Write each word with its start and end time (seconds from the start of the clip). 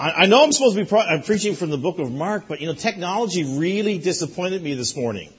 I, 0.00 0.22
I 0.22 0.26
know 0.26 0.42
I'm 0.42 0.50
supposed 0.50 0.76
to 0.76 0.82
be 0.82 0.88
pro- 0.88 1.02
I'm 1.02 1.22
preaching 1.22 1.54
from 1.54 1.68
the 1.68 1.76
book 1.76 1.98
of 1.98 2.10
Mark, 2.10 2.44
but 2.48 2.62
you 2.62 2.66
know, 2.66 2.72
technology 2.72 3.58
really 3.58 3.98
disappointed 3.98 4.62
me 4.62 4.72
this 4.72 4.96
morning. 4.96 5.30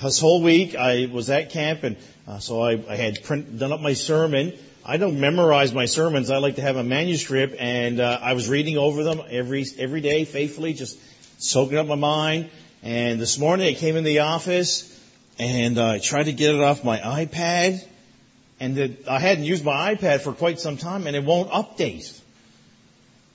This 0.00 0.20
whole 0.20 0.40
week 0.40 0.76
I 0.76 1.06
was 1.12 1.28
at 1.30 1.50
camp 1.50 1.82
and 1.82 1.96
uh, 2.28 2.38
so 2.38 2.62
I, 2.62 2.72
I 2.88 2.94
had 2.94 3.24
print, 3.24 3.58
done 3.58 3.72
up 3.72 3.80
my 3.80 3.94
sermon. 3.94 4.52
I 4.84 4.98
don't 4.98 5.18
memorize 5.18 5.74
my 5.74 5.86
sermons. 5.86 6.30
I 6.30 6.38
like 6.38 6.56
to 6.56 6.62
have 6.62 6.76
a 6.76 6.84
manuscript 6.84 7.56
and 7.58 7.98
uh, 7.98 8.20
I 8.22 8.34
was 8.34 8.48
reading 8.48 8.78
over 8.78 9.02
them 9.02 9.20
every, 9.28 9.66
every 9.78 10.00
day 10.00 10.24
faithfully, 10.26 10.74
just 10.74 10.96
soaking 11.42 11.76
up 11.76 11.88
my 11.88 11.96
mind. 11.96 12.50
And 12.84 13.20
this 13.20 13.36
morning 13.36 13.66
I 13.66 13.74
came 13.74 13.96
in 13.96 14.04
the 14.04 14.20
office 14.20 14.88
and 15.40 15.76
uh, 15.76 15.94
I 15.94 15.98
tried 15.98 16.24
to 16.24 16.32
get 16.32 16.54
it 16.54 16.60
off 16.60 16.84
my 16.84 16.98
iPad 16.98 17.84
and 18.60 18.76
the, 18.76 18.96
I 19.10 19.18
hadn't 19.18 19.42
used 19.42 19.64
my 19.64 19.96
iPad 19.96 20.20
for 20.20 20.32
quite 20.32 20.60
some 20.60 20.76
time 20.76 21.08
and 21.08 21.16
it 21.16 21.24
won't 21.24 21.50
update. 21.50 22.20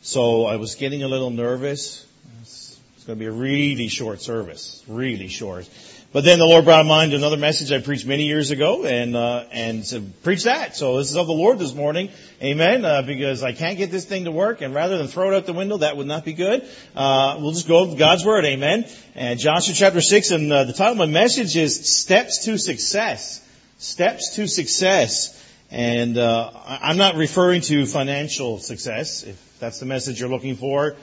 So 0.08 0.46
I 0.46 0.56
was 0.56 0.76
getting 0.76 1.04
a 1.04 1.08
little 1.10 1.32
nervous. 1.32 2.06
It's, 2.42 2.80
going 3.06 3.20
to 3.20 3.26
be 3.26 3.26
a 3.26 3.32
really 3.32 3.90
short 3.90 4.22
service, 4.22 4.82
really 4.88 5.28
short. 5.28 5.70
But 6.14 6.24
then 6.24 6.40
the 6.40 6.46
Lord 6.46 6.64
brought 6.64 6.78
to 6.78 6.86
mind 6.86 7.14
another 7.14 7.36
message 7.36 7.74
I 7.74 7.82
preached 7.82 8.06
many 8.06 8.24
years 8.24 8.50
ago, 8.50 8.86
and 8.86 9.18
uh, 9.18 9.44
and 9.52 9.86
said, 9.86 10.14
preach 10.24 10.46
that. 10.46 10.78
So 10.78 10.98
this 10.98 11.12
is 11.12 11.18
of 11.18 11.28
the 11.28 11.34
Lord 11.34 11.60
this 11.60 11.74
morning, 11.74 12.10
Amen. 12.42 12.86
Uh, 12.86 13.02
because 13.02 13.44
I 13.44 13.52
can't 13.52 13.78
get 13.78 13.92
this 13.92 14.06
thing 14.06 14.24
to 14.24 14.32
work, 14.32 14.62
and 14.62 14.74
rather 14.74 14.98
than 14.98 15.08
throw 15.08 15.34
it 15.34 15.36
out 15.36 15.46
the 15.46 15.52
window, 15.52 15.76
that 15.80 15.98
would 15.98 16.08
not 16.08 16.24
be 16.24 16.32
good. 16.32 16.66
Uh, 16.96 17.36
we'll 17.42 17.52
just 17.52 17.68
go 17.68 17.86
with 17.86 18.00
God's 18.00 18.24
word, 18.24 18.46
Amen. 18.46 18.86
And 19.14 19.38
Joshua 19.38 19.76
chapter 19.76 20.00
six, 20.00 20.32
and 20.32 20.50
uh, 20.54 20.64
the 20.64 20.72
title 20.72 20.94
of 20.94 21.00
my 21.00 21.06
message 21.06 21.58
is 21.58 21.98
"Steps 21.98 22.46
to 22.46 22.58
Success." 22.58 23.44
Steps 23.80 24.36
to 24.38 24.48
success. 24.48 25.37
And 25.70 26.18
uh, 26.18 26.52
I'm 26.66 26.98
not 26.98 27.16
referring 27.16 27.62
to 27.62 27.86
financial 27.86 28.58
success. 28.60 29.24
If 29.24 29.60
that's 29.60 29.80
the 29.80 29.86
message 29.86 30.20
you're 30.20 30.30
looking 30.30 30.56
for, 30.56 30.96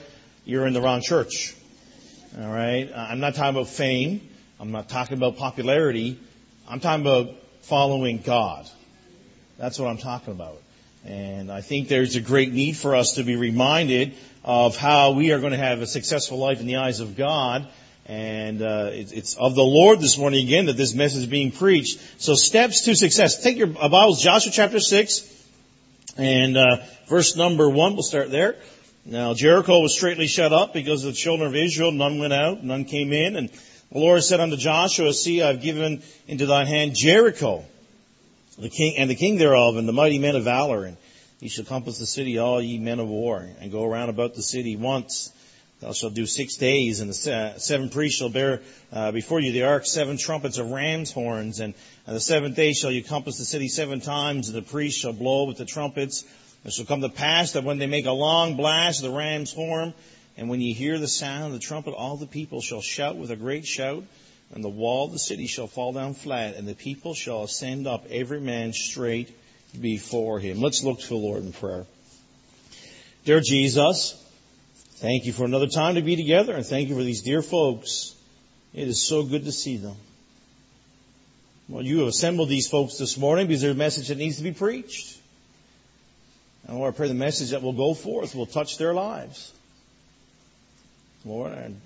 you're 0.43 0.65
in 0.65 0.73
the 0.73 0.81
wrong 0.81 1.01
church. 1.03 1.55
All 2.39 2.51
right. 2.51 2.89
I'm 2.95 3.19
not 3.19 3.35
talking 3.35 3.55
about 3.55 3.67
fame. 3.67 4.27
I'm 4.59 4.71
not 4.71 4.89
talking 4.89 5.17
about 5.17 5.37
popularity. 5.37 6.19
I'm 6.67 6.79
talking 6.79 7.05
about 7.05 7.35
following 7.61 8.19
God. 8.19 8.67
That's 9.57 9.77
what 9.77 9.87
I'm 9.87 9.97
talking 9.97 10.33
about. 10.33 10.61
And 11.05 11.51
I 11.51 11.61
think 11.61 11.87
there's 11.87 12.15
a 12.15 12.21
great 12.21 12.51
need 12.51 12.75
for 12.75 12.95
us 12.95 13.15
to 13.15 13.23
be 13.23 13.35
reminded 13.35 14.15
of 14.43 14.75
how 14.77 15.11
we 15.11 15.31
are 15.31 15.39
going 15.39 15.51
to 15.51 15.57
have 15.57 15.81
a 15.81 15.87
successful 15.87 16.39
life 16.39 16.59
in 16.59 16.65
the 16.65 16.77
eyes 16.77 16.99
of 16.99 17.15
God. 17.15 17.67
And 18.07 18.61
uh, 18.61 18.89
it's 18.91 19.35
of 19.35 19.55
the 19.55 19.63
Lord 19.63 19.99
this 19.99 20.17
morning 20.17 20.45
again 20.45 20.67
that 20.67 20.77
this 20.77 20.93
message 20.93 21.21
is 21.21 21.25
being 21.25 21.51
preached. 21.51 21.99
So 22.21 22.35
steps 22.35 22.81
to 22.85 22.95
success. 22.95 23.41
Take 23.41 23.57
your 23.57 23.67
Bibles, 23.67 24.21
Joshua 24.21 24.51
chapter 24.51 24.79
six, 24.79 25.27
and 26.15 26.55
uh, 26.55 26.77
verse 27.07 27.35
number 27.35 27.67
one. 27.67 27.93
We'll 27.93 28.03
start 28.03 28.29
there. 28.29 28.57
Now 29.05 29.33
Jericho 29.33 29.79
was 29.79 29.95
straightly 29.95 30.27
shut 30.27 30.53
up 30.53 30.71
because 30.71 31.03
of 31.03 31.13
the 31.13 31.17
children 31.17 31.47
of 31.47 31.55
Israel. 31.55 31.91
None 31.91 32.19
went 32.19 32.33
out, 32.33 32.63
none 32.63 32.85
came 32.85 33.11
in, 33.11 33.35
and 33.35 33.49
the 33.91 33.99
Lord 33.99 34.23
said 34.23 34.39
unto 34.39 34.55
Joshua, 34.55 35.11
See, 35.11 35.41
I 35.41 35.47
have 35.47 35.61
given 35.61 36.03
into 36.27 36.45
thine 36.45 36.67
hand 36.67 36.95
Jericho, 36.95 37.65
the 38.59 38.69
king, 38.69 38.97
and 38.97 39.09
the 39.09 39.15
king 39.15 39.37
thereof, 39.37 39.77
and 39.77 39.87
the 39.87 39.93
mighty 39.93 40.19
men 40.19 40.35
of 40.35 40.43
valor, 40.43 40.85
and 40.85 40.97
ye 41.39 41.49
shall 41.49 41.65
compass 41.65 41.97
the 41.97 42.05
city, 42.05 42.37
all 42.37 42.61
ye 42.61 42.77
men 42.77 42.99
of 42.99 43.07
war, 43.07 43.47
and 43.59 43.71
go 43.71 43.83
around 43.83 44.09
about 44.09 44.35
the 44.35 44.43
city 44.43 44.75
once. 44.75 45.31
Thou 45.81 45.91
shalt 45.91 46.13
do 46.13 46.25
six 46.25 46.55
days, 46.55 47.01
and 47.01 47.09
the 47.09 47.53
seven 47.57 47.89
priests 47.89 48.17
shall 48.17 48.29
bear 48.29 48.61
uh, 48.93 49.11
before 49.11 49.41
you 49.41 49.51
the 49.51 49.63
ark 49.63 49.85
seven 49.85 50.17
trumpets 50.17 50.57
of 50.57 50.71
ram's 50.71 51.11
horns, 51.11 51.59
and 51.59 51.73
on 52.07 52.13
the 52.13 52.21
seventh 52.21 52.55
day 52.55 52.71
shall 52.73 52.91
you 52.91 53.03
compass 53.03 53.37
the 53.37 53.45
city 53.45 53.67
seven 53.67 53.99
times, 53.99 54.47
and 54.47 54.57
the 54.57 54.61
priests 54.61 54.99
shall 54.99 55.13
blow 55.13 55.43
with 55.43 55.57
the 55.57 55.65
trumpets. 55.65 56.23
It 56.63 56.73
shall 56.73 56.85
come 56.85 57.01
to 57.01 57.09
pass 57.09 57.51
that 57.51 57.65
when 57.65 57.77
they 57.77 57.87
make 57.87 58.05
a 58.05 58.11
long 58.11 58.55
blast 58.55 59.03
of 59.03 59.11
the 59.11 59.17
ram's 59.17 59.53
horn, 59.53 59.93
and 60.37 60.49
when 60.49 60.61
ye 60.61 60.73
hear 60.73 60.97
the 60.97 61.07
sound 61.07 61.47
of 61.47 61.51
the 61.51 61.59
trumpet, 61.59 61.93
all 61.93 62.15
the 62.15 62.25
people 62.25 62.61
shall 62.61 62.81
shout 62.81 63.17
with 63.17 63.29
a 63.29 63.35
great 63.35 63.65
shout, 63.65 64.03
and 64.53 64.63
the 64.63 64.69
wall 64.69 65.05
of 65.05 65.11
the 65.11 65.19
city 65.19 65.45
shall 65.45 65.67
fall 65.67 65.91
down 65.91 66.13
flat, 66.13 66.55
and 66.55 66.67
the 66.67 66.73
people 66.73 67.13
shall 67.13 67.43
ascend 67.43 67.85
up, 67.85 68.05
every 68.09 68.39
man 68.39 68.71
straight 68.71 69.37
before 69.79 70.39
him. 70.39 70.61
Let's 70.61 70.83
look 70.83 71.01
to 71.01 71.07
the 71.09 71.15
Lord 71.15 71.43
in 71.43 71.51
prayer. 71.51 71.85
Dear 73.25 73.41
Jesus, 73.41 74.21
thank 75.05 75.25
you 75.25 75.33
for 75.33 75.45
another 75.45 75.67
time 75.67 75.95
to 75.95 76.01
be 76.01 76.15
together, 76.15 76.55
and 76.55 76.65
thank 76.65 76.89
you 76.89 76.95
for 76.95 77.03
these 77.03 77.21
dear 77.21 77.43
folks. 77.43 78.15
It 78.73 78.87
is 78.87 79.07
so 79.07 79.21
good 79.21 79.45
to 79.45 79.51
see 79.51 79.77
them. 79.77 79.95
Well, 81.69 81.83
you 81.83 81.99
have 81.99 82.07
assembled 82.07 82.49
these 82.49 82.67
folks 82.67 82.97
this 82.97 83.15
morning 83.15 83.45
because 83.45 83.61
there's 83.61 83.75
a 83.75 83.77
message 83.77 84.07
that 84.07 84.17
needs 84.17 84.37
to 84.37 84.43
be 84.43 84.51
preached. 84.51 85.15
And 86.67 86.79
Lord, 86.79 86.91
I 86.91 86.97
pray 86.97 87.07
the 87.07 87.13
message 87.13 87.51
that 87.51 87.61
will 87.61 87.73
go 87.73 87.93
forth 87.93 88.33
will 88.33 88.47
touch 88.47 88.79
their 88.79 88.95
lives. 88.95 89.53
Lord, 91.23 91.53
and 91.53 91.79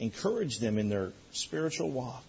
encourage 0.00 0.58
them 0.58 0.76
in 0.76 0.88
their 0.88 1.12
spiritual 1.30 1.92
walk. 1.92 2.24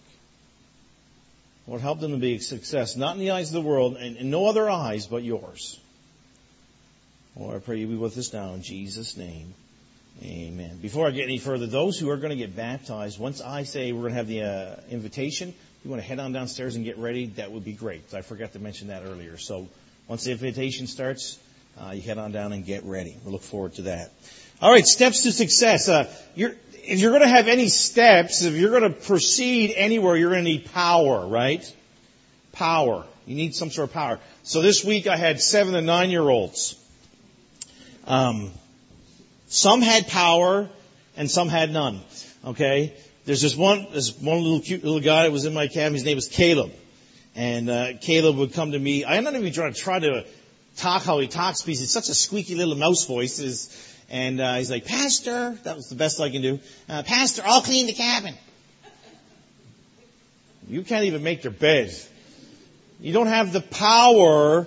Lord, 1.66 1.80
help 1.80 1.98
them 1.98 2.12
to 2.12 2.18
be 2.18 2.36
a 2.36 2.40
success, 2.40 2.96
not 2.96 3.16
in 3.16 3.20
the 3.20 3.32
eyes 3.32 3.48
of 3.48 3.54
the 3.54 3.68
world 3.68 3.96
and 3.96 4.16
in 4.16 4.30
no 4.30 4.46
other 4.46 4.70
eyes 4.70 5.08
but 5.08 5.24
yours. 5.24 5.80
Lord, 7.34 7.56
I 7.56 7.58
pray 7.58 7.78
you 7.78 7.88
be 7.88 7.96
with 7.96 8.16
us 8.18 8.32
now 8.32 8.54
in 8.54 8.62
Jesus' 8.62 9.16
name. 9.16 9.54
Amen. 10.20 10.78
Before 10.80 11.06
I 11.06 11.10
get 11.10 11.24
any 11.24 11.38
further, 11.38 11.66
those 11.66 11.98
who 11.98 12.10
are 12.10 12.16
going 12.16 12.30
to 12.30 12.36
get 12.36 12.54
baptized, 12.54 13.18
once 13.18 13.40
I 13.40 13.64
say 13.64 13.92
we're 13.92 14.02
going 14.02 14.12
to 14.12 14.18
have 14.18 14.28
the 14.28 14.42
uh, 14.42 14.76
invitation, 14.90 15.54
you 15.84 15.90
want 15.90 16.00
to 16.00 16.06
head 16.06 16.20
on 16.20 16.32
downstairs 16.32 16.76
and 16.76 16.84
get 16.84 16.98
ready, 16.98 17.26
that 17.36 17.50
would 17.50 17.64
be 17.64 17.72
great. 17.72 18.14
I 18.14 18.22
forgot 18.22 18.52
to 18.52 18.58
mention 18.60 18.88
that 18.88 19.02
earlier. 19.04 19.36
So 19.36 19.68
once 20.06 20.24
the 20.24 20.32
invitation 20.32 20.86
starts, 20.86 21.38
uh, 21.80 21.90
you 21.90 22.02
head 22.02 22.18
on 22.18 22.30
down 22.32 22.52
and 22.52 22.64
get 22.64 22.84
ready. 22.84 23.16
We 23.24 23.32
look 23.32 23.42
forward 23.42 23.74
to 23.74 23.82
that. 23.82 24.12
All 24.60 24.70
right, 24.70 24.86
steps 24.86 25.22
to 25.22 25.32
success. 25.32 25.88
Uh, 25.88 26.12
you're, 26.36 26.52
if 26.74 27.00
you're 27.00 27.10
going 27.10 27.22
to 27.22 27.28
have 27.28 27.48
any 27.48 27.68
steps, 27.68 28.42
if 28.42 28.54
you're 28.54 28.78
going 28.78 28.92
to 28.92 29.00
proceed 29.00 29.72
anywhere, 29.74 30.16
you're 30.16 30.30
going 30.30 30.44
to 30.44 30.50
need 30.50 30.66
power, 30.72 31.26
right? 31.26 31.64
Power. 32.52 33.04
You 33.26 33.34
need 33.34 33.54
some 33.54 33.70
sort 33.70 33.88
of 33.88 33.94
power. 33.94 34.20
So 34.44 34.62
this 34.62 34.84
week 34.84 35.06
I 35.06 35.16
had 35.16 35.40
seven 35.40 35.74
and 35.74 35.86
nine 35.86 36.10
year 36.10 36.28
olds. 36.28 36.78
Um, 38.06 38.52
some 39.52 39.82
had 39.82 40.08
power 40.08 40.66
and 41.14 41.30
some 41.30 41.50
had 41.50 41.70
none. 41.70 42.00
Okay? 42.42 42.94
There's 43.26 43.42
this 43.42 43.54
one, 43.54 43.86
this 43.92 44.18
one 44.18 44.42
little 44.42 44.60
cute 44.60 44.82
little 44.82 45.00
guy 45.00 45.24
that 45.24 45.30
was 45.30 45.44
in 45.44 45.52
my 45.52 45.68
camp. 45.68 45.92
His 45.92 46.04
name 46.04 46.16
was 46.16 46.26
Caleb. 46.26 46.72
And, 47.34 47.68
uh, 47.68 47.92
Caleb 48.00 48.36
would 48.36 48.54
come 48.54 48.72
to 48.72 48.78
me. 48.78 49.04
I'm 49.04 49.24
not 49.24 49.34
even 49.34 49.52
trying 49.52 49.74
to 49.74 49.78
try 49.78 49.98
to 49.98 50.24
talk 50.78 51.02
how 51.02 51.18
he 51.18 51.28
talks 51.28 51.60
because 51.60 51.80
he's 51.80 51.90
such 51.90 52.08
a 52.08 52.14
squeaky 52.14 52.54
little 52.54 52.76
mouse 52.76 53.04
voice. 53.04 53.98
And 54.08 54.40
uh, 54.40 54.56
he's 54.56 54.70
like, 54.70 54.86
Pastor, 54.86 55.58
that 55.64 55.76
was 55.76 55.90
the 55.90 55.96
best 55.96 56.18
I 56.18 56.30
can 56.30 56.40
do. 56.40 56.58
Uh, 56.88 57.02
Pastor, 57.02 57.42
I'll 57.44 57.60
clean 57.60 57.86
the 57.86 57.92
cabin. 57.92 58.34
You 60.66 60.80
can't 60.82 61.04
even 61.04 61.22
make 61.22 61.44
your 61.44 61.52
bed. 61.52 61.94
You 63.00 63.12
don't 63.12 63.26
have 63.26 63.52
the 63.52 63.60
power 63.60 64.66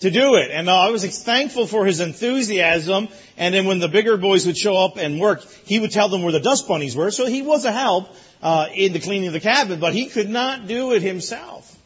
to 0.00 0.10
do 0.10 0.36
it. 0.36 0.50
And 0.50 0.68
I 0.68 0.90
was 0.90 1.04
thankful 1.22 1.66
for 1.66 1.86
his 1.86 2.00
enthusiasm. 2.00 3.08
And 3.36 3.54
then 3.54 3.66
when 3.66 3.78
the 3.78 3.88
bigger 3.88 4.16
boys 4.16 4.46
would 4.46 4.56
show 4.56 4.76
up 4.76 4.96
and 4.96 5.20
work, 5.20 5.42
he 5.64 5.78
would 5.78 5.90
tell 5.90 6.08
them 6.08 6.22
where 6.22 6.32
the 6.32 6.40
dust 6.40 6.68
bunnies 6.68 6.94
were. 6.94 7.10
So 7.10 7.26
he 7.26 7.42
was 7.42 7.64
a 7.64 7.72
help 7.72 8.08
uh, 8.42 8.68
in 8.74 8.92
the 8.92 9.00
cleaning 9.00 9.28
of 9.28 9.32
the 9.32 9.40
cabin, 9.40 9.80
but 9.80 9.94
he 9.94 10.06
could 10.06 10.28
not 10.28 10.66
do 10.66 10.92
it 10.92 11.02
himself. 11.02 11.76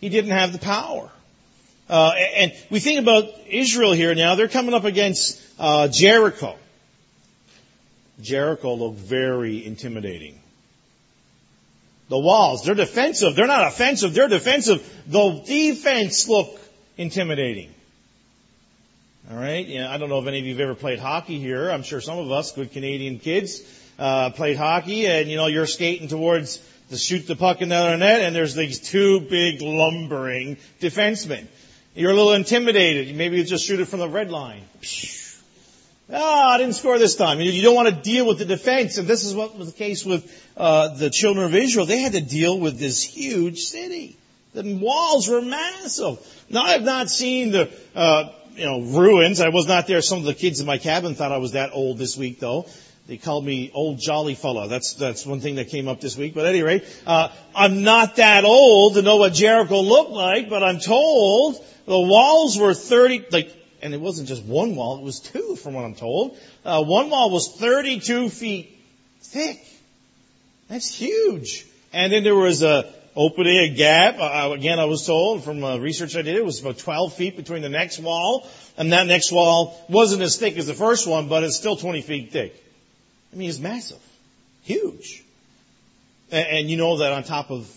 He 0.00 0.08
didn't 0.08 0.32
have 0.32 0.52
the 0.52 0.58
power. 0.58 1.10
Uh, 1.88 2.12
and 2.36 2.52
we 2.70 2.80
think 2.80 3.00
about 3.00 3.24
Israel 3.48 3.92
here 3.92 4.14
now. 4.14 4.34
They're 4.34 4.48
coming 4.48 4.74
up 4.74 4.84
against 4.84 5.40
uh, 5.58 5.88
Jericho. 5.88 6.56
Jericho 8.20 8.74
looked 8.74 8.98
very 8.98 9.64
intimidating. 9.64 10.40
The 12.08 12.18
walls, 12.18 12.64
they're 12.64 12.74
defensive. 12.74 13.36
They're 13.36 13.46
not 13.46 13.68
offensive. 13.68 14.14
They're 14.14 14.28
defensive. 14.28 14.86
The 15.06 15.42
defense 15.46 16.28
look 16.28 16.58
intimidating. 16.98 17.72
All 19.30 19.36
right. 19.36 19.66
Yeah, 19.66 19.90
I 19.90 19.96
don't 19.96 20.10
know 20.10 20.18
if 20.18 20.26
any 20.26 20.40
of 20.40 20.44
you 20.44 20.52
have 20.52 20.60
ever 20.60 20.74
played 20.74 20.98
hockey 20.98 21.38
here. 21.38 21.70
I'm 21.70 21.82
sure 21.82 22.00
some 22.00 22.18
of 22.18 22.30
us, 22.30 22.52
good 22.52 22.72
Canadian 22.72 23.18
kids, 23.18 23.62
uh, 23.98 24.30
played 24.30 24.56
hockey, 24.56 25.06
and 25.06 25.30
you 25.30 25.36
know 25.36 25.46
you're 25.46 25.66
skating 25.66 26.08
towards 26.08 26.62
to 26.90 26.96
shoot 26.96 27.26
the 27.26 27.36
puck 27.36 27.62
in 27.62 27.68
the 27.68 27.76
other 27.76 27.96
net, 27.96 28.22
and 28.22 28.34
there's 28.34 28.54
these 28.54 28.80
two 28.80 29.20
big 29.20 29.60
lumbering 29.60 30.56
defensemen. 30.80 31.46
You're 31.94 32.12
a 32.12 32.14
little 32.14 32.32
intimidated. 32.32 33.14
Maybe 33.16 33.38
you 33.38 33.44
just 33.44 33.66
shoot 33.66 33.80
it 33.80 33.86
from 33.86 34.00
the 34.00 34.08
red 34.08 34.30
line. 34.30 34.62
Oh, 36.10 36.48
I 36.48 36.56
didn't 36.56 36.74
score 36.74 36.98
this 36.98 37.16
time. 37.16 37.38
You 37.40 37.60
don't 37.60 37.74
want 37.74 37.88
to 37.88 37.94
deal 37.94 38.26
with 38.26 38.38
the 38.38 38.46
defense. 38.46 38.96
And 38.96 39.06
this 39.06 39.24
is 39.24 39.34
what 39.34 39.58
was 39.58 39.72
the 39.72 39.78
case 39.78 40.06
with 40.06 40.24
uh, 40.56 40.96
the 40.96 41.10
children 41.10 41.44
of 41.44 41.54
Israel. 41.54 41.84
They 41.84 42.00
had 42.00 42.12
to 42.12 42.22
deal 42.22 42.58
with 42.58 42.78
this 42.78 43.02
huge 43.02 43.64
city. 43.64 44.16
The 44.58 44.74
walls 44.74 45.28
were 45.28 45.40
massive. 45.40 46.18
Now, 46.50 46.64
I 46.64 46.70
have 46.72 46.82
not 46.82 47.08
seen 47.08 47.52
the 47.52 47.70
uh, 47.94 48.30
you 48.56 48.66
know 48.66 48.80
ruins. 48.80 49.40
I 49.40 49.50
was 49.50 49.68
not 49.68 49.86
there. 49.86 50.02
Some 50.02 50.18
of 50.18 50.24
the 50.24 50.34
kids 50.34 50.58
in 50.58 50.66
my 50.66 50.78
cabin 50.78 51.14
thought 51.14 51.30
I 51.30 51.36
was 51.38 51.52
that 51.52 51.70
old 51.72 51.96
this 51.96 52.16
week, 52.16 52.40
though. 52.40 52.66
They 53.06 53.18
called 53.18 53.44
me 53.44 53.70
old 53.72 54.00
jolly 54.00 54.34
fella. 54.34 54.66
That's 54.66 54.94
that's 54.94 55.24
one 55.24 55.38
thing 55.38 55.54
that 55.56 55.68
came 55.68 55.86
up 55.86 56.00
this 56.00 56.16
week. 56.16 56.34
But 56.34 56.44
at 56.44 56.48
any 56.56 56.62
rate, 56.62 56.84
uh, 57.06 57.28
I'm 57.54 57.84
not 57.84 58.16
that 58.16 58.44
old 58.44 58.94
to 58.94 59.02
know 59.02 59.18
what 59.18 59.32
Jericho 59.32 59.80
looked 59.80 60.10
like. 60.10 60.50
But 60.50 60.64
I'm 60.64 60.80
told 60.80 61.64
the 61.86 61.98
walls 61.98 62.58
were 62.58 62.74
30, 62.74 63.26
like 63.30 63.54
and 63.80 63.94
it 63.94 64.00
wasn't 64.00 64.26
just 64.26 64.42
one 64.42 64.74
wall, 64.74 64.98
it 64.98 65.04
was 65.04 65.20
two 65.20 65.54
from 65.54 65.74
what 65.74 65.84
I'm 65.84 65.94
told. 65.94 66.36
Uh, 66.64 66.82
one 66.82 67.10
wall 67.10 67.30
was 67.30 67.54
32 67.56 68.28
feet 68.28 68.76
thick. 69.22 69.64
That's 70.68 70.92
huge. 70.92 71.64
And 71.92 72.12
then 72.12 72.24
there 72.24 72.34
was 72.34 72.62
a 72.62 72.92
opening, 73.18 73.58
a 73.58 73.68
gap. 73.68 74.16
Uh, 74.20 74.52
again, 74.52 74.78
I 74.78 74.84
was 74.84 75.04
told 75.04 75.42
from 75.42 75.62
uh, 75.64 75.76
research 75.78 76.16
I 76.16 76.22
did, 76.22 76.36
it 76.36 76.44
was 76.44 76.60
about 76.60 76.78
12 76.78 77.14
feet 77.14 77.36
between 77.36 77.62
the 77.62 77.68
next 77.68 77.98
wall. 77.98 78.48
And 78.76 78.92
that 78.92 79.08
next 79.08 79.32
wall 79.32 79.84
wasn't 79.88 80.22
as 80.22 80.36
thick 80.36 80.56
as 80.56 80.68
the 80.68 80.74
first 80.74 81.06
one, 81.06 81.28
but 81.28 81.42
it's 81.42 81.56
still 81.56 81.76
20 81.76 82.00
feet 82.02 82.30
thick. 82.30 82.54
I 83.32 83.36
mean, 83.36 83.50
it's 83.50 83.58
massive. 83.58 83.98
Huge. 84.62 85.24
And, 86.30 86.46
and 86.46 86.70
you 86.70 86.76
know 86.76 86.98
that 86.98 87.12
on 87.12 87.24
top 87.24 87.50
of 87.50 87.68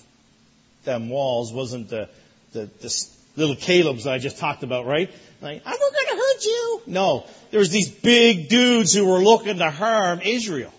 them 0.83 1.09
walls 1.09 1.51
wasn't 1.51 1.89
the, 1.89 2.07
the, 2.53 2.69
the 2.79 3.07
little 3.35 3.55
Caleb's 3.55 4.05
I 4.05 4.19
just 4.19 4.37
talked 4.37 4.61
about, 4.61 4.85
right? 4.85 5.11
Like, 5.41 5.63
I'm 5.65 5.71
not 5.71 5.79
going 5.79 6.07
to 6.07 6.15
hurt 6.15 6.45
you. 6.45 6.81
No. 6.85 7.25
There's 7.49 7.71
these 7.71 7.89
big 7.89 8.47
dudes 8.47 8.93
who 8.93 9.07
were 9.07 9.23
looking 9.23 9.57
to 9.57 9.71
harm 9.71 10.21
Israel. 10.23 10.71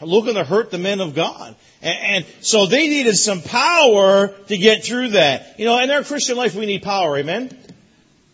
Looking 0.00 0.34
to 0.34 0.44
hurt 0.44 0.70
the 0.70 0.78
men 0.78 1.00
of 1.00 1.14
God. 1.14 1.56
And, 1.80 1.98
and, 2.16 2.26
so 2.40 2.66
they 2.66 2.86
needed 2.88 3.16
some 3.16 3.40
power 3.40 4.28
to 4.28 4.58
get 4.58 4.84
through 4.84 5.10
that. 5.10 5.58
You 5.58 5.64
know, 5.64 5.78
in 5.80 5.90
our 5.90 6.02
Christian 6.02 6.36
life 6.36 6.54
we 6.54 6.66
need 6.66 6.82
power, 6.82 7.16
amen? 7.16 7.56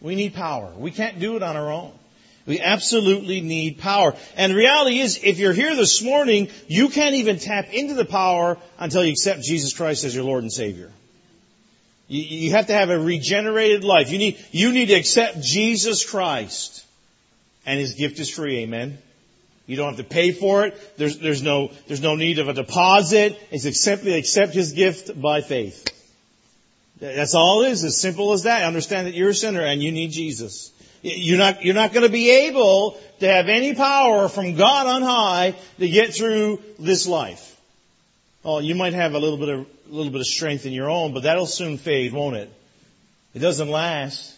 We 0.01 0.17
need 0.17 0.35
power. 0.35 0.73
We 0.77 0.91
can't 0.91 1.21
do 1.21 1.37
it 1.37 1.43
on 1.43 1.57
our 1.57 1.71
own. 1.71 1.93
We 2.47 2.59
absolutely 2.59 3.41
need 3.41 3.79
power. 3.79 4.17
And 4.37 4.51
the 4.51 4.57
reality 4.57 4.99
is, 4.99 5.21
if 5.23 5.39
you're 5.39 5.53
here 5.53 5.77
this 5.77 6.03
morning, 6.03 6.49
you 6.67 6.89
can't 6.89 7.15
even 7.15 7.39
tap 7.39 7.73
into 7.73 7.95
the 7.95 8.05
power 8.05 8.59
until 8.79 9.05
you 9.05 9.13
accept 9.13 9.43
Jesus 9.43 9.73
Christ 9.73 10.03
as 10.03 10.13
your 10.13 10.25
Lord 10.25 10.43
and 10.43 10.53
Savior. 10.53 10.91
You, 12.09 12.23
you 12.23 12.51
have 12.51 12.67
to 12.67 12.73
have 12.73 12.91
a 12.91 12.99
regenerated 12.99 13.85
life. 13.85 14.11
You 14.11 14.19
need, 14.19 14.45
you 14.51 14.73
need 14.73 14.87
to 14.87 14.95
accept 14.95 15.41
Jesus 15.41 16.05
Christ. 16.05 16.85
And 17.65 17.79
His 17.79 17.95
gift 17.95 18.19
is 18.19 18.29
free, 18.29 18.59
amen? 18.65 18.99
You 19.67 19.77
don't 19.77 19.97
have 19.97 20.05
to 20.05 20.15
pay 20.15 20.33
for 20.33 20.65
it. 20.67 20.97
There's, 20.97 21.19
there's 21.19 21.43
no, 21.43 21.71
there's 21.87 22.01
no 22.01 22.17
need 22.17 22.39
of 22.39 22.49
a 22.49 22.53
deposit. 22.53 23.39
It's 23.51 23.81
simply 23.81 24.15
accept 24.15 24.55
His 24.55 24.73
gift 24.73 25.21
by 25.21 25.41
faith. 25.41 25.89
That's 27.01 27.35
all 27.35 27.63
it 27.63 27.71
is, 27.71 27.85
as 27.85 28.01
simple 28.01 28.33
as 28.33 28.45
that. 28.45 28.65
Understand 28.65 29.07
that 29.07 29.15
you're 29.15 29.31
a 29.31 29.35
sinner 29.35 29.63
and 29.63 29.83
you 29.83 29.91
need 29.91 30.13
Jesus. 30.13 30.73
You're 31.03 31.39
not, 31.39 31.65
you're 31.65 31.75
not 31.75 31.93
going 31.93 32.07
to 32.07 32.13
be 32.13 32.31
able 32.47 32.97
to 33.19 33.27
have 33.27 33.49
any 33.49 33.75
power 33.75 34.29
from 34.29 34.55
God 34.55 34.87
on 34.87 35.03
high 35.03 35.57
to 35.81 35.89
get 35.89 36.15
through 36.15 36.61
this 36.79 37.09
life. 37.09 37.49
Oh, 38.45 38.61
you 38.61 38.77
might 38.77 38.95
have 38.95 39.15
a 39.15 39.19
little 39.19 39.39
bit 39.39 39.49
of, 39.49 39.61
a 39.61 39.93
little 39.93 40.13
bit 40.13 40.21
of 40.21 40.27
strength 40.27 40.65
in 40.65 40.73
your 40.73 40.91
own, 40.91 41.13
but 41.13 41.25
that'll 41.25 41.47
soon 41.47 41.77
fade, 41.77 42.13
won't 42.13 42.37
it? 42.37 42.53
It 43.35 43.41
doesn't 43.41 43.69
last. 43.69 44.37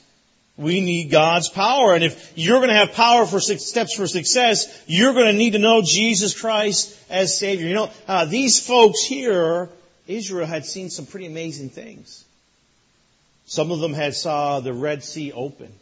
We 0.56 0.80
need 0.80 1.10
God's 1.10 1.48
power. 1.48 1.94
And 1.94 2.04
if 2.04 2.32
you're 2.36 2.58
going 2.58 2.68
to 2.68 2.76
have 2.76 2.92
power 2.92 3.26
for 3.26 3.40
steps 3.40 3.94
for 3.94 4.06
success, 4.06 4.84
you're 4.86 5.12
going 5.12 5.26
to 5.26 5.32
need 5.32 5.54
to 5.54 5.58
know 5.58 5.82
Jesus 5.82 6.38
Christ 6.38 6.96
as 7.10 7.36
Savior. 7.36 7.66
You 7.66 7.74
know, 7.74 7.90
uh, 8.06 8.24
these 8.26 8.64
folks 8.64 9.02
here, 9.02 9.68
Israel 10.06 10.46
had 10.46 10.64
seen 10.64 10.90
some 10.90 11.06
pretty 11.06 11.26
amazing 11.26 11.70
things. 11.70 12.24
Some 13.46 13.72
of 13.72 13.80
them 13.80 13.92
had 13.92 14.14
saw 14.14 14.60
the 14.60 14.72
Red 14.72 15.02
Sea 15.02 15.32
open. 15.32 15.72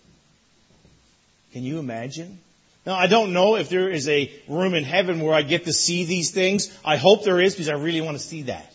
Can 1.53 1.65
you 1.65 1.79
imagine? 1.79 2.39
Now, 2.87 2.95
I 2.95 3.07
don't 3.07 3.33
know 3.33 3.57
if 3.57 3.69
there 3.69 3.91
is 3.91 4.09
a 4.09 4.33
room 4.49 4.75
in 4.75 4.85
heaven 4.85 5.21
where 5.21 5.35
I 5.35 5.43
get 5.43 5.67
to 5.67 5.73
see 5.73 6.05
these 6.05 6.31
things. 6.31 6.77
I 6.85 6.97
hope 6.97 7.25
there 7.25 7.41
is 7.41 7.55
because 7.55 7.69
I 7.69 7.75
really 7.75 8.01
want 8.01 8.17
to 8.17 8.23
see 8.23 8.43
that. 8.43 8.73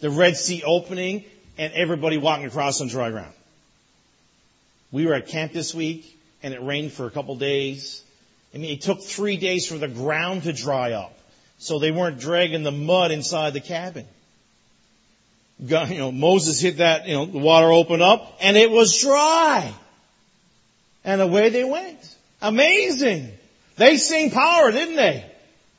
The 0.00 0.10
Red 0.10 0.36
Sea 0.36 0.64
opening 0.64 1.24
and 1.58 1.72
everybody 1.74 2.16
walking 2.16 2.46
across 2.46 2.80
on 2.80 2.88
dry 2.88 3.10
ground. 3.10 3.32
We 4.92 5.06
were 5.06 5.14
at 5.14 5.26
camp 5.26 5.52
this 5.52 5.74
week 5.74 6.18
and 6.42 6.54
it 6.54 6.62
rained 6.62 6.92
for 6.92 7.06
a 7.06 7.10
couple 7.10 7.34
days. 7.36 8.02
I 8.54 8.58
mean, 8.58 8.70
it 8.70 8.82
took 8.82 9.02
three 9.02 9.38
days 9.38 9.66
for 9.66 9.78
the 9.78 9.88
ground 9.88 10.44
to 10.44 10.52
dry 10.52 10.92
up. 10.92 11.18
So 11.58 11.78
they 11.78 11.90
weren't 11.90 12.20
dragging 12.20 12.62
the 12.62 12.72
mud 12.72 13.10
inside 13.10 13.54
the 13.54 13.60
cabin. 13.60 14.06
God, 15.66 15.90
you 15.90 15.98
know, 15.98 16.12
Moses 16.12 16.60
hit 16.60 16.78
that, 16.78 17.06
you 17.06 17.14
know, 17.14 17.24
the 17.24 17.38
water 17.38 17.70
opened 17.70 18.02
up 18.02 18.38
and 18.40 18.56
it 18.56 18.70
was 18.70 19.00
dry. 19.00 19.72
And 21.04 21.20
away 21.20 21.50
they 21.50 21.64
went. 21.64 21.98
Amazing. 22.40 23.30
They 23.76 23.96
sing 23.96 24.30
power, 24.30 24.70
didn't 24.70 24.96
they? 24.96 25.24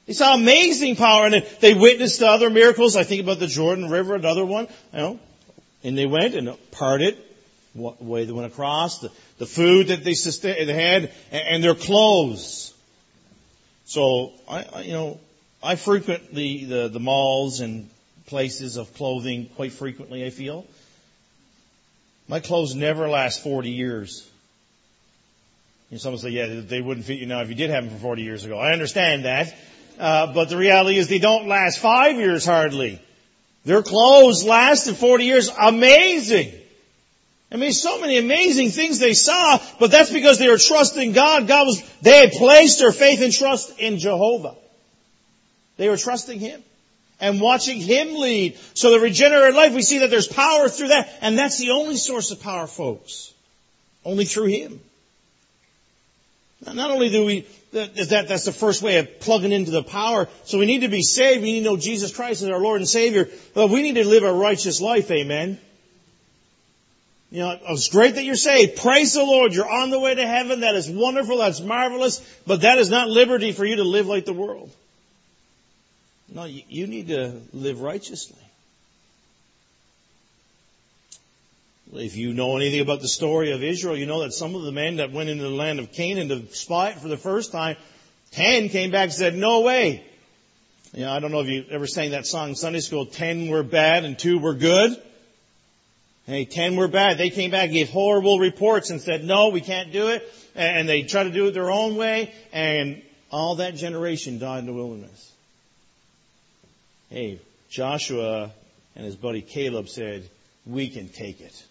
They 0.08 0.14
saw 0.14 0.36
amazing 0.36 0.96
power 0.96 1.28
and 1.28 1.46
they 1.62 1.74
witnessed 1.74 2.20
the 2.20 2.28
other 2.28 2.50
miracles. 2.50 2.96
I 2.96 3.04
think 3.04 3.22
about 3.22 3.40
the 3.40 3.48
Jordan 3.48 3.90
River, 3.90 4.16
another 4.16 4.46
one, 4.46 4.68
you 4.94 5.00
know. 5.00 5.20
And 5.84 5.98
they 5.98 6.06
went 6.06 6.36
and 6.36 6.58
parted, 6.72 7.18
way 7.76 8.26
they 8.26 8.32
went 8.32 8.52
across, 8.52 9.00
the, 9.00 9.12
the 9.40 9.46
food 9.46 9.88
that 9.88 10.04
they, 10.04 10.14
sustained, 10.14 10.70
they 10.70 10.74
had, 10.74 11.12
and, 11.32 11.48
and 11.48 11.64
their 11.64 11.76
clothes. 11.76 12.74
So, 13.86 14.34
I, 14.50 14.66
I, 14.74 14.82
you 14.82 14.94
know, 14.94 15.20
I 15.62 15.76
frequent 15.76 16.34
the, 16.34 16.66
the, 16.66 16.88
the 16.90 17.00
malls 17.00 17.60
and 17.60 17.90
places 18.28 18.78
of 18.78 18.94
clothing 18.96 19.50
quite 19.56 19.72
frequently, 19.72 20.26
I 20.26 20.30
feel. 20.30 20.66
My 22.28 22.40
clothes 22.40 22.76
never 22.76 23.10
last 23.10 23.44
40 23.44 23.70
years. 23.70 24.30
And 25.92 26.00
someone 26.00 26.20
say, 26.20 26.30
yeah, 26.30 26.62
they 26.62 26.82
wouldn't 26.82 27.06
fit 27.06 27.20
you 27.20 27.26
now 27.28 27.42
if 27.42 27.50
you 27.50 27.56
did 27.56 27.70
have 27.70 27.86
them 27.86 27.94
for 27.94 28.00
40 28.02 28.24
years 28.24 28.46
ago. 28.46 28.58
I 28.58 28.72
understand 28.72 29.26
that. 29.26 29.54
Uh, 30.00 30.34
but 30.34 30.50
the 30.50 30.58
reality 30.58 30.98
is 30.98 31.08
they 31.08 31.20
don't 31.20 31.48
last 31.48 31.80
five 31.80 32.16
years 32.16 32.46
hardly. 32.46 33.00
Their 33.66 33.84
clothes 33.84 34.44
lasted 34.44 34.96
40 34.96 35.26
years. 35.26 35.50
Amazing. 35.50 36.52
I 37.54 37.58
mean, 37.58 37.72
so 37.72 38.02
many 38.02 38.18
amazing 38.18 38.72
things 38.72 38.98
they 38.98 39.14
saw, 39.14 39.60
but 39.80 39.92
that's 39.92 40.12
because 40.12 40.40
they 40.40 40.50
were 40.50 40.58
trusting 40.58 41.12
God. 41.12 41.48
God 41.48 41.68
was, 41.68 41.84
they 42.02 42.22
had 42.22 42.32
placed 42.32 42.80
their 42.80 42.92
faith 42.92 43.22
and 43.22 43.32
trust 43.32 43.80
in 43.80 44.00
Jehovah. 44.00 44.56
They 45.78 45.88
were 45.88 45.98
trusting 45.98 46.40
Him 46.40 46.64
and 47.20 47.40
watching 47.40 47.80
Him 47.80 48.16
lead. 48.16 48.58
So 48.74 48.90
the 48.90 49.00
regenerated 49.00 49.56
life, 49.56 49.74
we 49.74 49.84
see 49.84 50.00
that 50.00 50.10
there's 50.10 50.28
power 50.28 50.68
through 50.68 50.88
that, 50.88 51.14
and 51.22 51.38
that's 51.38 51.60
the 51.60 51.70
only 51.70 51.96
source 51.96 52.32
of 52.32 52.42
power, 52.42 52.66
folks. 52.66 53.32
Only 54.04 54.26
through 54.26 54.48
Him. 54.48 54.82
Not 56.66 56.90
only 56.90 57.10
do 57.10 57.26
we, 57.26 57.46
that, 57.74 57.96
that's 58.28 58.46
the 58.46 58.52
first 58.52 58.82
way 58.82 58.98
of 58.98 59.20
plugging 59.20 59.52
into 59.52 59.70
the 59.70 59.84
power. 59.84 60.28
So 60.46 60.58
we 60.58 60.66
need 60.66 60.82
to 60.82 60.88
be 60.88 61.04
saved. 61.04 61.44
We 61.44 61.52
need 61.52 61.60
to 61.60 61.66
know 61.66 61.78
Jesus 61.78 62.16
Christ 62.16 62.42
as 62.42 62.50
our 62.50 62.60
Lord 62.60 62.82
and 62.82 62.90
Savior. 62.90 63.30
But 63.54 63.70
we 63.70 63.84
need 63.84 63.96
to 63.96 64.08
live 64.08 64.24
a 64.24 64.34
righteous 64.34 64.82
life. 64.82 65.12
Amen. 65.12 65.60
You 67.34 67.40
know, 67.40 67.58
it's 67.70 67.90
great 67.90 68.14
that 68.14 68.26
you're 68.26 68.36
saved. 68.36 68.80
Praise 68.80 69.16
the 69.16 69.24
Lord. 69.24 69.56
You're 69.56 69.68
on 69.68 69.90
the 69.90 70.00
way 70.00 70.14
to 70.14 70.28
heaven. 70.28 70.60
That 70.60 70.76
is 70.76 70.88
wonderful. 70.88 71.40
That's 71.40 71.60
marvelous. 71.62 72.24
But 72.46 72.62
that 72.62 72.78
is 72.78 72.92
not 72.92 73.10
liberty 73.10 73.54
for 73.54 73.66
you 73.66 73.78
to 73.78 73.84
live 73.84 74.06
like 74.06 74.26
the 74.26 74.34
world. 74.34 74.70
No, 76.32 76.44
you 76.46 76.86
need 76.86 77.08
to 77.08 77.42
live 77.52 77.82
righteously. 77.82 78.38
If 81.92 82.16
you 82.16 82.36
know 82.36 82.56
anything 82.56 82.82
about 82.82 83.02
the 83.02 83.08
story 83.08 83.52
of 83.52 83.64
Israel, 83.64 83.98
you 83.98 84.06
know 84.06 84.22
that 84.22 84.34
some 84.34 84.54
of 84.54 84.62
the 84.62 84.72
men 84.72 84.98
that 84.98 85.12
went 85.12 85.30
into 85.30 85.44
the 85.44 85.50
land 85.50 85.80
of 85.80 85.92
Canaan 85.92 86.30
to 86.30 86.46
spy 86.54 86.90
it 86.90 87.00
for 87.00 87.08
the 87.08 87.18
first 87.18 87.52
time, 87.52 87.78
ten 88.30 88.70
came 88.70 88.92
back 88.92 89.06
and 89.06 89.14
said, 89.14 89.36
no 89.36 89.62
way. 89.62 90.06
You 90.94 91.06
know, 91.06 91.12
I 91.12 91.20
don't 91.20 91.32
know 91.32 91.42
if 91.42 91.48
you 91.48 91.66
ever 91.72 91.88
sang 91.88 92.12
that 92.12 92.28
song 92.28 92.50
in 92.50 92.56
Sunday 92.56 92.82
school, 92.82 93.08
ten 93.08 93.48
were 93.48 93.64
bad 93.64 94.06
and 94.06 94.20
two 94.20 94.38
were 94.38 94.54
good. 94.54 95.02
Hey, 96.26 96.46
ten 96.46 96.76
were 96.78 96.88
bad. 96.88 97.18
They 97.18 97.30
came 97.30 97.52
back, 97.52 97.72
gave 97.72 97.90
horrible 97.90 98.40
reports 98.40 98.90
and 98.90 99.02
said, 99.02 99.26
no, 99.26 99.50
we 99.50 99.62
can't 99.62 99.92
do 99.92 100.08
it. 100.08 100.24
And 100.56 100.88
they 100.88 101.04
tried 101.04 101.24
to 101.26 101.32
do 101.32 101.48
it 101.48 101.54
their 101.54 101.72
own 101.72 101.96
way 101.96 102.34
and 102.52 103.02
all 103.32 103.56
that 103.56 103.76
generation 103.76 104.40
died 104.40 104.60
in 104.60 104.66
the 104.68 104.74
wilderness. 104.74 105.32
Hey, 107.10 107.40
Joshua 107.70 108.52
and 108.96 109.06
his 109.06 109.16
buddy 109.16 109.42
Caleb 109.42 109.90
said, 109.90 110.30
we 110.66 110.90
can 110.90 111.10
take 111.10 111.42
it 111.42 111.66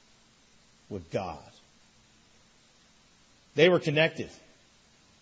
with 0.90 1.10
God. 1.10 1.38
They 3.54 3.68
were 3.68 3.78
connected. 3.78 4.28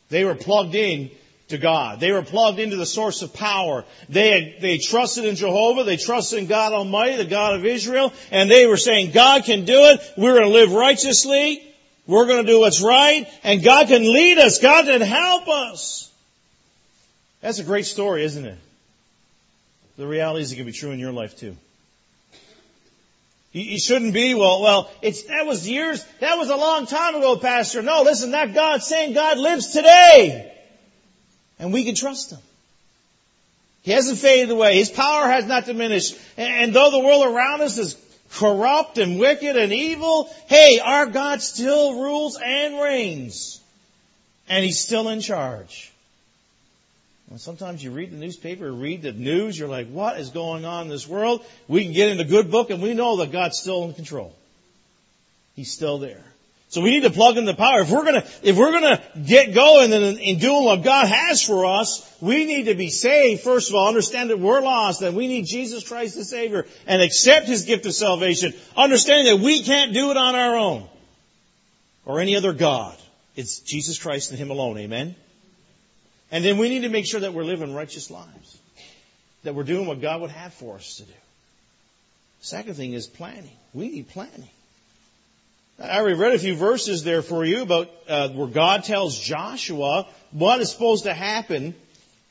They 0.08 0.24
were 0.24 0.34
plugged 0.34 0.74
in 0.74 1.10
to 1.50 1.58
God. 1.58 2.00
They 2.00 2.10
were 2.12 2.22
plugged 2.22 2.58
into 2.58 2.76
the 2.76 2.86
source 2.86 3.22
of 3.22 3.32
power. 3.32 3.84
They 4.08 4.30
had, 4.30 4.60
they 4.60 4.78
trusted 4.78 5.24
in 5.24 5.36
Jehovah. 5.36 5.84
They 5.84 5.96
trusted 5.96 6.38
in 6.40 6.46
God 6.46 6.72
Almighty, 6.72 7.16
the 7.16 7.24
God 7.24 7.54
of 7.54 7.64
Israel, 7.64 8.12
and 8.30 8.50
they 8.50 8.66
were 8.66 8.76
saying, 8.76 9.12
God 9.12 9.44
can 9.44 9.64
do 9.64 9.78
it. 9.78 10.00
We're 10.16 10.34
going 10.34 10.46
to 10.46 10.52
live 10.52 10.72
righteously. 10.72 11.62
We're 12.06 12.26
going 12.26 12.44
to 12.44 12.52
do 12.52 12.60
what's 12.60 12.82
right, 12.82 13.26
and 13.44 13.62
God 13.62 13.86
can 13.86 14.02
lead 14.02 14.38
us. 14.38 14.58
God 14.58 14.86
can 14.86 15.00
help 15.00 15.48
us. 15.48 16.10
That's 17.40 17.58
a 17.58 17.64
great 17.64 17.86
story, 17.86 18.24
isn't 18.24 18.44
it? 18.44 18.58
The 19.96 20.06
reality 20.06 20.42
is 20.42 20.52
it 20.52 20.56
can 20.56 20.66
be 20.66 20.72
true 20.72 20.90
in 20.90 20.98
your 20.98 21.12
life 21.12 21.38
too. 21.38 21.56
You 23.52 23.80
shouldn't 23.80 24.14
be, 24.14 24.34
well, 24.34 24.62
well, 24.62 24.90
it's, 25.02 25.24
that 25.24 25.44
was 25.44 25.68
years, 25.68 26.04
that 26.20 26.38
was 26.38 26.50
a 26.50 26.56
long 26.56 26.86
time 26.86 27.16
ago, 27.16 27.36
Pastor. 27.36 27.82
No, 27.82 28.02
listen, 28.02 28.30
that 28.30 28.54
God 28.54 28.80
saying 28.82 29.12
God 29.12 29.38
lives 29.38 29.72
today. 29.72 30.52
And 31.60 31.72
we 31.72 31.84
can 31.84 31.94
trust 31.94 32.32
Him. 32.32 32.40
He 33.82 33.92
hasn't 33.92 34.18
faded 34.18 34.50
away. 34.50 34.76
His 34.76 34.90
power 34.90 35.28
has 35.28 35.46
not 35.46 35.66
diminished. 35.66 36.18
And, 36.36 36.74
though 36.74 36.90
the 36.90 36.98
world 36.98 37.26
around 37.26 37.60
us 37.60 37.78
is 37.78 37.96
corrupt 38.32 38.98
and 38.98 39.20
wicked 39.20 39.56
and 39.56 39.72
evil, 39.72 40.28
hey, 40.48 40.80
our 40.82 41.06
God 41.06 41.40
still 41.42 42.00
rules 42.00 42.38
and 42.42 42.80
reigns. 42.80 43.60
And 44.48 44.64
He's 44.64 44.80
still 44.80 45.08
in 45.08 45.20
charge. 45.20 45.92
And 47.30 47.40
sometimes 47.40 47.82
you 47.82 47.92
read 47.92 48.10
the 48.10 48.16
newspaper, 48.16 48.72
read 48.72 49.02
the 49.02 49.12
news, 49.12 49.56
you're 49.56 49.68
like, 49.68 49.88
what 49.88 50.18
is 50.18 50.30
going 50.30 50.64
on 50.64 50.84
in 50.84 50.88
this 50.88 51.06
world? 51.06 51.44
We 51.68 51.84
can 51.84 51.92
get 51.92 52.08
in 52.10 52.18
the 52.18 52.24
good 52.24 52.50
book 52.50 52.70
and 52.70 52.82
we 52.82 52.92
know 52.92 53.18
that 53.18 53.30
God's 53.30 53.58
still 53.58 53.84
in 53.84 53.94
control. 53.94 54.34
He's 55.54 55.70
still 55.70 55.98
there. 55.98 56.24
So 56.70 56.80
we 56.80 56.90
need 56.90 57.02
to 57.02 57.10
plug 57.10 57.36
in 57.36 57.46
the 57.46 57.54
power. 57.54 57.80
If 57.80 57.90
we're 57.90 58.04
gonna, 58.04 58.24
if 58.44 58.56
we're 58.56 58.70
gonna 58.70 59.02
get 59.26 59.54
going 59.54 59.92
and 59.92 60.20
in 60.20 60.38
doing 60.38 60.64
what 60.64 60.84
God 60.84 61.08
has 61.08 61.42
for 61.42 61.66
us, 61.66 62.08
we 62.20 62.44
need 62.44 62.66
to 62.66 62.76
be 62.76 62.90
saved. 62.90 63.42
First 63.42 63.70
of 63.70 63.74
all, 63.74 63.88
understand 63.88 64.30
that 64.30 64.38
we're 64.38 64.60
lost, 64.60 65.00
that 65.00 65.12
we 65.12 65.26
need 65.26 65.46
Jesus 65.46 65.86
Christ 65.86 66.14
the 66.14 66.24
Savior, 66.24 66.66
and 66.86 67.02
accept 67.02 67.48
His 67.48 67.64
gift 67.64 67.86
of 67.86 67.92
salvation. 67.92 68.54
Understanding 68.76 69.36
that 69.36 69.44
we 69.44 69.62
can't 69.64 69.92
do 69.92 70.12
it 70.12 70.16
on 70.16 70.36
our 70.36 70.54
own. 70.54 70.88
Or 72.04 72.20
any 72.20 72.36
other 72.36 72.52
God. 72.52 72.96
It's 73.34 73.58
Jesus 73.58 73.98
Christ 73.98 74.30
and 74.30 74.38
Him 74.38 74.50
alone. 74.50 74.78
Amen? 74.78 75.16
And 76.30 76.44
then 76.44 76.56
we 76.56 76.68
need 76.68 76.82
to 76.82 76.88
make 76.88 77.04
sure 77.04 77.18
that 77.18 77.34
we're 77.34 77.42
living 77.42 77.74
righteous 77.74 78.12
lives. 78.12 78.58
That 79.42 79.56
we're 79.56 79.64
doing 79.64 79.88
what 79.88 80.00
God 80.00 80.20
would 80.20 80.30
have 80.30 80.54
for 80.54 80.76
us 80.76 80.98
to 80.98 81.02
do. 81.02 81.12
Second 82.42 82.74
thing 82.74 82.92
is 82.92 83.08
planning. 83.08 83.56
We 83.74 83.88
need 83.88 84.08
planning. 84.08 84.48
I 85.82 85.98
already 85.98 86.16
read 86.16 86.34
a 86.34 86.38
few 86.38 86.56
verses 86.56 87.04
there 87.04 87.22
for 87.22 87.42
you 87.42 87.62
about 87.62 87.90
uh, 88.06 88.28
where 88.30 88.48
God 88.48 88.84
tells 88.84 89.18
Joshua 89.18 90.06
what 90.30 90.60
is 90.60 90.70
supposed 90.70 91.04
to 91.04 91.14
happen 91.14 91.74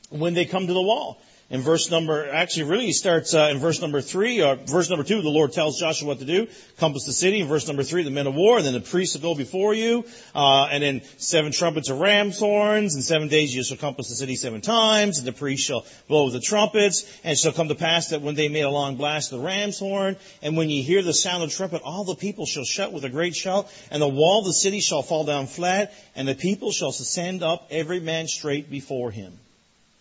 when 0.08 0.34
they 0.34 0.44
come 0.44 0.68
to 0.68 0.72
the 0.72 0.80
wall 0.80 1.20
in 1.50 1.62
verse 1.62 1.90
number, 1.90 2.30
actually 2.30 2.70
really 2.70 2.92
starts 2.92 3.34
uh, 3.34 3.48
in 3.50 3.58
verse 3.58 3.80
number 3.80 4.00
three, 4.00 4.40
or 4.40 4.54
verse 4.54 4.88
number 4.88 5.04
two, 5.04 5.20
the 5.20 5.28
Lord 5.28 5.52
tells 5.52 5.80
Joshua 5.80 6.06
what 6.06 6.20
to 6.20 6.24
do, 6.24 6.46
compass 6.78 7.06
the 7.06 7.12
city. 7.12 7.40
In 7.40 7.48
verse 7.48 7.66
number 7.66 7.82
three, 7.82 8.04
the 8.04 8.10
men 8.10 8.28
of 8.28 8.36
war, 8.36 8.58
and 8.58 8.64
then 8.64 8.74
the 8.74 8.80
priests 8.80 9.16
will 9.16 9.22
go 9.22 9.34
before 9.34 9.74
you, 9.74 10.04
uh, 10.32 10.68
and 10.70 10.80
then 10.84 11.02
seven 11.18 11.50
trumpets 11.50 11.90
of 11.90 11.98
ram's 11.98 12.38
horns, 12.38 12.94
and 12.94 13.02
seven 13.02 13.26
days 13.26 13.52
you 13.52 13.64
shall 13.64 13.76
compass 13.76 14.08
the 14.08 14.14
city 14.14 14.36
seven 14.36 14.60
times, 14.60 15.18
and 15.18 15.26
the 15.26 15.32
priests 15.32 15.66
shall 15.66 15.84
blow 16.06 16.30
the 16.30 16.38
trumpets, 16.38 17.04
and 17.24 17.32
it 17.32 17.38
shall 17.38 17.52
come 17.52 17.66
to 17.66 17.74
pass 17.74 18.10
that 18.10 18.22
when 18.22 18.36
they 18.36 18.48
made 18.48 18.62
a 18.62 18.70
long 18.70 18.94
blast 18.94 19.32
of 19.32 19.40
the 19.40 19.44
ram's 19.44 19.80
horn, 19.80 20.16
and 20.42 20.56
when 20.56 20.70
ye 20.70 20.82
hear 20.82 21.02
the 21.02 21.12
sound 21.12 21.42
of 21.42 21.50
the 21.50 21.56
trumpet, 21.56 21.82
all 21.82 22.04
the 22.04 22.14
people 22.14 22.46
shall 22.46 22.64
shout 22.64 22.92
with 22.92 23.04
a 23.04 23.10
great 23.10 23.34
shout, 23.34 23.68
and 23.90 24.00
the 24.00 24.08
wall 24.08 24.38
of 24.38 24.44
the 24.44 24.52
city 24.52 24.78
shall 24.78 25.02
fall 25.02 25.24
down 25.24 25.48
flat, 25.48 25.92
and 26.14 26.28
the 26.28 26.36
people 26.36 26.70
shall 26.70 26.90
ascend 26.90 27.42
up 27.42 27.66
every 27.72 27.98
man 27.98 28.28
straight 28.28 28.70
before 28.70 29.10
him. 29.10 29.36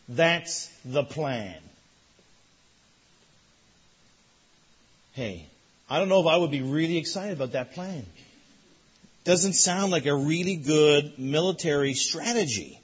That's 0.09 0.67
the 0.83 1.03
plan. 1.03 1.55
Hey, 5.13 5.45
I 5.87 5.99
don't 5.99 6.09
know 6.09 6.19
if 6.19 6.25
I 6.25 6.37
would 6.37 6.49
be 6.49 6.63
really 6.63 6.97
excited 6.97 7.33
about 7.33 7.51
that 7.51 7.73
plan. 7.73 8.05
Doesn't 9.23 9.53
sound 9.53 9.91
like 9.91 10.07
a 10.07 10.15
really 10.15 10.55
good 10.55 11.19
military 11.19 11.93
strategy. 11.93 12.79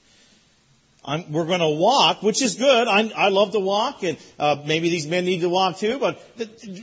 I'm, 1.04 1.32
we're 1.32 1.46
going 1.46 1.62
to 1.62 1.70
walk, 1.70 2.22
which 2.22 2.44
is 2.44 2.56
good. 2.56 2.88
I'm, 2.88 3.12
i 3.16 3.30
love 3.30 3.54
to 3.54 3.60
walk, 3.60 4.04
and 4.04 4.18
uh, 4.38 4.58
maybe 4.66 4.90
these 4.90 5.08
men 5.08 5.26
need 5.26 5.42
to 5.42 5.50
walk 5.50 5.78
too. 5.78 5.98
But 5.98 6.22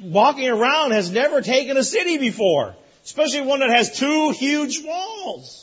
walking 0.02 0.48
around 0.48 0.90
has 0.92 1.10
never 1.10 1.40
taken 1.40 1.76
a 1.76 1.84
city 1.84 2.18
before, 2.18 2.74
especially 3.04 3.42
one 3.42 3.60
that 3.60 3.70
has 3.70 3.96
two 3.96 4.30
huge 4.30 4.82
walls 4.84 5.61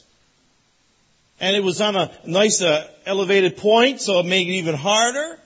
and 1.39 1.55
it 1.55 1.63
was 1.63 1.81
on 1.81 1.95
a 1.95 2.11
nice 2.25 2.61
uh, 2.61 2.87
elevated 3.05 3.57
point, 3.57 4.01
so 4.01 4.19
it 4.19 4.25
made 4.25 4.47
it 4.47 4.53
even 4.53 4.75
harder. 4.75 5.39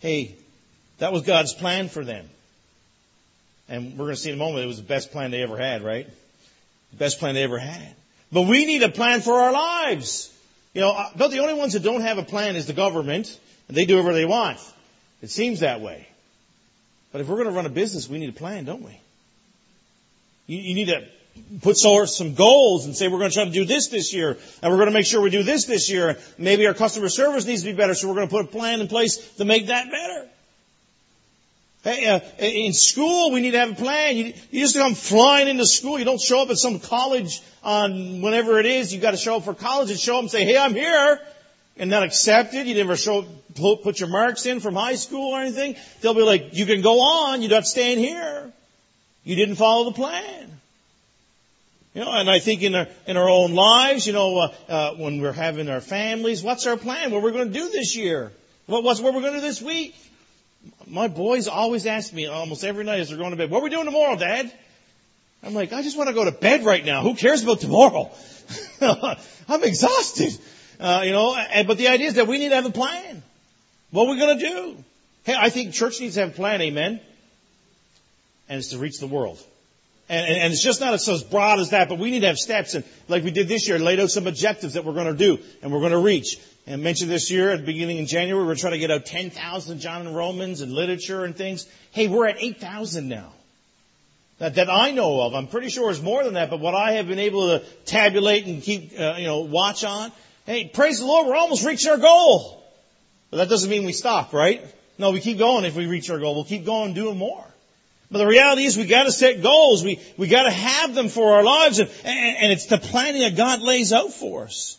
Hey, 0.00 0.34
that 0.98 1.12
was 1.12 1.22
God's 1.22 1.52
plan 1.52 1.88
for 1.88 2.04
them. 2.04 2.28
And 3.68 3.92
we're 3.92 4.06
going 4.06 4.14
to 4.14 4.20
see 4.20 4.30
in 4.30 4.36
a 4.36 4.38
moment 4.38 4.64
it 4.64 4.68
was 4.68 4.76
the 4.76 4.82
best 4.84 5.10
plan 5.10 5.30
they 5.30 5.42
ever 5.42 5.56
had, 5.56 5.82
right? 5.82 6.06
The 6.92 6.96
best 6.96 7.18
plan 7.18 7.34
they 7.34 7.42
ever 7.42 7.58
had. 7.58 7.94
But 8.32 8.42
we 8.42 8.64
need 8.66 8.82
a 8.82 8.88
plan 8.88 9.20
for 9.20 9.34
our 9.34 9.52
lives. 9.52 10.32
You 10.72 10.82
know, 10.82 10.96
about 11.14 11.30
the 11.30 11.40
only 11.40 11.54
ones 11.54 11.72
that 11.72 11.82
don't 11.82 12.02
have 12.02 12.18
a 12.18 12.22
plan 12.22 12.54
is 12.56 12.66
the 12.66 12.72
government, 12.72 13.38
and 13.68 13.76
they 13.76 13.86
do 13.86 13.96
whatever 13.96 14.14
they 14.14 14.24
want. 14.24 14.58
It 15.22 15.30
seems 15.30 15.60
that 15.60 15.80
way. 15.80 16.06
But 17.12 17.20
if 17.20 17.28
we're 17.28 17.36
going 17.36 17.48
to 17.48 17.54
run 17.54 17.66
a 17.66 17.70
business, 17.70 18.08
we 18.08 18.18
need 18.18 18.28
a 18.28 18.38
plan, 18.38 18.64
don't 18.64 18.82
we? 18.82 19.00
You, 20.46 20.58
you 20.58 20.74
need 20.74 20.88
to 20.88 21.08
put 21.62 21.76
some 21.76 22.34
goals 22.34 22.86
and 22.86 22.96
say 22.96 23.08
we're 23.08 23.18
going 23.18 23.30
to 23.30 23.34
try 23.34 23.44
to 23.44 23.50
do 23.50 23.64
this 23.64 23.88
this 23.88 24.12
year, 24.12 24.36
and 24.62 24.72
we're 24.72 24.78
going 24.78 24.88
to 24.88 24.94
make 24.94 25.06
sure 25.06 25.20
we 25.20 25.30
do 25.30 25.42
this 25.42 25.64
this 25.64 25.90
year. 25.90 26.18
Maybe 26.38 26.66
our 26.66 26.74
customer 26.74 27.08
service 27.08 27.46
needs 27.46 27.62
to 27.62 27.70
be 27.70 27.76
better, 27.76 27.94
so 27.94 28.08
we're 28.08 28.14
going 28.14 28.28
to 28.28 28.34
put 28.34 28.44
a 28.44 28.48
plan 28.48 28.80
in 28.80 28.88
place 28.88 29.16
to 29.34 29.44
make 29.44 29.68
that 29.68 29.90
better. 29.90 30.28
Hey, 31.86 32.04
uh, 32.06 32.18
in 32.40 32.72
school, 32.72 33.30
we 33.30 33.40
need 33.40 33.52
to 33.52 33.60
have 33.60 33.70
a 33.70 33.74
plan. 33.76 34.16
You, 34.16 34.34
you 34.50 34.60
just 34.60 34.74
come 34.74 34.94
flying 34.94 35.46
into 35.46 35.64
school. 35.64 36.00
You 36.00 36.04
don't 36.04 36.20
show 36.20 36.42
up 36.42 36.50
at 36.50 36.56
some 36.56 36.80
college 36.80 37.40
on 37.62 38.22
whenever 38.22 38.58
it 38.58 38.66
is. 38.66 38.92
You've 38.92 39.02
got 39.02 39.12
to 39.12 39.16
show 39.16 39.36
up 39.36 39.44
for 39.44 39.54
college 39.54 39.90
and 39.90 40.00
show 40.00 40.16
up 40.16 40.22
and 40.22 40.30
say, 40.30 40.44
hey, 40.44 40.58
I'm 40.58 40.74
here. 40.74 41.20
And 41.76 41.88
not 41.88 42.02
accepted. 42.02 42.66
You 42.66 42.74
never 42.74 42.96
show, 42.96 43.24
put 43.54 44.00
your 44.00 44.08
marks 44.08 44.46
in 44.46 44.58
from 44.58 44.74
high 44.74 44.96
school 44.96 45.34
or 45.34 45.40
anything. 45.40 45.76
They'll 46.00 46.14
be 46.14 46.22
like, 46.22 46.54
you 46.54 46.66
can 46.66 46.80
go 46.80 46.98
on. 47.00 47.40
You're 47.42 47.52
not 47.52 47.66
staying 47.66 47.98
here. 47.98 48.50
You 49.22 49.36
didn't 49.36 49.54
follow 49.54 49.84
the 49.84 49.92
plan. 49.92 50.55
You 51.96 52.04
know, 52.04 52.12
and 52.12 52.28
I 52.28 52.40
think 52.40 52.62
in 52.62 52.74
our, 52.74 52.86
in 53.06 53.16
our 53.16 53.26
own 53.26 53.54
lives, 53.54 54.06
you 54.06 54.12
know, 54.12 54.36
uh, 54.36 54.54
uh, 54.68 54.94
when 54.96 55.18
we're 55.18 55.32
having 55.32 55.70
our 55.70 55.80
families, 55.80 56.42
what's 56.42 56.66
our 56.66 56.76
plan? 56.76 57.10
What 57.10 57.22
we're 57.22 57.30
going 57.30 57.50
to 57.50 57.58
do 57.58 57.70
this 57.70 57.96
year? 57.96 58.32
What, 58.66 58.84
what's 58.84 59.00
what 59.00 59.14
we're 59.14 59.22
going 59.22 59.32
to 59.32 59.40
do 59.40 59.46
this 59.46 59.62
week? 59.62 59.96
My 60.86 61.08
boys 61.08 61.48
always 61.48 61.86
ask 61.86 62.12
me 62.12 62.26
almost 62.26 62.64
every 62.64 62.84
night 62.84 63.00
as 63.00 63.08
they're 63.08 63.16
going 63.16 63.30
to 63.30 63.38
bed, 63.38 63.50
what 63.50 63.60
are 63.60 63.64
we 63.64 63.70
doing 63.70 63.86
tomorrow, 63.86 64.14
Dad? 64.14 64.52
I'm 65.42 65.54
like, 65.54 65.72
I 65.72 65.80
just 65.80 65.96
want 65.96 66.10
to 66.10 66.14
go 66.14 66.26
to 66.26 66.32
bed 66.32 66.66
right 66.66 66.84
now. 66.84 67.00
Who 67.00 67.14
cares 67.14 67.42
about 67.42 67.60
tomorrow? 67.60 68.10
I'm 69.48 69.64
exhausted. 69.64 70.38
Uh, 70.78 71.00
you 71.02 71.12
know, 71.12 71.34
and, 71.34 71.66
but 71.66 71.78
the 71.78 71.88
idea 71.88 72.08
is 72.08 72.14
that 72.16 72.26
we 72.26 72.36
need 72.36 72.50
to 72.50 72.56
have 72.56 72.66
a 72.66 72.72
plan. 72.72 73.22
What 73.90 74.06
are 74.06 74.10
we 74.10 74.18
going 74.18 74.38
to 74.38 74.46
do? 74.46 74.84
Hey, 75.24 75.34
I 75.34 75.48
think 75.48 75.72
church 75.72 75.98
needs 76.02 76.16
to 76.16 76.20
have 76.20 76.32
a 76.32 76.34
plan, 76.34 76.60
amen? 76.60 77.00
And 78.50 78.58
it's 78.58 78.68
to 78.68 78.78
reach 78.78 78.98
the 78.98 79.06
world. 79.06 79.42
And, 80.08 80.24
and, 80.24 80.52
it's 80.52 80.62
just 80.62 80.80
not 80.80 80.94
as 80.94 81.24
broad 81.24 81.58
as 81.58 81.70
that, 81.70 81.88
but 81.88 81.98
we 81.98 82.12
need 82.12 82.20
to 82.20 82.28
have 82.28 82.38
steps. 82.38 82.74
And 82.74 82.84
like 83.08 83.24
we 83.24 83.32
did 83.32 83.48
this 83.48 83.66
year, 83.66 83.78
laid 83.78 83.98
out 83.98 84.10
some 84.10 84.28
objectives 84.28 84.74
that 84.74 84.84
we're 84.84 84.94
going 84.94 85.06
to 85.06 85.14
do 85.14 85.42
and 85.62 85.72
we're 85.72 85.80
going 85.80 85.92
to 85.92 85.98
reach. 85.98 86.38
And 86.64 86.80
I 86.80 86.82
mentioned 86.82 87.10
this 87.10 87.28
year 87.28 87.50
at 87.50 87.60
the 87.60 87.66
beginning 87.66 87.98
in 87.98 88.06
January, 88.06 88.46
we're 88.46 88.54
trying 88.54 88.74
to 88.74 88.78
get 88.78 88.92
out 88.92 89.04
10,000 89.04 89.80
John 89.80 90.06
and 90.06 90.14
Romans 90.14 90.60
and 90.60 90.72
literature 90.72 91.24
and 91.24 91.34
things. 91.34 91.66
Hey, 91.90 92.06
we're 92.06 92.28
at 92.28 92.36
8,000 92.40 93.08
now. 93.08 93.32
That, 94.38 94.56
that 94.56 94.70
I 94.70 94.90
know 94.92 95.22
of. 95.22 95.34
I'm 95.34 95.48
pretty 95.48 95.70
sure 95.70 95.90
it's 95.90 96.02
more 96.02 96.22
than 96.22 96.34
that, 96.34 96.50
but 96.50 96.60
what 96.60 96.74
I 96.74 96.92
have 96.92 97.08
been 97.08 97.18
able 97.18 97.58
to 97.58 97.64
tabulate 97.86 98.46
and 98.46 98.62
keep, 98.62 98.92
uh, 98.98 99.14
you 99.18 99.26
know, 99.26 99.40
watch 99.40 99.82
on. 99.82 100.12
Hey, 100.44 100.70
praise 100.72 101.00
the 101.00 101.06
Lord, 101.06 101.26
we're 101.26 101.36
almost 101.36 101.64
reaching 101.64 101.90
our 101.90 101.98
goal. 101.98 102.62
But 103.30 103.38
that 103.38 103.48
doesn't 103.48 103.70
mean 103.70 103.84
we 103.84 103.92
stop, 103.92 104.32
right? 104.32 104.62
No, 104.98 105.10
we 105.10 105.20
keep 105.20 105.38
going 105.38 105.64
if 105.64 105.74
we 105.74 105.86
reach 105.86 106.10
our 106.10 106.18
goal. 106.18 106.34
We'll 106.34 106.44
keep 106.44 106.64
going 106.64 106.94
doing 106.94 107.18
more. 107.18 107.44
But 108.10 108.18
the 108.18 108.26
reality 108.26 108.64
is 108.64 108.76
we 108.76 108.86
gotta 108.86 109.12
set 109.12 109.42
goals. 109.42 109.82
We, 109.82 110.00
we 110.16 110.28
gotta 110.28 110.52
have 110.52 110.94
them 110.94 111.08
for 111.08 111.32
our 111.32 111.42
lives 111.42 111.78
and, 111.78 111.90
and, 112.04 112.36
and 112.38 112.52
it's 112.52 112.66
the 112.66 112.78
planning 112.78 113.22
that 113.22 113.36
God 113.36 113.62
lays 113.62 113.92
out 113.92 114.12
for 114.12 114.44
us. 114.44 114.78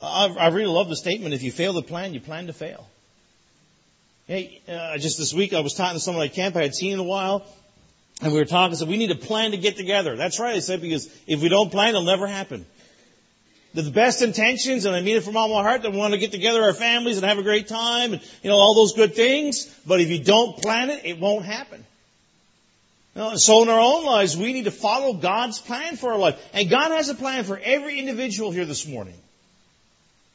I, 0.00 0.26
I 0.26 0.48
really 0.48 0.66
love 0.66 0.88
the 0.88 0.96
statement, 0.96 1.34
if 1.34 1.42
you 1.42 1.52
fail 1.52 1.74
to 1.74 1.82
plan, 1.82 2.14
you 2.14 2.20
plan 2.20 2.46
to 2.46 2.52
fail. 2.52 2.88
Hey, 4.26 4.60
uh, 4.68 4.98
just 4.98 5.18
this 5.18 5.34
week 5.34 5.52
I 5.52 5.60
was 5.60 5.74
talking 5.74 5.96
to 5.96 6.00
someone 6.00 6.24
at 6.24 6.32
camp 6.32 6.56
I 6.56 6.62
had 6.62 6.74
seen 6.74 6.94
in 6.94 6.98
a 6.98 7.04
while, 7.04 7.44
and 8.20 8.32
we 8.32 8.38
were 8.38 8.44
talking, 8.44 8.76
so 8.76 8.86
we 8.86 8.96
need 8.96 9.10
a 9.10 9.16
plan 9.16 9.50
to 9.50 9.56
get 9.56 9.76
together. 9.76 10.16
That's 10.16 10.40
right, 10.40 10.54
I 10.54 10.60
said, 10.60 10.80
because 10.80 11.08
if 11.26 11.42
we 11.42 11.48
don't 11.48 11.70
plan, 11.70 11.90
it'll 11.90 12.02
never 12.02 12.26
happen. 12.26 12.64
The 13.74 13.90
best 13.90 14.22
intentions, 14.22 14.84
and 14.84 14.94
I 14.94 15.00
mean 15.00 15.16
it 15.16 15.24
from 15.24 15.36
all 15.36 15.48
my 15.48 15.62
heart, 15.62 15.82
that 15.82 15.92
we 15.92 15.98
want 15.98 16.14
to 16.14 16.18
get 16.18 16.30
together 16.30 16.62
our 16.62 16.72
families 16.72 17.16
and 17.16 17.26
have 17.26 17.38
a 17.38 17.42
great 17.42 17.68
time, 17.68 18.12
and, 18.12 18.22
you 18.42 18.50
know, 18.50 18.56
all 18.56 18.74
those 18.74 18.92
good 18.92 19.14
things, 19.14 19.66
but 19.86 20.00
if 20.00 20.08
you 20.08 20.22
don't 20.22 20.56
plan 20.56 20.90
it, 20.90 21.04
it 21.04 21.18
won't 21.18 21.44
happen. 21.44 21.84
So 23.14 23.62
in 23.62 23.68
our 23.68 23.80
own 23.80 24.04
lives, 24.04 24.36
we 24.36 24.52
need 24.52 24.64
to 24.64 24.70
follow 24.70 25.12
God's 25.12 25.58
plan 25.58 25.96
for 25.96 26.12
our 26.12 26.18
life. 26.18 26.42
And 26.54 26.70
God 26.70 26.92
has 26.92 27.10
a 27.10 27.14
plan 27.14 27.44
for 27.44 27.60
every 27.62 27.98
individual 27.98 28.50
here 28.50 28.64
this 28.64 28.86
morning. 28.86 29.14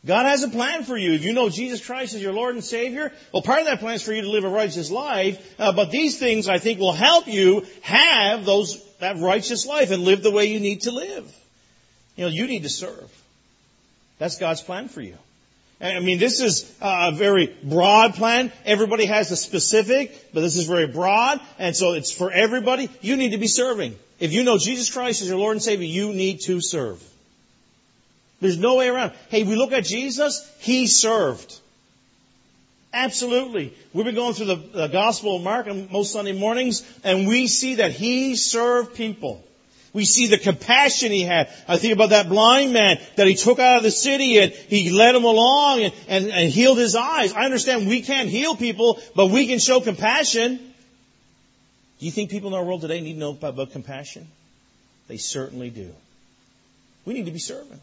God 0.06 0.26
has 0.26 0.44
a 0.44 0.50
plan 0.50 0.84
for 0.84 0.96
you. 0.96 1.14
If 1.14 1.26
you 1.26 1.34
know 1.34 1.50
Jesus 1.50 1.86
Christ 1.86 2.14
as 2.14 2.22
your 2.22 2.34
Lord 2.34 2.54
and 2.54 2.64
Savior, 2.64 3.12
well, 3.34 3.42
part 3.42 3.60
of 3.60 3.66
that 3.66 3.80
plan 3.80 3.96
is 3.96 4.04
for 4.04 4.14
you 4.14 4.22
to 4.22 4.30
live 4.30 4.44
a 4.44 4.50
righteous 4.50 4.92
life. 4.92 5.56
Uh, 5.60 5.74
but 5.74 5.90
these 5.90 6.20
things, 6.20 6.48
I 6.48 6.60
think, 6.60 6.80
will 6.80 6.94
help 6.94 7.28
you 7.28 7.66
have 7.82 8.46
those 8.46 8.84
that 9.00 9.18
righteous 9.18 9.66
life 9.66 9.92
and 9.92 10.04
live 10.04 10.24
the 10.24 10.32
way 10.32 10.46
you 10.46 10.60
need 10.60 10.82
to 10.82 10.92
live. 10.92 11.36
You 12.16 12.26
know, 12.26 12.30
you 12.30 12.48
need 12.48 12.64
to 12.64 12.70
serve. 12.70 13.12
That's 14.18 14.38
God's 14.38 14.62
plan 14.62 14.88
for 14.88 15.02
you. 15.02 15.18
I 15.80 16.00
mean, 16.00 16.18
this 16.18 16.42
is 16.42 16.72
a 16.82 17.12
very 17.12 17.56
broad 17.64 18.16
plan. 18.16 18.52
Everybody 18.66 19.06
has 19.06 19.32
a 19.32 19.36
specific, 19.36 20.34
but 20.34 20.42
this 20.42 20.56
is 20.56 20.66
very 20.66 20.88
broad, 20.88 21.40
and 21.60 21.76
so 21.76 21.94
it's 21.94 22.12
for 22.12 22.32
everybody. 22.32 22.90
You 23.02 23.16
need 23.16 23.32
to 23.32 23.38
be 23.38 23.48
serving. 23.48 23.96
If 24.20 24.34
you 24.34 24.44
know 24.44 24.58
Jesus 24.58 24.90
Christ 24.90 25.22
as 25.22 25.28
your 25.28 25.38
Lord 25.38 25.54
and 25.54 25.62
Savior, 25.62 25.86
you 25.86 26.14
need 26.14 26.42
to 26.42 26.62
serve. 26.62 27.04
There's 28.42 28.58
no 28.58 28.76
way 28.76 28.90
around. 28.90 29.14
Hey, 29.30 29.44
we 29.44 29.56
look 29.56 29.72
at 29.72 29.84
Jesus, 29.84 30.52
He 30.60 30.88
served. 30.88 31.60
Absolutely. 32.94 33.74
We've 33.94 34.06
been 34.06 34.16
going 34.16 34.34
through 34.34 34.48
the, 34.48 34.56
the 34.56 34.88
Gospel 34.88 35.36
of 35.36 35.44
Mark 35.44 35.68
on 35.68 35.92
most 35.92 36.14
Sunday 36.14 36.32
mornings, 36.32 36.84
and 37.04 37.28
we 37.28 37.48
see 37.48 37.76
that 37.76 37.92
he 37.92 38.36
served 38.36 38.96
people. 38.96 39.44
We 39.94 40.06
see 40.06 40.27
the 40.27 40.38
compassion 40.38 41.12
he 41.12 41.24
had. 41.24 41.50
I 41.67 41.77
think 41.77 41.94
about 41.94 42.10
that 42.12 42.29
blind 42.29 42.74
man 42.74 43.00
that 43.15 43.27
he 43.27 43.36
took 43.36 43.60
out 43.60 43.77
of 43.77 43.84
the 43.84 43.91
city 43.91 44.39
and 44.39 44.51
he 44.51 44.91
led 44.91 45.15
him 45.15 45.24
along 45.24 45.82
and, 45.82 45.94
and, 46.08 46.27
and 46.27 46.50
healed 46.50 46.77
his 46.77 46.96
eyes. 46.96 47.34
I 47.34 47.46
understand 47.46 47.88
we 47.88 48.01
can't 48.01 48.29
heal 48.29 48.56
people, 48.56 49.00
but 49.15 49.27
we 49.27 49.48
can 49.48 49.60
show 49.60 49.79
compassion. 49.82 50.58
Do 52.00 52.06
you 52.06 52.12
think 52.12 52.29
people 52.29 52.50
in 52.50 52.53
our 52.53 52.63
world 52.63 52.82
today 52.82 53.01
need 53.01 53.13
to 53.13 53.20
know 53.20 53.38
about 53.41 53.72
compassion? 53.72 54.27
They 55.08 55.17
certainly 55.17 55.70
do. 55.70 55.94
We 57.06 57.13
need 57.13 57.25
to 57.25 57.32
be 57.32 57.39
serving. 57.39 57.79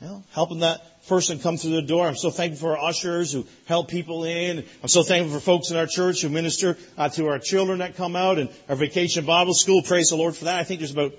Know, 0.00 0.22
helping 0.30 0.60
that 0.60 0.80
person 1.08 1.40
come 1.40 1.56
through 1.56 1.72
the 1.72 1.82
door. 1.82 2.06
I'm 2.06 2.14
so 2.14 2.30
thankful 2.30 2.68
for 2.68 2.78
our 2.78 2.88
ushers 2.88 3.32
who 3.32 3.46
help 3.66 3.88
people 3.88 4.22
in. 4.22 4.64
I'm 4.80 4.88
so 4.88 5.02
thankful 5.02 5.34
for 5.34 5.44
folks 5.44 5.72
in 5.72 5.76
our 5.76 5.86
church 5.86 6.22
who 6.22 6.28
minister 6.28 6.76
uh, 6.96 7.08
to 7.10 7.26
our 7.26 7.40
children 7.40 7.80
that 7.80 7.96
come 7.96 8.14
out 8.14 8.38
and 8.38 8.48
our 8.68 8.76
vacation 8.76 9.26
Bible 9.26 9.54
school. 9.54 9.82
Praise 9.82 10.10
the 10.10 10.16
Lord 10.16 10.36
for 10.36 10.44
that. 10.44 10.60
I 10.60 10.62
think 10.62 10.78
there's 10.78 10.92
about 10.92 11.14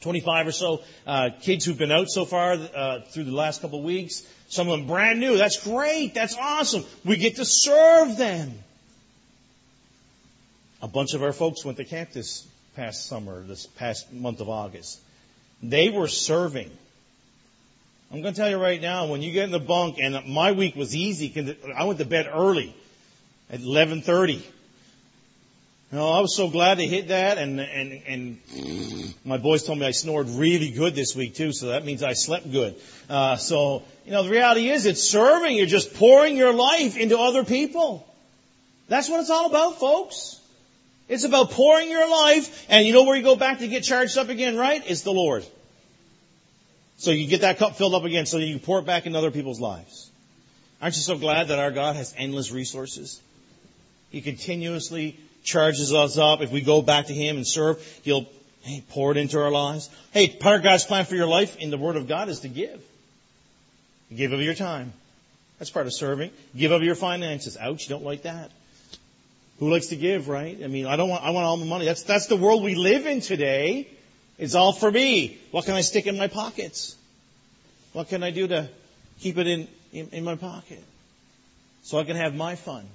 25 0.00 0.46
or 0.46 0.52
so 0.52 0.82
uh, 1.06 1.30
kids 1.42 1.66
who've 1.66 1.76
been 1.76 1.92
out 1.92 2.08
so 2.08 2.24
far 2.24 2.52
uh, 2.52 3.00
through 3.10 3.24
the 3.24 3.34
last 3.34 3.60
couple 3.60 3.80
of 3.80 3.84
weeks. 3.84 4.26
Some 4.48 4.70
of 4.70 4.78
them 4.78 4.86
brand 4.86 5.20
new. 5.20 5.36
That's 5.36 5.62
great. 5.62 6.14
That's 6.14 6.34
awesome. 6.34 6.84
We 7.04 7.18
get 7.18 7.36
to 7.36 7.44
serve 7.44 8.16
them. 8.16 8.54
A 10.80 10.88
bunch 10.88 11.12
of 11.12 11.22
our 11.22 11.34
folks 11.34 11.62
went 11.62 11.76
to 11.76 11.84
camp 11.84 12.12
this 12.12 12.46
past 12.74 13.06
summer, 13.06 13.42
this 13.42 13.66
past 13.66 14.10
month 14.14 14.40
of 14.40 14.48
August. 14.48 14.98
They 15.62 15.90
were 15.90 16.08
serving. 16.08 16.70
I'm 18.10 18.22
going 18.22 18.32
to 18.32 18.40
tell 18.40 18.48
you 18.48 18.56
right 18.56 18.80
now, 18.80 19.06
when 19.06 19.20
you 19.20 19.32
get 19.32 19.44
in 19.44 19.50
the 19.50 19.58
bunk, 19.58 19.98
and 19.98 20.26
my 20.26 20.52
week 20.52 20.76
was 20.76 20.96
easy, 20.96 21.30
I 21.76 21.84
went 21.84 21.98
to 21.98 22.06
bed 22.06 22.30
early 22.32 22.74
at 23.50 23.60
11:30. 23.60 24.42
You 25.90 25.96
know, 25.96 26.10
I 26.10 26.20
was 26.20 26.34
so 26.34 26.48
glad 26.48 26.78
to 26.78 26.86
hit 26.86 27.08
that, 27.08 27.38
and 27.38 27.60
and 27.60 28.02
and 28.06 29.14
my 29.24 29.36
boys 29.36 29.64
told 29.64 29.78
me 29.78 29.86
I 29.86 29.90
snored 29.90 30.28
really 30.28 30.70
good 30.70 30.94
this 30.94 31.14
week 31.14 31.34
too, 31.34 31.52
so 31.52 31.68
that 31.68 31.84
means 31.84 32.02
I 32.02 32.14
slept 32.14 32.50
good. 32.50 32.76
Uh, 33.10 33.36
so 33.36 33.82
you 34.06 34.12
know, 34.12 34.22
the 34.22 34.30
reality 34.30 34.70
is, 34.70 34.86
it's 34.86 35.02
serving. 35.02 35.56
You're 35.56 35.66
just 35.66 35.94
pouring 35.94 36.36
your 36.36 36.52
life 36.54 36.96
into 36.96 37.18
other 37.18 37.44
people. 37.44 38.06
That's 38.88 39.08
what 39.10 39.20
it's 39.20 39.30
all 39.30 39.46
about, 39.46 39.80
folks. 39.80 40.40
It's 41.08 41.24
about 41.24 41.50
pouring 41.50 41.90
your 41.90 42.10
life, 42.10 42.66
and 42.70 42.86
you 42.86 42.92
know 42.94 43.04
where 43.04 43.16
you 43.16 43.22
go 43.22 43.36
back 43.36 43.58
to 43.58 43.68
get 43.68 43.82
charged 43.82 44.16
up 44.16 44.30
again, 44.30 44.56
right? 44.56 44.82
It's 44.86 45.02
the 45.02 45.12
Lord. 45.12 45.44
So 46.98 47.12
you 47.12 47.28
get 47.28 47.42
that 47.42 47.58
cup 47.58 47.76
filled 47.76 47.94
up 47.94 48.04
again 48.04 48.26
so 48.26 48.38
you 48.38 48.56
can 48.56 48.64
pour 48.64 48.80
it 48.80 48.86
back 48.86 49.06
in 49.06 49.14
other 49.14 49.30
people's 49.30 49.60
lives. 49.60 50.10
Aren't 50.82 50.96
you 50.96 51.02
so 51.02 51.16
glad 51.16 51.48
that 51.48 51.58
our 51.58 51.70
God 51.70 51.96
has 51.96 52.12
endless 52.16 52.50
resources? 52.50 53.20
He 54.10 54.20
continuously 54.20 55.18
charges 55.44 55.94
us 55.94 56.18
up. 56.18 56.40
If 56.40 56.50
we 56.50 56.60
go 56.60 56.82
back 56.82 57.06
to 57.06 57.14
Him 57.14 57.36
and 57.36 57.46
serve, 57.46 57.80
He'll 58.02 58.26
hey, 58.62 58.82
pour 58.90 59.12
it 59.12 59.16
into 59.16 59.40
our 59.40 59.50
lives. 59.50 59.88
Hey, 60.12 60.28
part 60.28 60.56
of 60.56 60.62
God's 60.64 60.84
plan 60.84 61.04
for 61.04 61.14
your 61.14 61.26
life 61.26 61.56
in 61.56 61.70
the 61.70 61.78
Word 61.78 61.96
of 61.96 62.08
God 62.08 62.28
is 62.28 62.40
to 62.40 62.48
give. 62.48 62.82
Give 64.14 64.32
of 64.32 64.40
your 64.40 64.54
time. 64.54 64.92
That's 65.58 65.70
part 65.70 65.86
of 65.86 65.92
serving. 65.92 66.30
Give 66.56 66.72
of 66.72 66.82
your 66.82 66.94
finances. 66.94 67.56
Ouch, 67.56 67.84
you 67.84 67.90
don't 67.90 68.04
like 68.04 68.22
that. 68.22 68.50
Who 69.60 69.70
likes 69.70 69.88
to 69.88 69.96
give, 69.96 70.28
right? 70.28 70.58
I 70.62 70.66
mean, 70.66 70.86
I 70.86 70.96
don't 70.96 71.08
want, 71.08 71.24
I 71.24 71.30
want 71.30 71.46
all 71.46 71.56
the 71.56 71.64
money. 71.64 71.84
That's, 71.84 72.02
that's 72.02 72.26
the 72.26 72.36
world 72.36 72.62
we 72.62 72.74
live 72.74 73.06
in 73.06 73.20
today. 73.20 73.88
It's 74.38 74.54
all 74.54 74.72
for 74.72 74.90
me. 74.90 75.38
What 75.50 75.64
can 75.64 75.74
I 75.74 75.80
stick 75.80 76.06
in 76.06 76.16
my 76.16 76.28
pockets? 76.28 76.96
What 77.92 78.08
can 78.08 78.22
I 78.22 78.30
do 78.30 78.46
to 78.46 78.68
keep 79.20 79.36
it 79.38 79.46
in, 79.46 79.68
in, 79.92 80.08
in 80.12 80.24
my 80.24 80.36
pocket? 80.36 80.82
So 81.82 81.98
I 81.98 82.04
can 82.04 82.16
have 82.16 82.34
my 82.34 82.54
fun. 82.54 82.86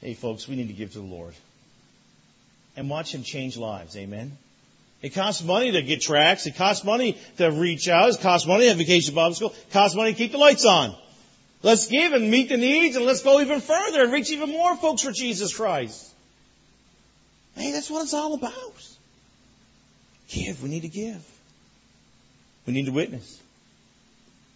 Hey 0.00 0.14
folks, 0.14 0.46
we 0.46 0.54
need 0.54 0.68
to 0.68 0.74
give 0.74 0.92
to 0.92 0.98
the 0.98 1.04
Lord. 1.04 1.34
And 2.76 2.88
watch 2.90 3.14
Him 3.14 3.22
change 3.22 3.56
lives. 3.56 3.96
Amen. 3.96 4.36
It 5.02 5.14
costs 5.14 5.42
money 5.42 5.72
to 5.72 5.82
get 5.82 6.00
tracks. 6.00 6.46
It 6.46 6.56
costs 6.56 6.84
money 6.84 7.18
to 7.38 7.50
reach 7.50 7.88
out. 7.88 8.10
It 8.10 8.20
costs 8.20 8.46
money 8.46 8.64
to 8.64 8.68
have 8.70 8.78
vacation 8.78 9.14
Bible 9.14 9.34
school. 9.34 9.50
It 9.50 9.72
costs 9.72 9.96
money 9.96 10.12
to 10.12 10.18
keep 10.18 10.32
the 10.32 10.38
lights 10.38 10.64
on. 10.64 10.94
Let's 11.62 11.88
give 11.88 12.12
and 12.12 12.30
meet 12.30 12.50
the 12.50 12.56
needs 12.56 12.96
and 12.96 13.04
let's 13.04 13.22
go 13.22 13.40
even 13.40 13.60
further 13.60 14.04
and 14.04 14.12
reach 14.12 14.30
even 14.30 14.50
more 14.50 14.76
folks 14.76 15.02
for 15.02 15.12
Jesus 15.12 15.56
Christ. 15.56 16.13
Hey, 17.56 17.72
that's 17.72 17.90
what 17.90 18.02
it's 18.02 18.14
all 18.14 18.34
about. 18.34 18.88
Give. 20.28 20.62
We 20.62 20.68
need 20.68 20.82
to 20.82 20.88
give. 20.88 21.24
We 22.66 22.72
need 22.72 22.86
to 22.86 22.92
witness. 22.92 23.40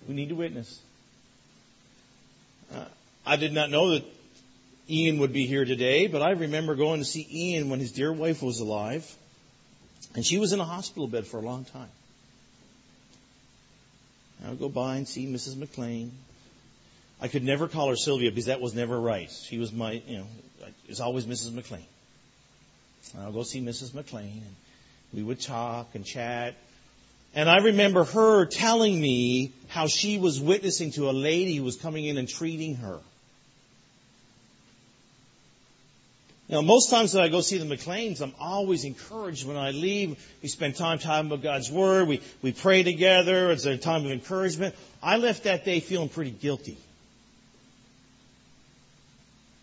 We 0.09 0.15
need 0.15 0.31
to 0.31 0.35
witness. 0.35 0.81
Uh, 2.75 2.85
I 3.27 3.37
did 3.37 3.53
not 3.53 3.71
know 3.71 3.91
that 3.91 4.05
Ian 4.89 5.19
would 5.19 5.33
be 5.33 5.47
here 5.47 5.65
today, 5.65 6.07
but 6.07 6.23
I 6.23 6.31
remember 6.31 6.75
going 6.75 7.01
to 7.01 7.05
see 7.05 7.27
Ian 7.31 7.69
when 7.69 7.81
his 7.81 7.93
dear 7.93 8.13
wife 8.13 8.43
was 8.43 8.61
alive, 8.61 9.15
and 10.15 10.25
she 10.25 10.39
was 10.39 10.53
in 10.53 10.61
a 10.61 10.65
hospital 10.65 11.07
bed 11.07 11.27
for 11.27 11.39
a 11.39 11.43
long 11.43 11.65
time. 11.67 11.91
I 14.45 14.51
would 14.51 14.59
go 14.59 14.69
by 14.69 14.97
and 14.97 15.07
see 15.07 15.27
Mrs. 15.27 15.57
McLean, 15.57 16.13
I 17.21 17.29
could 17.29 17.43
never 17.43 17.69
call 17.69 17.89
her 17.89 17.97
Sylvia 17.97 18.31
because 18.31 18.47
that 18.47 18.61
was 18.61 18.75
never 18.75 18.99
right. 18.99 19.31
She 19.31 19.59
was 19.59 19.73
my, 19.73 20.03
you 20.07 20.19
know, 20.19 20.27
it's 20.89 21.01
always 21.01 21.27
Mrs. 21.27 21.53
McLean. 21.53 21.85
I'll 23.19 23.33
go 23.33 23.43
see 23.43 23.61
Mrs. 23.61 23.95
McLean 23.95 24.43
and 24.45 24.57
we 25.13 25.23
would 25.23 25.41
talk 25.41 25.95
and 25.95 26.05
chat. 26.05 26.55
And 27.35 27.49
I 27.49 27.59
remember 27.59 28.05
her 28.05 28.47
telling 28.47 29.01
me 29.01 29.53
how 29.69 29.87
she 29.87 30.19
was 30.19 30.41
witnessing 30.41 30.93
to 30.93 31.11
a 31.11 31.13
lady 31.13 31.57
who 31.57 31.65
was 31.65 31.77
coming 31.77 32.05
in 32.05 32.19
and 32.19 32.29
treating 32.29 32.77
her. 32.77 32.99
Know, 36.51 36.63
most 36.63 36.89
times 36.89 37.13
that 37.13 37.23
I 37.23 37.29
go 37.29 37.43
see 37.43 37.59
the 37.59 37.67
McLeans, 37.67 38.23
I'm 38.23 38.35
always 38.41 38.85
encouraged 38.85 39.47
when 39.47 39.59
I 39.59 39.73
leave. 39.73 40.19
We 40.43 40.49
spend 40.49 40.77
time 40.77 40.99
talking 40.99 41.27
about 41.27 41.43
God's 41.43 41.71
Word. 41.71 42.09
We, 42.09 42.23
we 42.41 42.53
pray 42.53 42.83
together. 42.83 43.51
It's 43.51 43.67
a 43.67 43.77
time 43.77 44.07
of 44.07 44.13
encouragement. 44.13 44.75
I 45.03 45.19
left 45.19 45.45
that 45.45 45.67
day 45.67 45.81
feeling 45.81 46.09
pretty 46.09 46.31
guilty. 46.31 46.79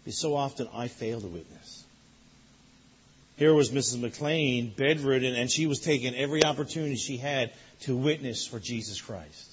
Because 0.04 0.20
so 0.20 0.36
often 0.36 0.70
I 0.76 0.88
fail 0.88 1.20
to 1.22 1.28
witness. 1.28 1.85
Here 3.38 3.54
was 3.54 3.72
Mrs. 3.72 4.00
McLean, 4.00 4.74
bedridden, 4.76 5.36
and 5.36 5.52
she 5.52 5.68
was 5.68 5.80
taking 5.80 6.16
every 6.16 6.44
opportunity 6.46 6.96
she 6.96 7.18
had 7.18 7.52
to 7.82 7.96
witness 7.96 8.48
for 8.48 8.60
Jesus 8.60 9.02
Christ. 9.02 9.52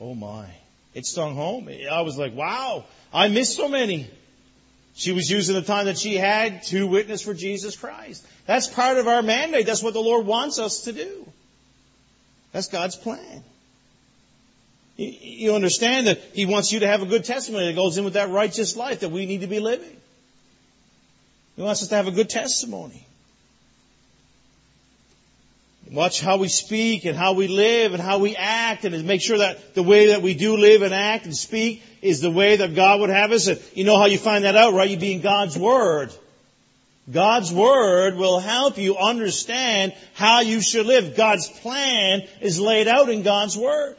Oh 0.00 0.14
my. 0.14 0.46
It 0.94 1.06
stung 1.06 1.34
home. 1.34 1.68
I 1.90 2.00
was 2.00 2.18
like, 2.18 2.34
wow, 2.34 2.84
I 3.12 3.28
missed 3.28 3.54
so 3.54 3.68
many. 3.68 4.10
She 4.94 5.12
was 5.12 5.30
using 5.30 5.54
the 5.54 5.62
time 5.62 5.86
that 5.86 5.98
she 5.98 6.16
had 6.16 6.62
to 6.64 6.86
witness 6.86 7.20
for 7.20 7.34
Jesus 7.34 7.76
Christ. 7.76 8.26
That's 8.46 8.66
part 8.66 8.96
of 8.96 9.06
our 9.06 9.22
mandate. 9.22 9.66
That's 9.66 9.82
what 9.82 9.92
the 9.92 10.00
Lord 10.00 10.26
wants 10.26 10.58
us 10.58 10.82
to 10.82 10.92
do. 10.92 11.30
That's 12.52 12.68
God's 12.68 12.96
plan. 12.96 13.44
You 14.96 15.54
understand 15.54 16.06
that 16.06 16.18
He 16.32 16.46
wants 16.46 16.72
you 16.72 16.80
to 16.80 16.86
have 16.86 17.02
a 17.02 17.06
good 17.06 17.24
testimony 17.24 17.66
that 17.66 17.76
goes 17.76 17.98
in 17.98 18.04
with 18.04 18.14
that 18.14 18.30
righteous 18.30 18.74
life 18.74 19.00
that 19.00 19.10
we 19.10 19.26
need 19.26 19.42
to 19.42 19.46
be 19.46 19.60
living. 19.60 19.94
He 21.56 21.62
wants 21.62 21.82
us 21.82 21.88
to 21.88 21.94
have 21.94 22.06
a 22.06 22.12
good 22.12 22.28
testimony. 22.28 23.06
Watch 25.90 26.20
how 26.20 26.38
we 26.38 26.48
speak 26.48 27.04
and 27.04 27.16
how 27.16 27.34
we 27.34 27.46
live 27.46 27.94
and 27.94 28.02
how 28.02 28.18
we 28.18 28.34
act 28.34 28.84
and 28.84 29.06
make 29.06 29.22
sure 29.22 29.38
that 29.38 29.74
the 29.74 29.84
way 29.84 30.08
that 30.08 30.20
we 30.20 30.34
do 30.34 30.56
live 30.56 30.82
and 30.82 30.92
act 30.92 31.26
and 31.26 31.36
speak 31.36 31.82
is 32.02 32.20
the 32.20 32.30
way 32.30 32.56
that 32.56 32.74
God 32.74 33.00
would 33.00 33.10
have 33.10 33.30
us. 33.30 33.46
And 33.46 33.60
you 33.74 33.84
know 33.84 33.96
how 33.96 34.06
you 34.06 34.18
find 34.18 34.44
that 34.44 34.56
out, 34.56 34.74
right? 34.74 34.90
You 34.90 34.96
be 34.96 35.12
in 35.12 35.20
God's 35.20 35.56
Word. 35.56 36.12
God's 37.10 37.52
Word 37.52 38.16
will 38.16 38.40
help 38.40 38.78
you 38.78 38.96
understand 38.96 39.94
how 40.14 40.40
you 40.40 40.60
should 40.60 40.86
live. 40.86 41.16
God's 41.16 41.48
plan 41.48 42.26
is 42.40 42.60
laid 42.60 42.88
out 42.88 43.08
in 43.08 43.22
God's 43.22 43.56
Word. 43.56 43.96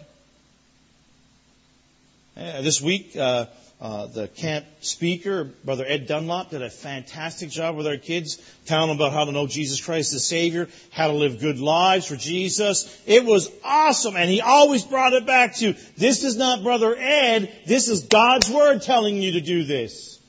Uh, 2.36 2.62
this 2.62 2.82
week, 2.82 3.15
uh, 3.15 3.46
uh, 3.80 4.08
the 4.08 4.28
camp 4.28 4.66
speaker, 4.80 5.44
Brother 5.44 5.86
Ed 5.88 6.08
Dunlop, 6.08 6.50
did 6.50 6.63
a 6.63 6.70
fantastic 6.70 7.50
job 7.50 7.76
with 7.76 7.86
our 7.86 7.98
kids, 7.98 8.38
telling 8.66 8.88
them 8.88 8.98
about 8.98 9.13
how 9.13 9.26
to 9.26 9.32
know 9.32 9.46
Jesus 9.46 9.80
Christ 9.80 10.13
as 10.13 10.26
Savior, 10.26 10.68
how 10.92 11.08
to 11.08 11.13
live 11.13 11.40
good 11.40 11.60
lives 11.60 12.08
for 12.08 12.16
Jesus. 12.16 13.02
It 13.06 13.24
was 13.24 13.52
awesome, 13.63 14.16
and 14.16 14.30
he 14.30 14.42
always 14.42 14.84
brought 14.84 15.13
it 15.13 15.28
back 15.28 15.56
to, 15.58 15.76
this 15.96 16.24
is 16.24 16.38
not 16.38 16.63
Brother 16.63 16.96
Ed, 16.98 17.54
this 17.68 17.88
is 17.88 18.06
God's 18.06 18.50
Word 18.50 18.82
telling 18.82 19.22
you 19.22 19.34
to 19.34 19.42
do 19.42 19.63
this. 19.63 20.20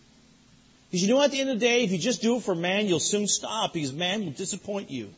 Because 0.90 1.02
you 1.02 1.14
know 1.14 1.22
at 1.22 1.30
the 1.30 1.40
end 1.40 1.50
of 1.50 1.58
the 1.58 1.66
day, 1.66 1.84
if 1.84 1.90
you 1.90 1.98
just 1.98 2.20
do 2.20 2.36
it 2.36 2.42
for 2.42 2.54
man, 2.54 2.86
you'll 2.86 3.00
soon 3.00 3.26
stop, 3.26 3.72
because 3.72 3.94
man 3.94 4.24
will 4.24 4.32
disappoint 4.32 4.90
you. 4.90 5.08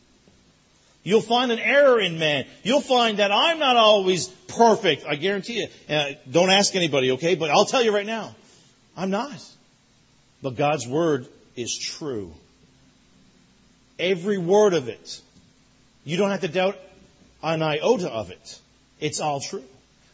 You'll 1.03 1.21
find 1.21 1.51
an 1.51 1.59
error 1.59 1.99
in 1.99 2.19
man. 2.19 2.45
You'll 2.63 2.81
find 2.81 3.19
that 3.19 3.31
I'm 3.31 3.57
not 3.59 3.75
always 3.75 4.27
perfect. 4.27 5.05
I 5.05 5.15
guarantee 5.15 5.59
you. 5.61 5.67
Uh, 5.93 6.11
don't 6.29 6.51
ask 6.51 6.75
anybody, 6.75 7.11
okay? 7.11 7.35
But 7.35 7.49
I'll 7.49 7.65
tell 7.65 7.83
you 7.83 7.93
right 7.93 8.05
now, 8.05 8.35
I'm 8.95 9.09
not. 9.09 9.43
But 10.43 10.55
God's 10.55 10.87
word 10.87 11.27
is 11.55 11.77
true. 11.77 12.33
Every 13.97 14.37
word 14.37 14.73
of 14.73 14.89
it. 14.89 15.21
You 16.03 16.17
don't 16.17 16.29
have 16.29 16.41
to 16.41 16.47
doubt 16.47 16.77
an 17.43 17.61
iota 17.61 18.09
of 18.09 18.31
it. 18.31 18.59
It's 18.99 19.19
all 19.19 19.39
true. 19.39 19.63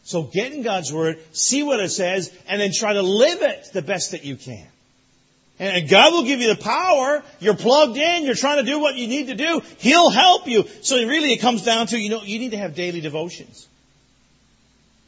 So 0.08 0.22
get 0.22 0.54
in 0.54 0.62
God's 0.62 0.90
Word, 0.90 1.18
see 1.32 1.62
what 1.62 1.80
it 1.80 1.90
says, 1.90 2.34
and 2.48 2.58
then 2.58 2.70
try 2.72 2.94
to 2.94 3.02
live 3.02 3.42
it 3.42 3.68
the 3.74 3.82
best 3.82 4.12
that 4.12 4.24
you 4.24 4.36
can. 4.36 4.66
And 5.58 5.88
God 5.88 6.12
will 6.12 6.24
give 6.24 6.40
you 6.40 6.54
the 6.54 6.60
power. 6.60 7.22
You're 7.40 7.56
plugged 7.56 7.96
in. 7.96 8.24
You're 8.24 8.36
trying 8.36 8.64
to 8.64 8.70
do 8.70 8.78
what 8.78 8.94
you 8.94 9.08
need 9.08 9.26
to 9.26 9.34
do. 9.34 9.60
He'll 9.78 10.10
help 10.10 10.46
you. 10.46 10.64
So 10.82 10.96
really 10.96 11.32
it 11.32 11.38
comes 11.40 11.64
down 11.64 11.88
to, 11.88 11.98
you 11.98 12.10
know, 12.10 12.22
you 12.22 12.38
need 12.38 12.52
to 12.52 12.58
have 12.58 12.74
daily 12.74 13.00
devotions. 13.00 13.66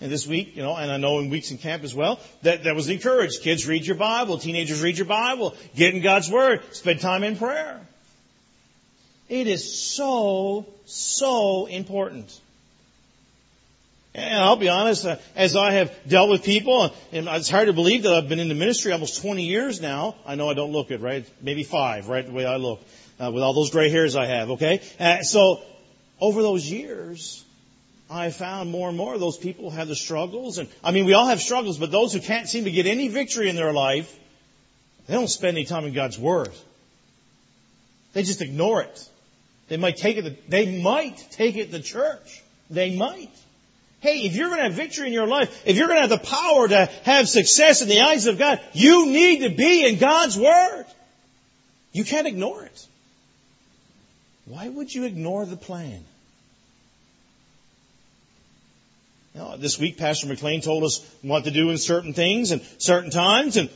And 0.01 0.11
this 0.11 0.27
week, 0.27 0.57
you 0.57 0.63
know, 0.63 0.75
and 0.75 0.91
I 0.91 0.97
know 0.97 1.19
in 1.19 1.29
weeks 1.29 1.51
in 1.51 1.59
camp 1.59 1.85
as 1.85 1.95
well, 1.95 2.19
that, 2.43 2.65
that 2.65 2.75
was 2.75 2.89
encouraged. 2.89 3.43
Kids 3.43 3.69
read 3.69 3.87
your 3.87 3.97
Bible. 3.97 4.39
Teenagers 4.39 4.83
read 4.83 4.97
your 4.97 5.07
Bible. 5.07 5.55
Get 5.77 5.95
in 5.95 6.03
God's 6.03 6.31
Word. 6.31 6.63
Spend 6.73 7.01
time 7.01 7.23
in 7.23 7.37
prayer. 7.37 7.81
It 9.29 9.47
is 9.47 9.95
so, 9.95 10.67
so 10.87 11.67
important. 11.67 12.41
And 14.15 14.43
I'll 14.43 14.57
be 14.57 14.69
honest, 14.69 15.07
uh, 15.07 15.17
as 15.37 15.55
I 15.55 15.73
have 15.73 15.93
dealt 16.09 16.31
with 16.31 16.43
people, 16.43 16.93
and 17.13 17.29
it's 17.29 17.49
hard 17.49 17.69
to 17.69 17.73
believe 17.73 18.03
that 18.03 18.13
I've 18.13 18.29
been 18.29 18.41
in 18.41 18.49
the 18.49 18.57
ministry 18.57 18.93
almost 18.93 19.23
20 19.23 19.45
years 19.45 19.81
now. 19.81 20.17
I 20.27 20.35
know 20.35 20.51
I 20.51 20.55
don't 20.55 20.73
look 20.73 20.91
it, 20.91 21.01
right? 21.01 21.25
Maybe 21.41 21.63
five, 21.63 22.09
right? 22.09 22.27
The 22.27 22.33
way 22.33 22.45
I 22.45 22.57
look, 22.57 22.81
uh, 23.21 23.31
with 23.33 23.43
all 23.43 23.53
those 23.53 23.71
gray 23.71 23.89
hairs 23.89 24.17
I 24.17 24.27
have, 24.27 24.51
okay? 24.51 24.81
Uh, 24.99 25.23
so, 25.23 25.63
over 26.21 26.43
those 26.43 26.69
years, 26.69 27.45
I 28.11 28.31
found 28.31 28.71
more 28.71 28.89
and 28.89 28.99
more 28.99 29.15
of 29.15 29.21
those 29.21 29.39
people 29.39 29.71
have 29.71 29.87
the 29.87 29.95
struggles, 29.95 30.59
and 30.59 30.69
I 30.83 30.91
mean, 30.91 31.07
we 31.07 31.13
all 31.13 31.27
have 31.27 31.41
struggles, 31.41 31.79
but 31.79 31.93
those 31.93 32.13
who 32.13 32.21
can't 32.21 32.49
seem 32.49 32.65
to 32.65 32.71
get 32.73 32.87
any 32.87 33.07
victory 33.07 33.49
in 33.49 33.55
their 33.55 33.73
life, 33.73 34.13
they 35.07 35.15
don't 35.15 35.29
spend 35.29 35.57
any 35.57 35.67
time 35.67 35.85
in 35.85 35.93
God's 35.93 36.19
Word. 36.19 36.51
They 38.13 38.25
just 38.25 38.43
ignore 38.43 38.83
it. 38.83 39.09
They 39.69 39.77
might 39.77 39.97
take 39.97 40.17
it, 40.17 40.51
they 40.51 40.83
might 40.83 41.17
take 41.31 41.55
it 41.55 41.71
to 41.71 41.81
church. 41.81 42.43
They 42.69 42.97
might. 42.97 43.31
Hey, 44.01 44.21
if 44.21 44.35
you're 44.35 44.49
going 44.49 44.59
to 44.59 44.65
have 44.65 44.75
victory 44.75 45.07
in 45.09 45.13
your 45.13 45.27
life, 45.27 45.63
if 45.67 45.77
you're 45.77 45.87
going 45.87 46.03
to 46.03 46.09
have 46.09 46.23
the 46.23 46.27
power 46.27 46.69
to 46.69 46.87
have 47.05 47.29
success 47.29 47.83
in 47.83 47.89
the 47.89 48.01
eyes 48.01 48.27
of 48.27 48.39
God, 48.39 48.61
you 48.73 49.07
need 49.07 49.41
to 49.41 49.51
be 49.51 49.87
in 49.87 49.99
God's 49.99 50.39
Word. 50.39 50.87
You 51.93 52.05
can't 52.05 52.27
ignore 52.27 52.65
it. 52.65 52.87
Why 54.47 54.69
would 54.69 54.93
you 54.93 55.05
ignore 55.05 55.45
the 55.45 55.57
plan? 55.57 56.03
Know, 59.35 59.57
this 59.57 59.79
week, 59.79 59.97
Pastor 59.97 60.27
McLean 60.27 60.61
told 60.61 60.83
us 60.83 61.07
what 61.23 61.45
to 61.45 61.51
do 61.51 61.71
in 61.71 61.79
certain 61.79 62.13
things 62.13 62.51
and 62.51 62.63
certain 62.79 63.11
times, 63.11 63.57
and 63.57 63.71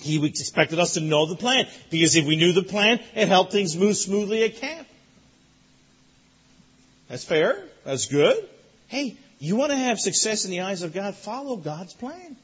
he 0.00 0.24
expected 0.26 0.78
us 0.78 0.94
to 0.94 1.00
know 1.00 1.26
the 1.26 1.36
plan. 1.36 1.66
Because 1.90 2.16
if 2.16 2.26
we 2.26 2.36
knew 2.36 2.52
the 2.52 2.62
plan, 2.62 3.00
it 3.14 3.28
helped 3.28 3.52
things 3.52 3.76
move 3.76 3.96
smoothly 3.96 4.42
at 4.42 4.56
camp. 4.56 4.88
That's 7.08 7.24
fair. 7.24 7.62
That's 7.84 8.06
good. 8.06 8.48
Hey, 8.88 9.16
you 9.40 9.56
want 9.56 9.72
to 9.72 9.76
have 9.76 9.98
success 9.98 10.44
in 10.44 10.50
the 10.50 10.60
eyes 10.60 10.82
of 10.82 10.92
God? 10.92 11.14
Follow 11.14 11.56
God's 11.56 11.94
plan. 11.94 12.36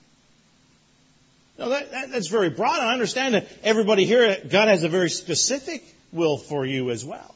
No, 1.58 1.68
that, 1.68 1.90
that, 1.90 2.10
that's 2.10 2.28
very 2.28 2.50
broad. 2.50 2.80
I 2.80 2.92
understand 2.92 3.34
that 3.34 3.46
everybody 3.62 4.04
here, 4.04 4.36
God 4.48 4.68
has 4.68 4.82
a 4.82 4.88
very 4.88 5.10
specific 5.10 5.84
will 6.12 6.38
for 6.38 6.66
you 6.66 6.90
as 6.90 7.04
well. 7.04 7.34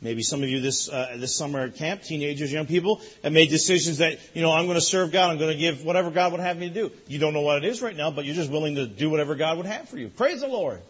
Maybe 0.00 0.22
some 0.22 0.42
of 0.42 0.48
you 0.48 0.60
this 0.60 0.88
uh, 0.88 1.16
this 1.16 1.34
summer 1.34 1.60
at 1.60 1.74
camp, 1.74 2.02
teenagers, 2.02 2.52
young 2.52 2.66
people, 2.66 3.00
have 3.24 3.32
made 3.32 3.50
decisions 3.50 3.98
that 3.98 4.18
you 4.32 4.42
know 4.42 4.52
I'm 4.52 4.66
going 4.66 4.76
to 4.76 4.80
serve 4.80 5.10
God. 5.10 5.30
I'm 5.30 5.38
going 5.38 5.52
to 5.52 5.58
give 5.58 5.84
whatever 5.84 6.10
God 6.10 6.30
would 6.32 6.40
have 6.40 6.56
me 6.56 6.68
to 6.68 6.74
do. 6.74 6.92
You 7.08 7.18
don't 7.18 7.34
know 7.34 7.40
what 7.40 7.64
it 7.64 7.64
is 7.64 7.82
right 7.82 7.96
now, 7.96 8.12
but 8.12 8.24
you're 8.24 8.36
just 8.36 8.50
willing 8.50 8.76
to 8.76 8.86
do 8.86 9.10
whatever 9.10 9.34
God 9.34 9.56
would 9.56 9.66
have 9.66 9.88
for 9.88 9.98
you. 9.98 10.08
Praise 10.08 10.40
the 10.40 10.46
Lord. 10.46 10.80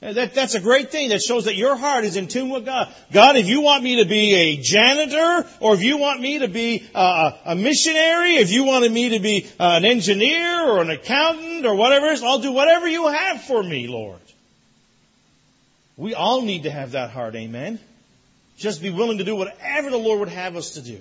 That, 0.00 0.32
that's 0.32 0.54
a 0.54 0.60
great 0.60 0.90
thing. 0.90 1.10
That 1.10 1.20
shows 1.20 1.44
that 1.44 1.56
your 1.56 1.76
heart 1.76 2.04
is 2.04 2.16
in 2.16 2.26
tune 2.26 2.48
with 2.48 2.64
God. 2.64 2.92
God, 3.12 3.36
if 3.36 3.48
you 3.48 3.60
want 3.60 3.84
me 3.84 4.02
to 4.02 4.08
be 4.08 4.34
a 4.34 4.56
janitor, 4.56 5.46
or 5.60 5.74
if 5.74 5.82
you 5.82 5.98
want 5.98 6.22
me 6.22 6.38
to 6.38 6.48
be 6.48 6.88
uh, 6.94 7.32
a 7.44 7.54
missionary, 7.54 8.36
if 8.36 8.50
you 8.50 8.64
wanted 8.64 8.90
me 8.90 9.10
to 9.10 9.18
be 9.18 9.46
uh, 9.58 9.76
an 9.76 9.84
engineer 9.84 10.70
or 10.70 10.80
an 10.80 10.88
accountant 10.88 11.66
or 11.66 11.74
whatever 11.74 12.06
I'll 12.24 12.38
do 12.38 12.52
whatever 12.52 12.88
you 12.88 13.08
have 13.08 13.42
for 13.42 13.62
me, 13.62 13.88
Lord. 13.88 14.20
We 15.98 16.14
all 16.14 16.40
need 16.40 16.62
to 16.62 16.70
have 16.70 16.92
that 16.92 17.10
heart, 17.10 17.34
amen? 17.36 17.78
Just 18.56 18.80
be 18.80 18.88
willing 18.88 19.18
to 19.18 19.24
do 19.24 19.36
whatever 19.36 19.90
the 19.90 19.98
Lord 19.98 20.20
would 20.20 20.28
have 20.30 20.56
us 20.56 20.70
to 20.74 20.80
do. 20.80 20.98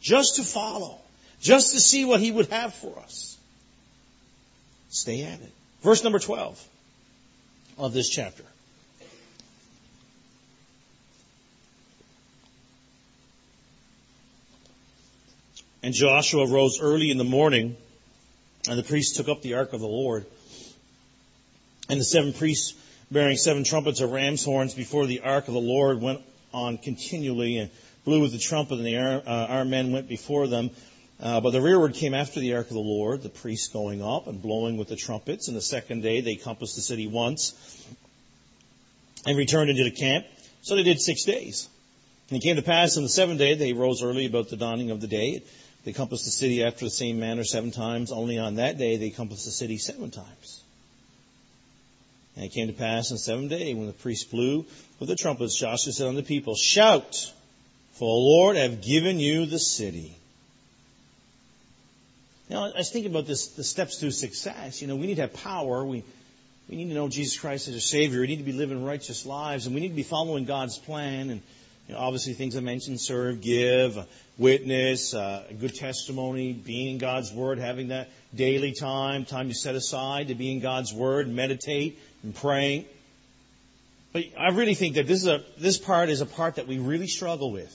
Just 0.00 0.36
to 0.36 0.44
follow. 0.44 1.00
Just 1.40 1.72
to 1.72 1.80
see 1.80 2.04
what 2.04 2.20
He 2.20 2.30
would 2.30 2.46
have 2.46 2.72
for 2.72 2.96
us. 3.00 3.36
Stay 4.90 5.24
at 5.24 5.40
it. 5.40 5.52
Verse 5.82 6.04
number 6.04 6.20
12 6.20 6.64
of 7.78 7.92
this 7.92 8.08
chapter. 8.08 8.44
And 15.82 15.94
Joshua 15.94 16.46
rose 16.46 16.80
early 16.80 17.10
in 17.10 17.18
the 17.18 17.24
morning, 17.24 17.76
and 18.68 18.78
the 18.78 18.82
priests 18.82 19.16
took 19.16 19.28
up 19.28 19.42
the 19.42 19.54
ark 19.54 19.72
of 19.72 19.80
the 19.80 19.86
Lord. 19.86 20.26
And 21.88 22.00
the 22.00 22.04
seven 22.04 22.32
priests 22.32 22.74
bearing 23.10 23.36
seven 23.36 23.64
trumpets 23.64 24.00
of 24.00 24.10
ram's 24.10 24.44
horns 24.44 24.74
before 24.74 25.06
the 25.06 25.20
ark 25.20 25.48
of 25.48 25.54
the 25.54 25.60
Lord 25.60 26.02
went 26.02 26.20
on 26.52 26.78
continually 26.78 27.58
and 27.58 27.70
blew 28.04 28.20
with 28.20 28.32
the 28.32 28.38
trumpet, 28.38 28.78
and 28.78 28.86
the 28.86 28.96
uh, 28.96 29.64
men 29.64 29.92
went 29.92 30.08
before 30.08 30.46
them. 30.46 30.70
Uh, 31.20 31.40
but 31.40 31.50
the 31.50 31.60
rearward 31.60 31.94
came 31.94 32.14
after 32.14 32.38
the 32.38 32.54
ark 32.54 32.68
of 32.68 32.74
the 32.74 32.78
Lord, 32.78 33.22
the 33.22 33.28
priests 33.28 33.68
going 33.68 34.02
up 34.02 34.28
and 34.28 34.40
blowing 34.40 34.76
with 34.76 34.88
the 34.88 34.96
trumpets. 34.96 35.48
And 35.48 35.56
the 35.56 35.62
second 35.62 36.02
day 36.02 36.20
they 36.20 36.36
compassed 36.36 36.76
the 36.76 36.82
city 36.82 37.08
once 37.08 37.54
and 39.26 39.36
returned 39.36 39.70
into 39.70 39.84
the 39.84 39.90
camp. 39.90 40.26
So 40.62 40.76
they 40.76 40.84
did 40.84 41.00
six 41.00 41.24
days. 41.24 41.68
And 42.30 42.38
it 42.38 42.42
came 42.42 42.56
to 42.56 42.62
pass 42.62 42.96
on 42.96 43.02
the 43.02 43.08
seventh 43.08 43.38
day 43.38 43.54
they 43.54 43.72
rose 43.72 44.02
early 44.02 44.26
about 44.26 44.48
the 44.48 44.56
dawning 44.56 44.90
of 44.90 45.00
the 45.00 45.08
day. 45.08 45.42
They 45.84 45.92
compassed 45.92 46.24
the 46.24 46.30
city 46.30 46.62
after 46.62 46.84
the 46.84 46.90
same 46.90 47.18
manner 47.18 47.42
seven 47.42 47.72
times. 47.72 48.12
Only 48.12 48.38
on 48.38 48.56
that 48.56 48.78
day 48.78 48.96
they 48.96 49.10
compassed 49.10 49.44
the 49.44 49.50
city 49.50 49.78
seven 49.78 50.10
times. 50.10 50.62
And 52.36 52.44
it 52.44 52.50
came 52.50 52.68
to 52.68 52.72
pass 52.72 53.10
on 53.10 53.16
the 53.16 53.20
seventh 53.20 53.50
day 53.50 53.74
when 53.74 53.86
the 53.86 53.92
priests 53.92 54.24
blew 54.24 54.66
with 55.00 55.08
the 55.08 55.16
trumpets, 55.16 55.58
Joshua 55.58 55.92
said 55.92 56.06
unto 56.06 56.20
the 56.20 56.26
people, 56.26 56.54
Shout, 56.54 57.32
for 57.94 58.06
the 58.06 58.20
Lord 58.20 58.56
have 58.56 58.82
given 58.82 59.18
you 59.18 59.46
the 59.46 59.58
city. 59.58 60.14
Now, 62.48 62.64
I 62.64 62.78
was 62.78 62.90
thinking 62.90 63.10
about 63.10 63.26
this, 63.26 63.48
the 63.48 63.64
steps 63.64 63.98
to 63.98 64.10
success. 64.10 64.80
You 64.80 64.88
know, 64.88 64.96
we 64.96 65.06
need 65.06 65.16
to 65.16 65.22
have 65.22 65.34
power. 65.34 65.84
We, 65.84 66.02
we 66.68 66.76
need 66.76 66.88
to 66.88 66.94
know 66.94 67.08
Jesus 67.08 67.38
Christ 67.38 67.68
as 67.68 67.74
our 67.74 67.80
Savior. 67.80 68.20
We 68.20 68.26
need 68.26 68.38
to 68.38 68.44
be 68.44 68.52
living 68.52 68.84
righteous 68.84 69.26
lives, 69.26 69.66
and 69.66 69.74
we 69.74 69.82
need 69.82 69.88
to 69.88 69.94
be 69.94 70.02
following 70.02 70.44
God's 70.44 70.78
plan. 70.78 71.30
And 71.30 71.42
you 71.86 71.94
know, 71.94 72.00
obviously, 72.00 72.32
things 72.32 72.56
I 72.56 72.60
mentioned: 72.60 73.00
serve, 73.00 73.42
give, 73.42 73.98
witness, 74.38 75.12
uh, 75.12 75.44
a 75.50 75.54
good 75.54 75.74
testimony, 75.74 76.54
being 76.54 76.92
in 76.92 76.98
God's 76.98 77.32
Word, 77.32 77.58
having 77.58 77.88
that 77.88 78.08
daily 78.34 78.72
time, 78.72 79.26
time 79.26 79.48
you 79.48 79.54
set 79.54 79.74
aside 79.74 80.28
to 80.28 80.34
be 80.34 80.50
in 80.50 80.60
God's 80.60 80.92
Word, 80.92 81.28
meditate, 81.28 81.98
and 82.22 82.34
praying. 82.34 82.86
But 84.14 84.24
I 84.38 84.52
really 84.52 84.74
think 84.74 84.94
that 84.94 85.06
this 85.06 85.20
is 85.20 85.28
a 85.28 85.44
this 85.58 85.76
part 85.76 86.08
is 86.08 86.22
a 86.22 86.26
part 86.26 86.54
that 86.54 86.66
we 86.66 86.78
really 86.78 87.08
struggle 87.08 87.52
with. 87.52 87.74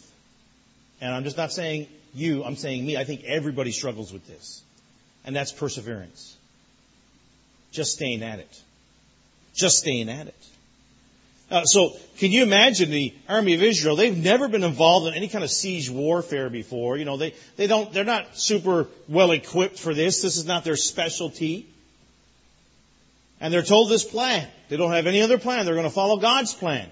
And 1.00 1.14
I'm 1.14 1.24
just 1.26 1.38
not 1.38 1.52
saying 1.52 1.88
you, 2.14 2.44
I'm 2.44 2.56
saying 2.56 2.86
me. 2.86 2.98
I 2.98 3.04
think 3.04 3.24
everybody 3.24 3.72
struggles 3.72 4.14
with 4.14 4.26
this. 4.28 4.62
And 5.26 5.36
that's 5.36 5.52
perseverance. 5.52 6.36
Just 7.72 7.94
staying 7.94 8.24
at 8.24 8.40
it. 8.40 8.62
Just 9.54 9.80
staying 9.80 10.10
at 10.10 10.28
it. 10.28 10.36
Uh, 11.50 11.66
so, 11.66 11.96
can 12.18 12.32
you 12.32 12.42
imagine 12.42 12.90
the 12.90 13.14
army 13.30 13.54
of 13.54 13.62
Israel? 13.62 13.96
They've 13.96 14.18
never 14.18 14.48
been 14.48 14.64
involved 14.64 15.08
in 15.08 15.14
any 15.14 15.28
kind 15.28 15.44
of 15.44 15.52
siege 15.52 15.90
warfare 15.90 16.50
before. 16.50 16.98
You 16.98 17.06
know, 17.06 17.18
they, 17.18 17.36
they 17.58 17.68
don't, 17.68 17.92
they're 17.94 18.04
not 18.04 18.38
super 18.38 18.88
well 19.08 19.32
equipped 19.32 19.78
for 19.78 19.94
this. 19.94 20.22
This 20.22 20.38
is 20.38 20.46
not 20.46 20.64
their 20.64 20.76
specialty. 20.76 21.68
And 23.40 23.54
they're 23.54 23.62
told 23.62 23.90
this 23.90 24.04
plan. 24.04 24.48
They 24.70 24.78
don't 24.78 24.92
have 24.92 25.06
any 25.06 25.22
other 25.22 25.38
plan. 25.38 25.66
They're 25.66 25.76
going 25.76 25.88
to 25.88 25.94
follow 25.94 26.18
God's 26.18 26.54
plan. 26.54 26.90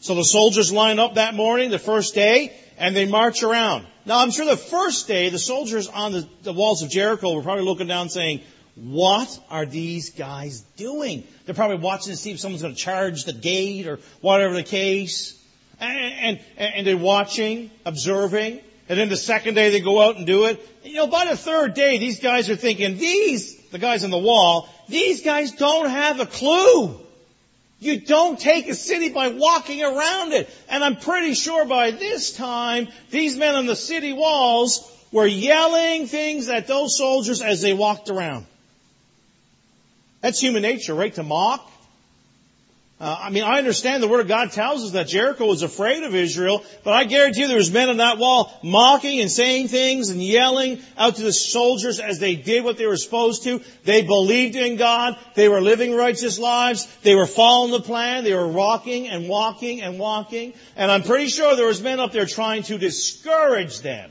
So 0.00 0.14
the 0.14 0.24
soldiers 0.24 0.72
line 0.72 0.98
up 0.98 1.14
that 1.14 1.34
morning, 1.34 1.70
the 1.70 1.78
first 1.78 2.14
day, 2.14 2.54
and 2.78 2.96
they 2.96 3.06
march 3.06 3.42
around. 3.42 3.86
Now 4.06 4.20
I'm 4.20 4.30
sure 4.30 4.46
the 4.46 4.56
first 4.56 5.06
day, 5.06 5.28
the 5.28 5.38
soldiers 5.38 5.88
on 5.88 6.12
the, 6.12 6.28
the 6.42 6.52
walls 6.52 6.82
of 6.82 6.90
Jericho 6.90 7.34
were 7.34 7.42
probably 7.42 7.64
looking 7.64 7.86
down 7.86 8.08
saying, 8.08 8.40
what 8.76 9.40
are 9.50 9.66
these 9.66 10.10
guys 10.10 10.60
doing? 10.76 11.24
They're 11.44 11.54
probably 11.54 11.78
watching 11.78 12.12
to 12.12 12.16
see 12.16 12.30
if 12.30 12.40
someone's 12.40 12.62
going 12.62 12.74
to 12.74 12.80
charge 12.80 13.24
the 13.24 13.32
gate 13.32 13.88
or 13.88 13.98
whatever 14.20 14.54
the 14.54 14.62
case. 14.62 15.34
And, 15.80 16.38
and, 16.56 16.74
and 16.74 16.86
they're 16.86 16.96
watching, 16.96 17.70
observing. 17.84 18.60
And 18.88 18.98
then 18.98 19.08
the 19.08 19.16
second 19.16 19.54
day 19.54 19.70
they 19.70 19.80
go 19.80 20.00
out 20.00 20.16
and 20.16 20.26
do 20.26 20.46
it. 20.46 20.64
You 20.84 20.94
know, 20.94 21.06
by 21.08 21.26
the 21.26 21.36
third 21.36 21.74
day, 21.74 21.98
these 21.98 22.20
guys 22.20 22.48
are 22.48 22.56
thinking, 22.56 22.96
these, 22.96 23.56
the 23.70 23.78
guys 23.78 24.04
on 24.04 24.10
the 24.10 24.18
wall, 24.18 24.68
these 24.88 25.22
guys 25.22 25.52
don't 25.52 25.90
have 25.90 26.20
a 26.20 26.26
clue. 26.26 27.00
You 27.80 28.00
don't 28.00 28.38
take 28.38 28.68
a 28.68 28.74
city 28.74 29.10
by 29.10 29.28
walking 29.28 29.82
around 29.82 30.32
it. 30.32 30.50
And 30.68 30.82
I'm 30.82 30.96
pretty 30.96 31.34
sure 31.34 31.64
by 31.64 31.92
this 31.92 32.32
time, 32.32 32.88
these 33.10 33.36
men 33.36 33.54
on 33.54 33.66
the 33.66 33.76
city 33.76 34.12
walls 34.12 34.90
were 35.12 35.26
yelling 35.26 36.06
things 36.06 36.48
at 36.48 36.66
those 36.66 36.96
soldiers 36.96 37.40
as 37.40 37.62
they 37.62 37.72
walked 37.72 38.08
around. 38.08 38.46
That's 40.20 40.40
human 40.40 40.62
nature, 40.62 40.94
right? 40.94 41.14
To 41.14 41.22
mock. 41.22 41.70
Uh, 43.00 43.16
I 43.22 43.30
mean, 43.30 43.44
I 43.44 43.58
understand 43.58 44.02
the 44.02 44.08
Word 44.08 44.22
of 44.22 44.26
God 44.26 44.50
tells 44.50 44.82
us 44.82 44.90
that 44.90 45.06
Jericho 45.06 45.46
was 45.46 45.62
afraid 45.62 46.02
of 46.02 46.16
Israel, 46.16 46.64
but 46.82 46.94
I 46.94 47.04
guarantee 47.04 47.42
you 47.42 47.46
there 47.46 47.56
was 47.56 47.70
men 47.70 47.90
on 47.90 47.98
that 47.98 48.18
wall 48.18 48.52
mocking 48.64 49.20
and 49.20 49.30
saying 49.30 49.68
things 49.68 50.10
and 50.10 50.20
yelling 50.20 50.80
out 50.96 51.14
to 51.14 51.22
the 51.22 51.32
soldiers 51.32 52.00
as 52.00 52.18
they 52.18 52.34
did 52.34 52.64
what 52.64 52.76
they 52.76 52.86
were 52.86 52.96
supposed 52.96 53.44
to. 53.44 53.60
They 53.84 54.02
believed 54.02 54.56
in 54.56 54.76
God. 54.76 55.16
They 55.36 55.48
were 55.48 55.60
living 55.60 55.94
righteous 55.94 56.40
lives. 56.40 56.88
They 57.02 57.14
were 57.14 57.26
following 57.26 57.70
the 57.70 57.80
plan. 57.80 58.24
They 58.24 58.34
were 58.34 58.48
walking 58.48 59.06
and 59.06 59.28
walking 59.28 59.80
and 59.80 60.00
walking. 60.00 60.54
And 60.74 60.90
I'm 60.90 61.04
pretty 61.04 61.28
sure 61.28 61.54
there 61.54 61.68
was 61.68 61.80
men 61.80 62.00
up 62.00 62.10
there 62.10 62.26
trying 62.26 62.64
to 62.64 62.78
discourage 62.78 63.80
them 63.80 64.10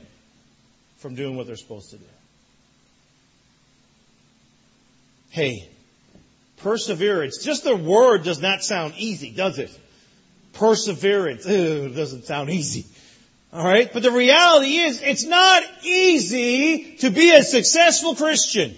from 1.00 1.16
doing 1.16 1.36
what 1.36 1.46
they're 1.46 1.58
supposed 1.58 1.90
to 1.90 1.98
do. 1.98 2.06
Hey, 5.30 5.70
Perseverance. 6.58 7.44
Just 7.44 7.64
the 7.64 7.76
word 7.76 8.24
does 8.24 8.42
not 8.42 8.64
sound 8.64 8.94
easy, 8.98 9.32
does 9.32 9.60
it? 9.60 9.78
Perseverance. 10.54 11.46
Ew, 11.46 11.90
doesn't 11.90 12.26
sound 12.26 12.50
easy. 12.50 12.86
Alright? 13.54 13.94
But 13.94 14.04
the 14.04 14.12
reality 14.12 14.78
is, 14.78 15.02
it's 15.02 15.26
not 15.26 15.64
easy 15.84 16.98
to 16.98 17.10
be 17.10 17.32
a 17.32 17.44
successful 17.44 18.16
Christian. 18.16 18.76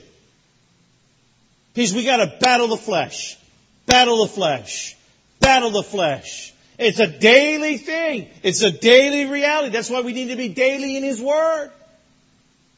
Because 1.74 1.94
we 1.94 2.06
gotta 2.06 2.38
battle 2.40 2.68
the 2.68 2.78
flesh. 2.78 3.38
Battle 3.86 4.26
the 4.26 4.32
flesh. 4.32 4.96
Battle 5.40 5.72
the 5.72 5.84
flesh. 5.84 6.54
It's 6.78 7.00
a 7.00 7.08
daily 7.08 7.78
thing. 7.78 8.30
It's 8.44 8.62
a 8.62 8.72
daily 8.72 9.26
reality. 9.26 9.70
That's 9.70 9.90
why 9.90 10.02
we 10.02 10.14
need 10.14 10.30
to 10.30 10.36
be 10.36 10.50
daily 10.50 10.96
in 10.98 11.04
His 11.04 11.22
Word. 11.22 11.72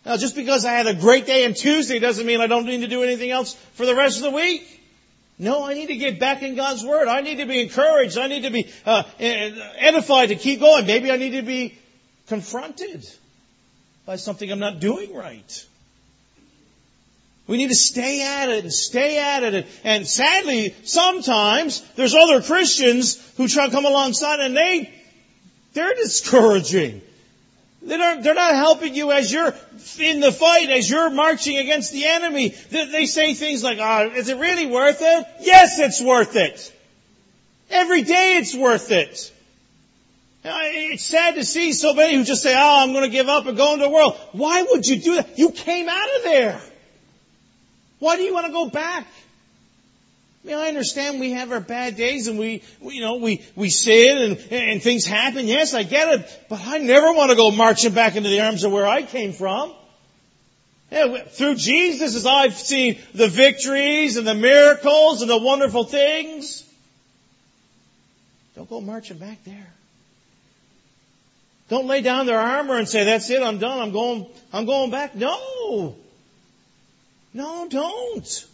Now, 0.06 0.18
just 0.18 0.36
because 0.36 0.66
I 0.66 0.74
had 0.74 0.88
a 0.88 0.96
great 0.96 1.28
day 1.28 1.46
on 1.46 1.54
Tuesday 1.54 2.00
doesn't 2.00 2.26
mean 2.26 2.42
I 2.42 2.48
don't 2.48 2.66
need 2.66 2.82
to 2.82 2.88
do 2.88 3.04
anything 3.04 3.30
else 3.30 3.54
for 3.74 3.86
the 3.86 3.96
rest 3.96 4.18
of 4.18 4.24
the 4.24 4.32
week. 4.32 4.81
No, 5.38 5.66
I 5.66 5.74
need 5.74 5.88
to 5.88 5.96
get 5.96 6.20
back 6.20 6.44
in 6.44 6.56
God's 6.56 6.84
Word. 6.84 7.08
I 7.08 7.22
need 7.22 7.38
to 7.38 7.46
be 7.46 7.62
encouraged. 7.62 8.18
I 8.18 8.28
need 8.28 8.44
to 8.44 8.52
be 8.52 8.72
uh, 8.86 9.04
edified 9.20 10.30
to 10.30 10.36
keep 10.36 10.60
going. 10.60 10.86
Maybe 10.86 11.12
I 11.12 11.18
need 11.18 11.32
to 11.32 11.42
be 11.42 11.78
confronted 12.28 13.06
by 14.06 14.18
something 14.18 14.52
I'm 14.52 14.60
not 14.60 14.80
doing 14.80 15.14
right. 15.14 15.66
We 17.48 17.58
need 17.58 17.70
to 17.70 17.76
stay 17.76 18.22
at 18.22 18.50
it 18.50 18.64
and 18.64 18.74
stay 18.74 19.20
at 19.20 19.44
it. 19.44 19.68
And 19.84 20.08
sadly, 20.08 20.76
sometimes 20.84 21.82
there's 21.96 22.14
other 22.14 22.42
Christians 22.42 23.18
who 23.36 23.48
try 23.48 23.66
to 23.66 23.72
come 23.72 23.86
alongside 23.86 24.40
and 24.40 24.56
they, 24.56 24.94
they're 25.74 25.96
discouraging. 25.96 27.02
They 27.84 27.98
don't, 27.98 28.22
they're 28.22 28.36
not 28.36 28.54
helping 28.54 28.94
you 28.94 29.12
as 29.12 29.32
you're 29.32 29.54
in 30.00 30.20
the 30.20 30.32
fight, 30.32 30.70
as 30.70 30.90
you're 30.90 31.10
marching 31.10 31.58
against 31.58 31.92
the 31.92 32.06
enemy. 32.06 32.50
They, 32.50 32.86
they 32.86 33.06
say 33.08 33.34
things 33.34 33.64
like, 33.64 33.80
oh, 33.82 34.12
is 34.16 34.30
it 34.30 34.38
really 34.38 34.68
worth 34.68 35.00
it? 35.02 35.28
Yes, 35.40 35.80
it's 35.80 36.02
worth 36.02 36.36
it. 36.36 36.74
Every 37.72 38.04
day 38.04 38.38
it's 38.38 38.56
worth 38.56 38.92
it. 38.92 39.32
It's 40.44 41.06
sad 41.06 41.36
to 41.36 41.46
see 41.46 41.72
so 41.74 41.94
many 41.94 42.16
who 42.16 42.24
just 42.24 42.44
say, 42.44 42.56
oh, 42.56 42.84
I'm 42.84 42.94
going 42.94 43.06
to 43.06 43.10
give 43.10 43.30
up 43.30 43.46
and 43.46 43.58
go 43.58 43.74
into 43.74 43.86
the 43.86 43.92
world. 43.92 44.16
Why 44.32 44.64
would 44.64 44.88
you 44.88 45.00
do 45.00 45.16
that? 45.16 45.38
You 45.38 45.52
came 45.52 45.88
out 45.88 46.08
of 46.18 46.24
there. 46.24 46.62
Why 48.00 48.18
do 48.18 48.24
you 48.24 48.34
want 48.34 48.48
to 48.48 48.52
go 48.52 48.70
back? 48.70 49.08
I 50.44 50.48
mean, 50.48 50.58
I 50.58 50.68
understand 50.70 51.20
we 51.20 51.32
have 51.32 51.52
our 51.52 51.60
bad 51.60 51.96
days 51.96 52.28
and 52.28 52.40
we, 52.40 52.64
we 52.80 52.96
you 52.96 53.02
know, 53.02 53.18
we, 53.18 53.46
we 53.56 53.70
sin 53.70 54.18
and, 54.18 54.52
and 54.52 54.82
things 54.82 55.06
happen. 55.06 55.48
Yes, 55.48 55.74
I 55.76 55.84
get 55.84 56.20
it. 56.20 56.46
But 56.50 56.62
I 56.66 56.80
never 56.80 57.14
want 57.14 57.30
to 57.30 57.36
go 57.36 57.52
marching 57.52 57.94
back 57.94 58.16
into 58.16 58.30
the 58.30 58.42
arms 58.42 58.64
of 58.64 58.72
where 58.72 58.88
I 58.88 59.04
came 59.04 59.34
from. 59.34 59.72
Yeah, 60.92 61.20
through 61.20 61.56
Jesus, 61.56 62.16
as 62.16 62.26
I've 62.26 62.56
seen 62.56 63.00
the 63.14 63.28
victories 63.28 64.18
and 64.18 64.28
the 64.28 64.34
miracles 64.34 65.22
and 65.22 65.30
the 65.30 65.38
wonderful 65.38 65.86
things, 65.86 66.68
don't 68.56 68.70
go 68.70 68.82
marching 68.82 69.18
back 69.18 69.42
there. 69.46 69.72
Don't 71.70 71.88
lay 71.88 72.02
down 72.02 72.26
their 72.26 72.40
armor 72.40 72.78
and 72.78 72.90
say, 72.90 73.06
that's 73.06 73.30
it, 73.30 73.42
I'm 73.42 73.60
done, 73.60 73.80
I'm 73.80 73.94
going, 73.94 74.28
I'm 74.52 74.66
going 74.66 74.92
back. 74.92 75.16
No! 75.16 75.96
No, 77.34 77.70
don't. 77.70 78.46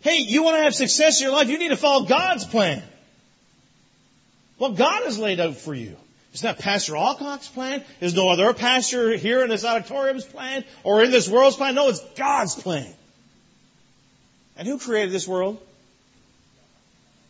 Hey, 0.00 0.18
you 0.18 0.42
want 0.42 0.56
to 0.56 0.62
have 0.62 0.74
success 0.74 1.20
in 1.20 1.26
your 1.26 1.36
life, 1.36 1.48
you 1.48 1.58
need 1.58 1.68
to 1.68 1.76
follow 1.76 2.06
God's 2.06 2.44
plan. 2.44 2.82
What 4.56 4.76
God 4.76 5.04
has 5.04 5.18
laid 5.18 5.40
out 5.40 5.56
for 5.56 5.74
you. 5.74 5.96
It's 6.32 6.42
not 6.42 6.58
Pastor 6.58 6.96
Alcock's 6.96 7.48
plan. 7.48 7.82
There's 7.98 8.14
no 8.14 8.28
other 8.28 8.54
pastor 8.54 9.16
here 9.16 9.42
in 9.42 9.48
this 9.48 9.64
auditorium's 9.64 10.24
plan 10.24 10.64
or 10.84 11.02
in 11.02 11.10
this 11.10 11.28
world's 11.28 11.56
plan. 11.56 11.74
No, 11.74 11.88
it's 11.88 12.00
God's 12.16 12.54
plan. 12.54 12.92
And 14.56 14.68
who 14.68 14.78
created 14.78 15.12
this 15.12 15.26
world? 15.26 15.60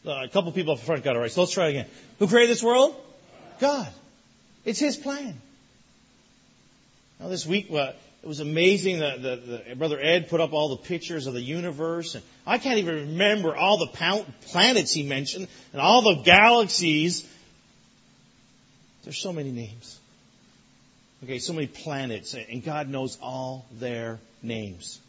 Uh, 0.04 0.24
a 0.24 0.28
couple 0.28 0.52
people 0.52 0.74
up 0.74 0.80
front 0.80 1.04
got 1.04 1.16
it 1.16 1.18
right, 1.18 1.30
so 1.30 1.42
let's 1.42 1.52
try 1.52 1.66
it 1.66 1.70
again. 1.70 1.86
Who 2.18 2.28
created 2.28 2.50
this 2.50 2.62
world? 2.62 2.94
God. 3.58 3.88
It's 4.64 4.78
His 4.78 4.96
plan. 4.96 5.40
Now 7.18 7.28
this 7.28 7.46
week, 7.46 7.68
uh, 7.72 7.92
it 8.22 8.26
was 8.26 8.40
amazing 8.40 8.98
that 8.98 9.22
the, 9.22 9.62
the, 9.68 9.76
Brother 9.76 9.98
Ed 9.98 10.28
put 10.28 10.40
up 10.40 10.52
all 10.52 10.68
the 10.68 10.76
pictures 10.76 11.26
of 11.26 11.32
the 11.32 11.40
universe. 11.40 12.14
And 12.14 12.24
I 12.46 12.58
can't 12.58 12.78
even 12.78 13.08
remember 13.08 13.56
all 13.56 13.78
the 13.78 14.26
planets 14.42 14.92
he 14.92 15.02
mentioned 15.02 15.48
and 15.72 15.80
all 15.80 16.02
the 16.02 16.22
galaxies. 16.22 17.26
There's 19.04 19.18
so 19.18 19.32
many 19.32 19.50
names. 19.50 19.98
Okay, 21.24 21.38
so 21.38 21.52
many 21.52 21.66
planets, 21.66 22.34
and 22.34 22.64
God 22.64 22.88
knows 22.88 23.18
all 23.22 23.66
their 23.72 24.18
names. 24.42 25.00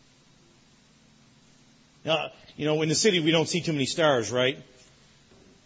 Now, 2.03 2.31
you 2.57 2.65
know, 2.65 2.81
in 2.81 2.89
the 2.89 2.95
city 2.95 3.21
we 3.21 3.31
don't 3.31 3.47
see 3.47 3.61
too 3.61 3.71
many 3.71 3.85
stars, 3.85 4.29
right? 4.31 4.57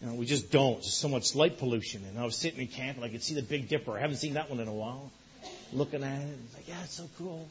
You 0.02 0.08
know, 0.08 0.14
we 0.16 0.26
just 0.26 0.52
don't. 0.52 0.76
There's 0.76 0.94
so 0.94 1.08
much 1.08 1.36
light 1.36 1.58
pollution. 1.58 2.04
And 2.08 2.20
I 2.20 2.26
was 2.26 2.36
sitting 2.36 2.60
in 2.60 2.68
camp 2.68 2.98
and 2.98 3.06
I 3.06 3.10
could 3.10 3.24
see 3.24 3.34
the 3.34 3.42
Big 3.42 3.70
Dipper. 3.70 3.98
I 3.98 4.02
haven't 4.02 4.18
seen 4.18 4.34
that 4.34 4.50
one 4.50 4.60
in 4.60 4.68
a 4.68 4.74
while 4.74 5.12
looking 5.74 6.04
at 6.04 6.22
it. 6.22 6.28
It's 6.46 6.56
like, 6.56 6.68
yeah, 6.68 6.84
it's 6.84 6.94
so 6.94 7.10
cool. 7.18 7.48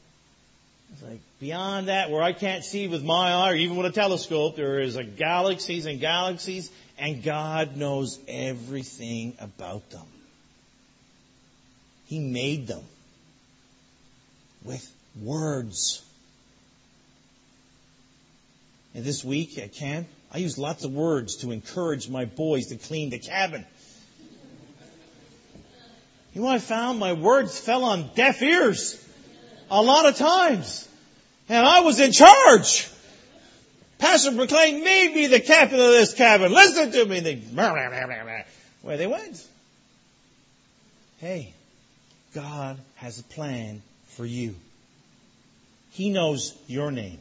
It's 0.93 1.03
like 1.03 1.21
beyond 1.41 1.89
that, 1.89 2.11
where 2.11 2.23
I 2.23 2.33
can't 2.33 2.65
see 2.65 2.89
with 2.89 3.03
my 3.03 3.33
eye 3.33 3.53
or 3.53 3.57
even 3.57 3.77
with 3.77 3.87
a 3.87 3.93
telescope, 3.93 4.57
there 4.57 4.81
is 4.81 4.97
a 4.97 5.05
galaxies 5.05 5.87
and 5.87 6.01
galaxies, 6.01 6.71
and 6.99 7.23
God 7.23 7.77
knows 7.77 8.19
everything 8.29 9.35
about 9.41 9.89
them. 9.91 10.07
He 12.07 12.21
made 12.21 12.67
them 12.67 12.85
with 14.63 14.89
words. 15.21 16.03
And 18.95 19.05
this 19.05 19.25
week 19.25 19.59
at 19.59 19.75
camp, 19.75 20.07
I 20.31 20.39
used 20.39 20.59
lots 20.59 20.85
of 20.85 20.93
words 20.93 21.37
to 21.37 21.51
encourage 21.51 22.09
my 22.09 22.25
boys 22.25 22.67
to 22.67 22.77
clean 22.77 23.11
the 23.11 23.19
cabin. 23.19 23.65
You 26.35 26.43
know 26.43 26.49
I 26.49 26.59
found? 26.59 26.99
My 26.99 27.13
words 27.13 27.59
fell 27.59 27.85
on 27.85 28.11
deaf 28.15 28.43
ears 28.43 29.01
a 29.71 29.81
lot 29.81 30.07
of 30.07 30.17
times. 30.17 30.89
And 31.49 31.65
I 31.65 31.81
was 31.81 32.01
in 32.01 32.11
charge. 32.11 32.91
Pastor 33.99 34.33
made 34.33 35.15
me 35.15 35.29
the 35.29 35.41
captain 35.41 35.79
of 35.79 35.87
this 35.87 36.13
cabin. 36.15 36.53
Listen 36.53 36.91
to 36.91 37.05
me. 37.07 37.21
They, 37.21 37.37
where 38.83 38.97
they 38.97 39.07
went. 39.07 39.47
Hey, 41.19 41.55
God 42.35 42.79
has 42.97 43.21
a 43.21 43.23
plan 43.23 43.81
for 44.09 44.27
you. 44.27 44.57
He 45.93 46.11
knows 46.11 46.57
your 46.67 46.91
name. 46.91 47.21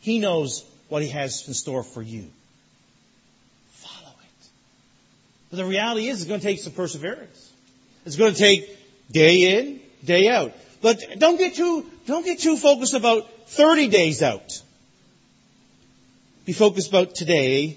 He 0.00 0.18
knows 0.18 0.64
what 0.88 1.02
He 1.02 1.10
has 1.10 1.46
in 1.46 1.54
store 1.54 1.82
for 1.82 2.00
you. 2.00 2.26
Follow 3.72 4.08
it. 4.08 4.48
But 5.50 5.58
the 5.58 5.66
reality 5.66 6.08
is 6.08 6.22
it's 6.22 6.28
going 6.28 6.40
to 6.40 6.46
take 6.46 6.60
some 6.60 6.72
perseverance. 6.72 7.49
It's 8.06 8.16
going 8.16 8.32
to 8.32 8.38
take 8.38 8.78
day 9.10 9.58
in, 9.58 9.80
day 10.04 10.28
out. 10.28 10.52
But 10.82 11.02
don't 11.18 11.36
get 11.36 11.54
too, 11.54 11.86
don't 12.06 12.24
get 12.24 12.40
too 12.40 12.56
focused 12.56 12.94
about 12.94 13.28
30 13.48 13.88
days 13.88 14.22
out. 14.22 14.62
Be 16.46 16.52
focused 16.52 16.88
about 16.88 17.14
today, 17.14 17.76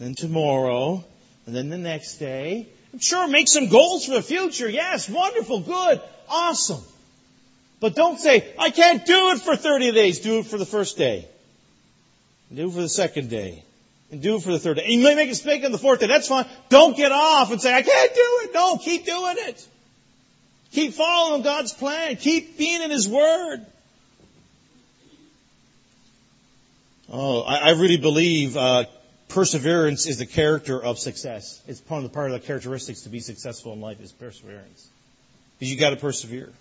then 0.00 0.14
tomorrow, 0.14 1.04
and 1.46 1.54
then 1.54 1.70
the 1.70 1.78
next 1.78 2.16
day. 2.16 2.66
Sure, 2.98 3.28
make 3.28 3.48
some 3.48 3.68
goals 3.68 4.06
for 4.06 4.14
the 4.14 4.22
future. 4.22 4.68
Yes, 4.68 5.08
wonderful, 5.08 5.60
good, 5.60 6.00
awesome. 6.28 6.82
But 7.80 7.94
don't 7.94 8.18
say, 8.18 8.52
I 8.58 8.70
can't 8.70 9.04
do 9.06 9.30
it 9.30 9.40
for 9.40 9.56
30 9.56 9.92
days. 9.92 10.20
Do 10.20 10.40
it 10.40 10.46
for 10.46 10.58
the 10.58 10.66
first 10.66 10.98
day. 10.98 11.28
Do 12.52 12.68
it 12.68 12.72
for 12.72 12.82
the 12.82 12.88
second 12.88 13.30
day 13.30 13.64
and 14.12 14.20
do 14.20 14.36
it 14.36 14.42
for 14.42 14.52
the 14.52 14.58
third 14.58 14.76
day. 14.76 14.84
And 14.84 14.92
you 14.92 15.02
may 15.02 15.14
make 15.14 15.26
a 15.26 15.30
mistake 15.30 15.64
on 15.64 15.72
the 15.72 15.78
fourth 15.78 16.00
day. 16.00 16.06
That's 16.06 16.28
fine. 16.28 16.46
Don't 16.68 16.96
get 16.96 17.10
off 17.10 17.50
and 17.50 17.60
say, 17.60 17.74
I 17.74 17.82
can't 17.82 18.14
do 18.14 18.40
it. 18.42 18.50
No, 18.54 18.76
keep 18.76 19.06
doing 19.06 19.36
it. 19.38 19.66
Keep 20.70 20.92
following 20.92 21.42
God's 21.42 21.72
plan. 21.72 22.16
Keep 22.16 22.58
being 22.58 22.82
in 22.82 22.90
His 22.90 23.08
Word. 23.08 23.66
Oh, 27.10 27.42
I, 27.42 27.56
I 27.56 27.70
really 27.70 27.96
believe 27.96 28.56
uh, 28.56 28.84
perseverance 29.28 30.06
is 30.06 30.18
the 30.18 30.26
character 30.26 30.82
of 30.82 30.98
success. 30.98 31.60
It's 31.66 31.80
part 31.80 32.04
of 32.04 32.10
the 32.10 32.14
part 32.14 32.30
of 32.30 32.40
the 32.40 32.46
characteristics 32.46 33.02
to 33.02 33.08
be 33.08 33.20
successful 33.20 33.72
in 33.72 33.80
life 33.80 34.00
is 34.00 34.12
perseverance. 34.12 34.88
Because 35.58 35.72
you 35.72 35.80
got 35.80 35.90
to 35.90 35.96
persevere. 35.96 36.52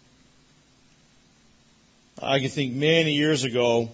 I 2.22 2.40
can 2.40 2.50
think 2.50 2.74
many 2.76 3.14
years 3.14 3.44
ago, 3.44 3.90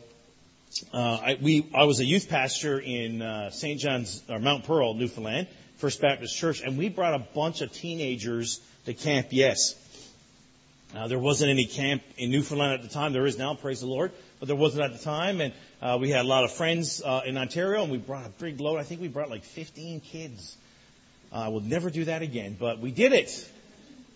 uh, 0.94 0.98
I, 0.98 1.38
we, 1.42 1.70
I 1.74 1.86
was 1.86 2.00
a 2.00 2.06
youth 2.06 2.30
pastor 2.30 2.80
in 2.80 3.22
uh, 3.22 3.50
St. 3.50 3.80
John's 3.80 4.24
or 4.30 4.40
Mount 4.40 4.66
Pearl, 4.66 4.94
Newfoundland, 4.94 5.48
First 5.78 6.02
Baptist 6.02 6.36
Church, 6.36 6.62
and 6.62 6.78
we 6.78 6.90
brought 6.90 7.14
a 7.14 7.20
bunch 7.20 7.62
of 7.62 7.72
teenagers 7.72 8.60
to 8.86 8.94
Camp 8.94 9.28
Yes. 9.32 9.76
Uh, 10.96 11.08
there 11.08 11.20
wasn't 11.20 11.50
any 11.50 11.66
camp 11.66 12.02
in 12.18 12.32
Newfoundland 12.32 12.74
at 12.74 12.82
the 12.82 12.88
time. 12.88 13.12
There 13.12 13.26
is 13.26 13.38
now, 13.38 13.54
praise 13.56 13.82
the 13.82 13.88
Lord, 13.88 14.12
but 14.40 14.48
there 14.48 14.56
wasn't 14.56 14.86
at 14.86 14.94
the 14.94 15.04
time. 15.04 15.42
And 15.42 15.54
uh, 15.82 15.98
we 16.00 16.10
had 16.10 16.24
a 16.24 16.28
lot 16.28 16.46
of 16.46 16.54
friends 16.54 17.02
uh, 17.04 17.22
in 17.26 17.38
Ontario, 17.38 17.84
and 17.84 17.92
we 17.92 17.98
brought 17.98 18.26
a 18.26 18.30
big 18.30 18.62
load. 18.62 18.78
I 18.78 18.84
think 18.84 19.02
we 19.02 19.10
brought 19.10 19.30
like 19.30 19.44
15 19.44 20.00
kids. 20.00 20.56
Uh, 21.32 21.50
we'll 21.52 21.62
never 21.62 21.90
do 21.90 22.06
that 22.06 22.22
again, 22.22 22.56
but 22.58 22.80
we 22.80 22.92
did 22.92 23.12
it. 23.12 23.52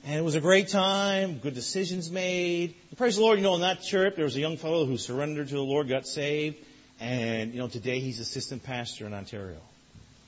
And 0.05 0.15
it 0.15 0.23
was 0.23 0.33
a 0.35 0.41
great 0.41 0.69
time, 0.69 1.37
good 1.37 1.53
decisions 1.53 2.09
made. 2.09 2.73
And 2.89 2.97
praise 2.97 3.17
the 3.17 3.21
Lord, 3.21 3.37
you 3.37 3.43
know, 3.43 3.53
in 3.55 3.61
that 3.61 3.83
trip, 3.83 4.15
there 4.15 4.25
was 4.25 4.35
a 4.35 4.39
young 4.39 4.57
fellow 4.57 4.85
who 4.85 4.97
surrendered 4.97 5.49
to 5.49 5.53
the 5.53 5.61
Lord, 5.61 5.87
got 5.87 6.07
saved, 6.07 6.57
and, 6.99 7.53
you 7.53 7.59
know, 7.59 7.67
today 7.67 7.99
he's 7.99 8.19
assistant 8.19 8.63
pastor 8.63 9.05
in 9.05 9.13
Ontario. 9.13 9.59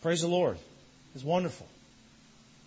Praise 0.02 0.22
the 0.22 0.28
Lord. 0.28 0.58
It's 1.16 1.24
wonderful. 1.24 1.68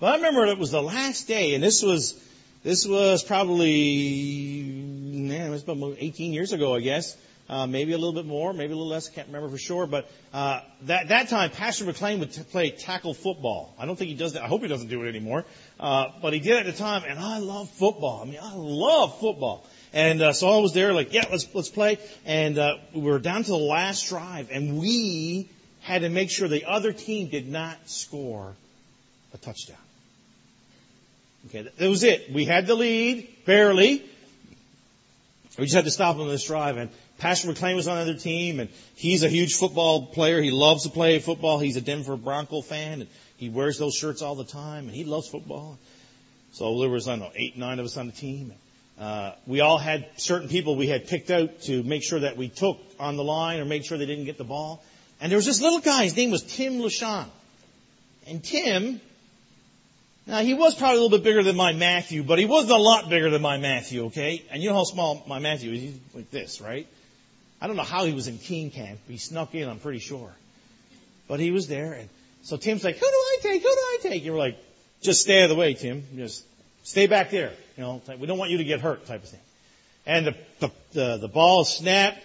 But 0.01 0.15
I 0.15 0.17
remember 0.17 0.47
it 0.47 0.59
was 0.59 0.73
the 0.73 0.83
last 0.83 1.29
day, 1.29 1.55
and 1.55 1.63
this 1.63 1.83
was, 1.83 2.21
this 2.65 2.87
was 2.87 3.23
probably, 3.23 4.63
man, 4.65 5.47
it 5.47 5.51
was 5.51 5.63
about 5.63 5.97
18 5.99 6.33
years 6.33 6.53
ago, 6.53 6.75
I 6.75 6.81
guess. 6.81 7.17
Uh, 7.49 7.67
maybe 7.67 7.93
a 7.93 7.99
little 7.99 8.13
bit 8.13 8.27
more, 8.27 8.53
maybe 8.53 8.73
a 8.73 8.77
little 8.77 8.91
less. 8.91 9.09
I 9.09 9.13
can't 9.13 9.29
remember 9.29 9.49
for 9.49 9.59
sure. 9.59 9.87
But 9.87 10.11
uh, 10.33 10.63
that 10.83 11.09
that 11.09 11.29
time, 11.29 11.51
Pastor 11.51 11.85
McLean 11.85 12.19
would 12.19 12.33
t- 12.33 12.43
play 12.43 12.71
tackle 12.71 13.15
football. 13.15 13.73
I 13.79 13.87
don't 13.87 13.97
think 13.97 14.09
he 14.09 14.17
does 14.17 14.33
that. 14.33 14.43
I 14.43 14.49
hope 14.49 14.63
he 14.63 14.69
doesn't 14.69 14.89
do 14.89 15.05
it 15.05 15.09
anymore. 15.09 15.45
Uh, 15.79 16.07
but 16.21 16.33
he 16.33 16.41
did 16.41 16.57
at 16.57 16.67
the 16.67 16.73
time, 16.73 17.05
and 17.07 17.21
I 17.21 17.39
love 17.39 17.71
football. 17.71 18.23
I 18.23 18.25
mean, 18.27 18.41
I 18.43 18.55
love 18.55 19.21
football. 19.21 19.65
And 19.93 20.21
uh, 20.21 20.33
so 20.33 20.49
I 20.49 20.59
was 20.59 20.75
there, 20.75 20.93
like, 20.93 21.13
yeah, 21.13 21.25
let's 21.31 21.47
let's 21.55 21.69
play. 21.69 21.99
And 22.25 22.59
uh, 22.59 22.79
we 22.93 23.03
were 23.03 23.21
down 23.21 23.45
to 23.45 23.51
the 23.51 23.57
last 23.57 24.09
drive, 24.09 24.51
and 24.51 24.79
we 24.81 25.49
had 25.83 26.03
to 26.03 26.09
make 26.09 26.31
sure 26.31 26.49
the 26.49 26.65
other 26.65 26.93
team 26.93 27.29
did 27.29 27.49
not 27.49 27.77
score 27.89 28.55
a 29.33 29.39
touchdown. 29.39 29.77
Okay, 31.47 31.63
that 31.63 31.89
was 31.89 32.03
it. 32.03 32.33
We 32.33 32.45
had 32.45 32.67
the 32.67 32.75
lead 32.75 33.29
barely. 33.45 34.05
We 35.57 35.65
just 35.65 35.77
had 35.77 35.85
to 35.85 35.91
stop 35.91 36.17
on 36.17 36.29
this 36.29 36.45
drive, 36.45 36.77
and 36.77 36.91
Pastor 37.19 37.49
McLean 37.49 37.77
was 37.77 37.89
on 37.89 37.97
the 37.97 38.03
other 38.03 38.19
team, 38.19 38.61
and 38.61 38.69
he's 38.95 39.23
a 39.23 39.29
huge 39.29 39.55
football 39.55 40.07
player. 40.07 40.41
He 40.41 40.51
loves 40.51 40.83
to 40.83 40.91
play 40.91 41.19
football. 41.19 41.59
He's 41.59 41.77
a 41.77 41.81
Denver 41.81 42.17
Bronco 42.17 42.61
fan, 42.61 43.01
and 43.01 43.11
he 43.37 43.49
wears 43.49 43.79
those 43.79 43.95
shirts 43.95 44.23
all 44.23 44.35
the 44.35 44.45
time, 44.45 44.87
and 44.87 44.95
he 44.95 45.05
loves 45.05 45.29
football. 45.29 45.79
So 46.53 46.79
there 46.81 46.91
was, 46.91 47.09
I 47.09 47.13
don't 47.13 47.21
know, 47.21 47.33
eight, 47.35 47.57
nine 47.57 47.79
of 47.79 47.87
us 47.87 47.97
on 47.97 48.07
the 48.07 48.13
team. 48.13 48.53
Uh, 48.99 49.33
we 49.47 49.61
all 49.61 49.79
had 49.79 50.09
certain 50.17 50.49
people 50.49 50.77
we 50.77 50.89
had 50.89 51.07
picked 51.07 51.31
out 51.31 51.63
to 51.63 51.83
make 51.83 52.03
sure 52.03 52.21
that 52.21 52.37
we 52.37 52.49
took 52.49 52.79
on 52.99 53.17
the 53.17 53.25
line 53.25 53.61
or 53.61 53.67
make 53.67 53.85
sure 53.85 53.99
they 53.99 54.07
didn't 54.07 54.25
get 54.25 54.39
the 54.39 54.45
ball. 54.45 54.83
And 55.21 55.31
there 55.31 55.37
was 55.37 55.47
this 55.47 55.61
little 55.61 55.81
guy, 55.81 56.05
his 56.05 56.17
name 56.17 56.31
was 56.31 56.43
Tim 56.43 56.79
LaShawn. 56.79 57.27
And 58.27 58.43
Tim, 58.43 59.01
now 60.27 60.41
he 60.41 60.55
was 60.55 60.75
probably 60.75 60.99
a 60.99 61.01
little 61.03 61.19
bit 61.19 61.25
bigger 61.25 61.43
than 61.43 61.57
my 61.57 61.73
Matthew, 61.73 62.23
but 62.23 62.39
he 62.39 62.47
wasn't 62.47 62.73
a 62.73 62.83
lot 62.83 63.09
bigger 63.09 63.31
than 63.31 63.43
my 63.43 63.59
Matthew, 63.59 64.07
okay? 64.07 64.43
And 64.51 64.63
you 64.63 64.71
know 64.71 64.77
how 64.77 64.85
small 64.85 65.23
my 65.27 65.39
Matthew 65.39 65.73
is? 65.73 65.81
He's 65.81 65.99
like 66.15 66.31
this, 66.31 66.61
right? 66.61 66.87
I 67.61 67.67
don't 67.67 67.77
know 67.77 67.83
how 67.83 68.05
he 68.05 68.13
was 68.13 68.29
in 68.29 68.39
teen 68.39 68.71
camp. 68.71 68.99
He 69.09 69.17
snuck 69.17 69.55
in, 69.55 69.69
I'm 69.69 69.79
pretty 69.79 69.99
sure. 69.99 70.31
But 71.29 71.41
he 71.41 71.51
was 71.51 71.69
there, 71.69 71.95
and 71.95 72.09
so 72.43 72.57
Tim's 72.57 72.85
like, 72.85 72.97
"Who 72.97 73.07
do 73.07 73.07
I 73.07 73.39
take? 73.43 73.63
Who 73.63 73.69
do 73.69 73.75
I 73.75 73.99
take?" 74.03 74.25
You 74.25 74.33
were 74.33 74.39
like, 74.39 74.57
"Just 75.03 75.23
stay 75.23 75.41
out 75.41 75.45
of 75.45 75.51
the 75.51 75.57
way, 75.57 75.75
Tim. 75.75 76.05
Just 76.15 76.45
stay 76.85 77.07
back 77.07 77.31
there. 77.31 77.53
You 77.77 77.83
know, 77.83 78.03
we 78.19 78.27
don't 78.27 78.39
want 78.39 78.51
you 78.51 78.59
to 78.59 78.65
get 78.65 78.81
hurt," 78.81 79.07
type 79.07 79.25
of 79.25 79.29
thing. 79.29 79.41
And 80.05 80.27
the 80.27 80.35
the 80.61 80.71
the, 80.93 81.17
the 81.23 81.29
ball 81.29 81.65
snapped, 81.65 82.23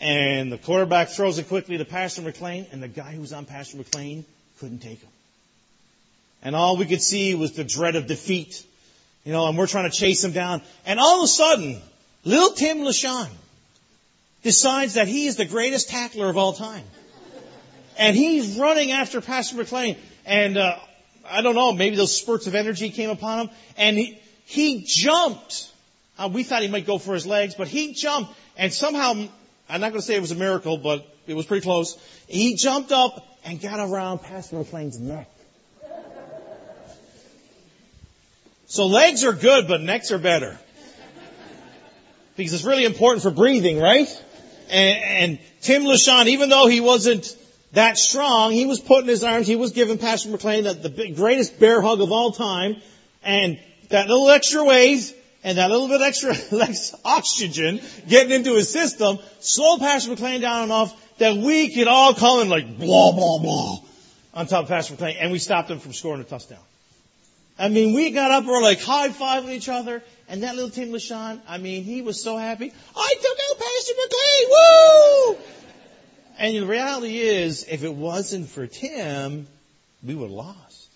and 0.00 0.52
the 0.52 0.58
quarterback 0.58 1.08
throws 1.08 1.38
it 1.38 1.48
quickly 1.48 1.78
to 1.78 1.86
Pastor 1.86 2.20
McLean, 2.20 2.66
and 2.72 2.82
the 2.82 2.88
guy 2.88 3.12
who 3.12 3.20
was 3.20 3.32
on 3.32 3.46
Pastor 3.46 3.78
McLean 3.78 4.26
couldn't 4.58 4.80
take 4.80 5.00
him. 5.00 5.10
And 6.42 6.54
all 6.54 6.76
we 6.76 6.84
could 6.84 7.00
see 7.00 7.34
was 7.34 7.52
the 7.52 7.64
dread 7.64 7.96
of 7.96 8.06
defeat. 8.06 8.62
You 9.24 9.32
know, 9.32 9.46
and 9.46 9.56
we're 9.56 9.68
trying 9.68 9.88
to 9.88 9.96
chase 9.96 10.22
him 10.24 10.32
down. 10.32 10.60
And 10.84 10.98
all 10.98 11.18
of 11.18 11.24
a 11.24 11.28
sudden, 11.28 11.80
little 12.24 12.50
Tim 12.50 12.78
LaShawn 12.78 13.28
decides 14.42 14.94
that 14.94 15.08
he 15.08 15.26
is 15.26 15.36
the 15.36 15.44
greatest 15.44 15.88
tackler 15.88 16.28
of 16.28 16.36
all 16.36 16.52
time. 16.52 16.84
And 17.98 18.16
he's 18.16 18.58
running 18.58 18.90
after 18.90 19.20
Pastor 19.20 19.56
McLean. 19.56 19.96
And 20.24 20.56
uh, 20.56 20.76
I 21.28 21.42
don't 21.42 21.54
know, 21.54 21.72
maybe 21.72 21.96
those 21.96 22.16
spurts 22.16 22.46
of 22.46 22.54
energy 22.54 22.90
came 22.90 23.10
upon 23.10 23.40
him. 23.40 23.50
And 23.76 23.96
he, 23.96 24.18
he 24.44 24.84
jumped. 24.86 25.70
Uh, 26.18 26.28
we 26.32 26.42
thought 26.42 26.62
he 26.62 26.68
might 26.68 26.86
go 26.86 26.98
for 26.98 27.14
his 27.14 27.26
legs, 27.26 27.54
but 27.54 27.68
he 27.68 27.92
jumped. 27.92 28.32
And 28.56 28.72
somehow, 28.72 29.12
I'm 29.68 29.80
not 29.80 29.90
going 29.90 30.00
to 30.00 30.02
say 30.02 30.16
it 30.16 30.20
was 30.20 30.30
a 30.30 30.36
miracle, 30.36 30.78
but 30.78 31.06
it 31.26 31.34
was 31.34 31.46
pretty 31.46 31.62
close. 31.62 31.96
He 32.28 32.56
jumped 32.56 32.92
up 32.92 33.26
and 33.44 33.60
got 33.60 33.80
around 33.80 34.20
Pastor 34.20 34.56
McLean's 34.56 34.98
neck. 34.98 35.28
So 38.66 38.86
legs 38.86 39.22
are 39.24 39.34
good, 39.34 39.68
but 39.68 39.82
necks 39.82 40.12
are 40.12 40.18
better. 40.18 40.58
Because 42.36 42.54
it's 42.54 42.64
really 42.64 42.86
important 42.86 43.22
for 43.22 43.30
breathing, 43.30 43.78
right? 43.78 44.08
And, 44.72 45.32
and 45.32 45.38
Tim 45.60 45.84
LaShawn, 45.84 46.26
even 46.28 46.48
though 46.48 46.66
he 46.66 46.80
wasn't 46.80 47.36
that 47.72 47.98
strong, 47.98 48.52
he 48.52 48.66
was 48.66 48.80
putting 48.80 49.08
his 49.08 49.22
arms, 49.22 49.46
he 49.46 49.56
was 49.56 49.72
giving 49.72 49.98
Pastor 49.98 50.30
McLean 50.30 50.64
the, 50.64 50.72
the 50.72 51.12
greatest 51.12 51.60
bear 51.60 51.80
hug 51.82 52.00
of 52.00 52.10
all 52.10 52.32
time. 52.32 52.76
And 53.22 53.60
that 53.90 54.08
little 54.08 54.30
extra 54.30 54.64
weight 54.64 55.14
and 55.44 55.58
that 55.58 55.70
little 55.70 55.88
bit 55.88 56.00
extra 56.00 56.34
oxygen 57.04 57.80
getting 58.08 58.32
into 58.32 58.54
his 58.54 58.72
system 58.72 59.18
slowed 59.40 59.80
Pastor 59.80 60.10
McLean 60.10 60.40
down 60.40 60.64
enough 60.64 60.98
that 61.18 61.36
we 61.36 61.74
could 61.74 61.88
all 61.88 62.14
come 62.14 62.40
in 62.40 62.48
like 62.48 62.78
blah, 62.78 63.12
blah, 63.12 63.38
blah 63.38 63.78
on 64.34 64.46
top 64.46 64.64
of 64.64 64.68
Pastor 64.68 64.94
McLean 64.94 65.16
and 65.18 65.30
we 65.30 65.38
stopped 65.38 65.70
him 65.70 65.78
from 65.78 65.92
scoring 65.92 66.20
a 66.20 66.24
touchdown. 66.24 66.58
I 67.58 67.68
mean, 67.68 67.94
we 67.94 68.10
got 68.10 68.30
up, 68.30 68.44
we're 68.44 68.62
like 68.62 68.80
high 68.80 69.10
fiving 69.10 69.50
each 69.50 69.68
other, 69.68 70.02
and 70.28 70.42
that 70.42 70.54
little 70.54 70.70
Tim 70.70 70.90
LaShawn, 70.90 71.40
I 71.46 71.58
mean, 71.58 71.84
he 71.84 72.02
was 72.02 72.22
so 72.22 72.36
happy. 72.36 72.72
I 72.96 73.14
took 73.20 73.38
out 73.50 73.58
Pastor 73.58 73.92
McLean, 74.02 74.48
woo! 74.50 75.36
And 76.38 76.56
the 76.56 76.66
reality 76.66 77.18
is, 77.18 77.66
if 77.68 77.84
it 77.84 77.94
wasn't 77.94 78.48
for 78.48 78.66
Tim, 78.66 79.46
we 80.02 80.14
would 80.14 80.30
have 80.30 80.32
lost. 80.32 80.88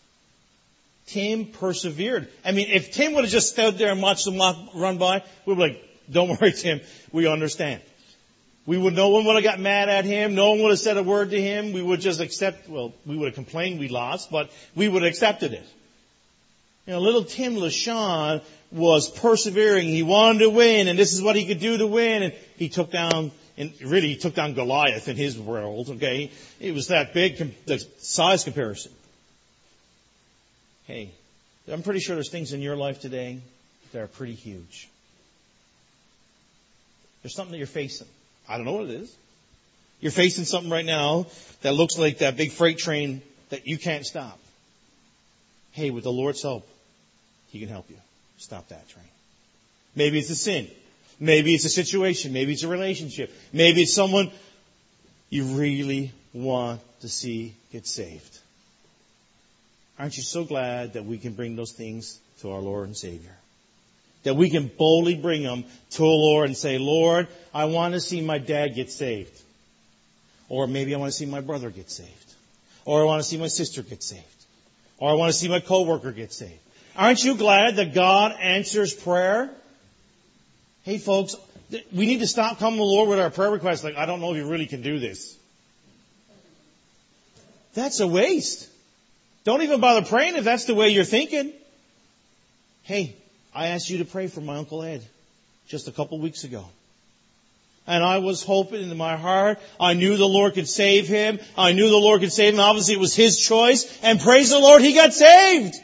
Tim 1.06 1.46
persevered. 1.46 2.28
I 2.44 2.52
mean, 2.52 2.68
if 2.70 2.90
Tim 2.90 3.14
would 3.14 3.24
have 3.24 3.30
just 3.30 3.50
stood 3.50 3.78
there 3.78 3.92
and 3.92 4.02
watched 4.02 4.24
them 4.24 4.38
run 4.74 4.98
by, 4.98 5.22
we'd 5.44 5.54
be 5.54 5.60
like, 5.60 5.82
don't 6.10 6.28
worry, 6.40 6.52
Tim, 6.52 6.80
we 7.12 7.28
understand. 7.28 7.82
We 8.66 8.76
would, 8.76 8.94
no 8.94 9.10
one 9.10 9.24
would 9.24 9.36
have 9.36 9.44
got 9.44 9.60
mad 9.60 9.88
at 9.88 10.04
him. 10.04 10.34
No 10.34 10.50
one 10.50 10.62
would 10.62 10.70
have 10.70 10.80
said 10.80 10.96
a 10.96 11.02
word 11.02 11.30
to 11.30 11.40
him. 11.40 11.72
We 11.72 11.82
would 11.82 12.00
just 12.00 12.20
accept, 12.20 12.68
well, 12.68 12.92
we 13.04 13.16
would 13.16 13.26
have 13.26 13.34
complained 13.34 13.78
we 13.78 13.88
lost, 13.88 14.30
but 14.30 14.50
we 14.74 14.88
would 14.88 15.02
have 15.02 15.10
accepted 15.10 15.52
it. 15.52 15.64
You 16.86 16.92
know, 16.92 17.00
little 17.00 17.24
Tim 17.24 17.56
LaShawn 17.56 18.42
was 18.70 19.10
persevering. 19.10 19.88
He 19.88 20.02
wanted 20.04 20.40
to 20.40 20.50
win, 20.50 20.86
and 20.86 20.98
this 20.98 21.12
is 21.12 21.22
what 21.22 21.34
he 21.34 21.46
could 21.46 21.58
do 21.58 21.78
to 21.78 21.86
win. 21.86 22.22
And 22.22 22.32
he 22.56 22.68
took 22.68 22.92
down, 22.92 23.32
and 23.56 23.72
really, 23.82 24.08
he 24.08 24.16
took 24.16 24.34
down 24.34 24.54
Goliath 24.54 25.08
in 25.08 25.16
his 25.16 25.38
world. 25.38 25.90
Okay, 25.90 26.30
it 26.60 26.74
was 26.74 26.88
that 26.88 27.12
big, 27.12 27.38
the 27.66 27.84
size 27.98 28.44
comparison. 28.44 28.92
Hey, 30.86 31.10
I'm 31.70 31.82
pretty 31.82 31.98
sure 31.98 32.14
there's 32.14 32.30
things 32.30 32.52
in 32.52 32.60
your 32.60 32.76
life 32.76 33.00
today 33.00 33.40
that 33.90 34.02
are 34.02 34.06
pretty 34.06 34.34
huge. 34.34 34.88
There's 37.22 37.34
something 37.34 37.50
that 37.50 37.58
you're 37.58 37.66
facing. 37.66 38.06
I 38.48 38.56
don't 38.56 38.66
know 38.66 38.74
what 38.74 38.84
it 38.84 39.00
is. 39.00 39.12
You're 40.00 40.12
facing 40.12 40.44
something 40.44 40.70
right 40.70 40.84
now 40.84 41.26
that 41.62 41.74
looks 41.74 41.98
like 41.98 42.18
that 42.18 42.36
big 42.36 42.52
freight 42.52 42.78
train 42.78 43.22
that 43.48 43.66
you 43.66 43.78
can't 43.78 44.06
stop. 44.06 44.38
Hey, 45.72 45.90
with 45.90 46.04
the 46.04 46.12
Lord's 46.12 46.42
help, 46.42 46.68
he 47.56 47.60
can 47.60 47.70
help 47.70 47.88
you 47.88 47.96
stop 48.36 48.68
that 48.68 48.86
train. 48.90 49.08
Maybe 49.94 50.18
it's 50.18 50.28
a 50.28 50.36
sin. 50.36 50.68
Maybe 51.18 51.54
it's 51.54 51.64
a 51.64 51.70
situation. 51.70 52.34
Maybe 52.34 52.52
it's 52.52 52.64
a 52.64 52.68
relationship. 52.68 53.32
Maybe 53.50 53.82
it's 53.82 53.94
someone 53.94 54.30
you 55.30 55.44
really 55.56 56.12
want 56.34 56.82
to 57.00 57.08
see 57.08 57.54
get 57.72 57.86
saved. 57.86 58.38
Aren't 59.98 60.18
you 60.18 60.22
so 60.22 60.44
glad 60.44 60.92
that 60.92 61.06
we 61.06 61.16
can 61.16 61.32
bring 61.32 61.56
those 61.56 61.72
things 61.72 62.20
to 62.40 62.50
our 62.50 62.60
Lord 62.60 62.88
and 62.88 62.96
Savior? 62.96 63.34
That 64.24 64.34
we 64.34 64.50
can 64.50 64.66
boldly 64.66 65.14
bring 65.14 65.42
them 65.42 65.64
to 65.92 65.98
the 65.98 66.04
Lord 66.04 66.46
and 66.46 66.56
say, 66.56 66.76
Lord, 66.76 67.26
I 67.54 67.64
want 67.64 67.94
to 67.94 68.00
see 68.00 68.20
my 68.20 68.36
dad 68.36 68.74
get 68.74 68.90
saved. 68.90 69.40
Or 70.50 70.66
maybe 70.66 70.94
I 70.94 70.98
want 70.98 71.10
to 71.10 71.16
see 71.16 71.24
my 71.24 71.40
brother 71.40 71.70
get 71.70 71.90
saved. 71.90 72.34
Or 72.84 73.00
I 73.00 73.04
want 73.04 73.22
to 73.22 73.28
see 73.28 73.38
my 73.38 73.48
sister 73.48 73.82
get 73.82 74.02
saved. 74.02 74.22
Or 74.98 75.10
I 75.10 75.14
want 75.14 75.32
to 75.32 75.38
see 75.38 75.48
my 75.48 75.60
coworker 75.60 76.12
get 76.12 76.34
saved. 76.34 76.60
Aren't 76.96 77.22
you 77.22 77.36
glad 77.36 77.76
that 77.76 77.94
God 77.94 78.32
answers 78.40 78.94
prayer? 78.94 79.50
Hey 80.82 80.98
folks, 80.98 81.36
we 81.92 82.06
need 82.06 82.20
to 82.20 82.26
stop 82.26 82.58
coming 82.58 82.78
to 82.78 82.84
the 82.84 82.84
Lord 82.84 83.08
with 83.08 83.18
our 83.18 83.30
prayer 83.30 83.50
requests 83.50 83.84
like, 83.84 83.96
I 83.96 84.06
don't 84.06 84.20
know 84.20 84.30
if 84.32 84.36
you 84.36 84.48
really 84.48 84.66
can 84.66 84.82
do 84.82 84.98
this. 84.98 85.36
That's 87.74 88.00
a 88.00 88.06
waste. 88.06 88.68
Don't 89.44 89.62
even 89.62 89.80
bother 89.80 90.06
praying 90.06 90.36
if 90.36 90.44
that's 90.44 90.64
the 90.64 90.74
way 90.74 90.88
you're 90.88 91.04
thinking. 91.04 91.52
Hey, 92.82 93.16
I 93.54 93.68
asked 93.68 93.90
you 93.90 93.98
to 93.98 94.04
pray 94.04 94.28
for 94.28 94.40
my 94.40 94.56
Uncle 94.56 94.82
Ed 94.82 95.02
just 95.66 95.88
a 95.88 95.92
couple 95.92 96.18
weeks 96.18 96.44
ago. 96.44 96.64
and 97.86 98.02
I 98.02 98.18
was 98.18 98.42
hoping 98.42 98.90
in 98.90 98.96
my 98.96 99.16
heart. 99.16 99.58
I 99.78 99.94
knew 99.94 100.16
the 100.16 100.26
Lord 100.26 100.54
could 100.54 100.68
save 100.68 101.06
him. 101.08 101.38
I 101.56 101.72
knew 101.72 101.88
the 101.88 101.96
Lord 101.96 102.20
could 102.20 102.32
save 102.32 102.54
him. 102.54 102.60
Obviously 102.60 102.94
it 102.94 103.00
was 103.00 103.14
his 103.14 103.38
choice. 103.38 103.98
And 104.02 104.20
praise 104.20 104.50
the 104.50 104.58
Lord, 104.58 104.82
he 104.82 104.94
got 104.94 105.12
saved. 105.12 105.76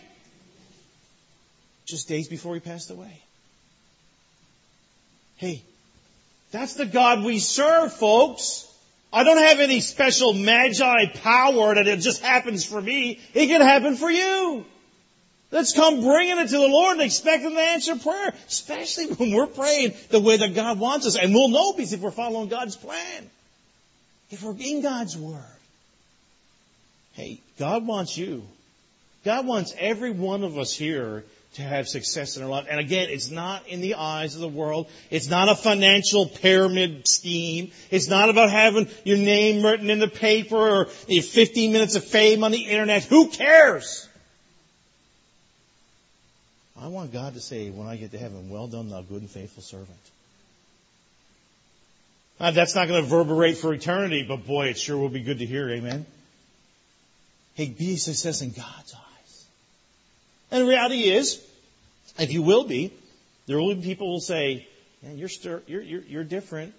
Just 1.92 2.08
days 2.08 2.26
before 2.26 2.54
he 2.54 2.60
passed 2.60 2.90
away. 2.90 3.20
Hey, 5.36 5.62
that's 6.50 6.72
the 6.72 6.86
God 6.86 7.22
we 7.22 7.38
serve, 7.38 7.92
folks. 7.92 8.66
I 9.12 9.24
don't 9.24 9.36
have 9.36 9.60
any 9.60 9.80
special 9.80 10.32
magi 10.32 11.04
power 11.16 11.74
that 11.74 11.86
it 11.86 11.98
just 12.00 12.22
happens 12.22 12.64
for 12.64 12.80
me. 12.80 13.20
It 13.34 13.48
can 13.48 13.60
happen 13.60 13.96
for 13.96 14.10
you. 14.10 14.64
Let's 15.50 15.74
come 15.74 16.00
bringing 16.00 16.38
it 16.38 16.48
to 16.48 16.56
the 16.56 16.66
Lord 16.66 16.94
and 16.94 17.02
expect 17.02 17.42
Him 17.42 17.52
to 17.52 17.60
answer 17.60 17.96
prayer, 17.96 18.32
especially 18.48 19.08
when 19.08 19.34
we're 19.34 19.46
praying 19.46 19.92
the 20.08 20.20
way 20.20 20.38
that 20.38 20.54
God 20.54 20.80
wants 20.80 21.06
us. 21.06 21.16
And 21.16 21.34
we'll 21.34 21.48
know 21.48 21.74
because 21.74 21.92
if 21.92 22.00
we're 22.00 22.10
following 22.10 22.48
God's 22.48 22.74
plan, 22.74 23.28
if 24.30 24.42
we're 24.42 24.56
in 24.58 24.80
God's 24.80 25.14
Word. 25.14 25.44
Hey, 27.12 27.42
God 27.58 27.86
wants 27.86 28.16
you. 28.16 28.44
God 29.26 29.46
wants 29.46 29.74
every 29.78 30.10
one 30.10 30.42
of 30.42 30.56
us 30.56 30.74
here 30.74 31.24
to 31.54 31.62
have 31.62 31.86
success 31.86 32.36
in 32.36 32.42
our 32.42 32.48
life. 32.48 32.66
And 32.68 32.80
again, 32.80 33.08
it's 33.10 33.30
not 33.30 33.66
in 33.68 33.80
the 33.80 33.96
eyes 33.96 34.34
of 34.34 34.40
the 34.40 34.48
world. 34.48 34.88
It's 35.10 35.28
not 35.28 35.50
a 35.50 35.54
financial 35.54 36.26
pyramid 36.26 37.06
scheme. 37.06 37.72
It's 37.90 38.08
not 38.08 38.30
about 38.30 38.50
having 38.50 38.88
your 39.04 39.18
name 39.18 39.64
written 39.64 39.90
in 39.90 39.98
the 39.98 40.08
paper 40.08 40.56
or 40.56 40.84
15 40.86 41.72
minutes 41.72 41.94
of 41.94 42.04
fame 42.04 42.42
on 42.42 42.52
the 42.52 42.62
internet. 42.62 43.04
Who 43.04 43.28
cares? 43.28 44.08
I 46.80 46.88
want 46.88 47.12
God 47.12 47.34
to 47.34 47.40
say 47.40 47.70
when 47.70 47.86
I 47.86 47.96
get 47.96 48.10
to 48.12 48.18
heaven, 48.18 48.48
well 48.48 48.66
done, 48.66 48.88
thou 48.88 49.02
good 49.02 49.20
and 49.20 49.30
faithful 49.30 49.62
servant. 49.62 49.90
Now, 52.40 52.50
that's 52.50 52.74
not 52.74 52.88
going 52.88 53.04
to 53.04 53.14
reverberate 53.14 53.58
for 53.58 53.72
eternity, 53.72 54.24
but 54.26 54.46
boy, 54.46 54.68
it 54.68 54.78
sure 54.78 54.96
will 54.96 55.08
be 55.08 55.22
good 55.22 55.38
to 55.38 55.46
hear. 55.46 55.70
Amen. 55.70 56.06
Hey, 57.54 57.66
be 57.66 57.94
a 57.94 57.96
success 57.98 58.42
in 58.42 58.50
God's 58.50 58.94
eyes. 58.94 59.11
And 60.52 60.60
the 60.60 60.66
reality 60.66 61.10
is, 61.10 61.42
if 62.18 62.30
you 62.30 62.42
will 62.42 62.64
be, 62.64 62.92
there 63.46 63.58
will 63.58 63.74
be 63.74 63.80
people 63.80 64.08
who 64.08 64.12
will 64.12 64.20
say, 64.20 64.68
man, 65.02 65.16
you're, 65.16 65.30
stir- 65.30 65.62
you're, 65.66 65.80
you're, 65.80 66.02
you're 66.02 66.24
different. 66.24 66.74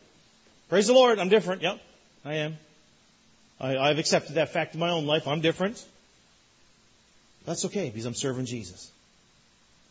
Praise 0.69 0.86
the 0.86 0.93
Lord, 0.93 1.17
I'm 1.17 1.28
different. 1.28 1.63
Yep, 1.63 1.82
I 2.24 2.36
am. 2.36 2.57
I, 3.59 3.78
I've 3.78 3.97
accepted 3.97 4.36
that 4.36 4.53
fact 4.53 4.76
in 4.76 4.80
my 4.80 4.91
own 4.91 5.07
life. 5.07 5.28
I'm 5.28 5.41
different. 5.41 5.84
That's 7.45 7.65
okay 7.65 7.89
because 7.89 8.05
I'm 8.05 8.13
serving 8.13 8.45
Jesus. 8.45 8.91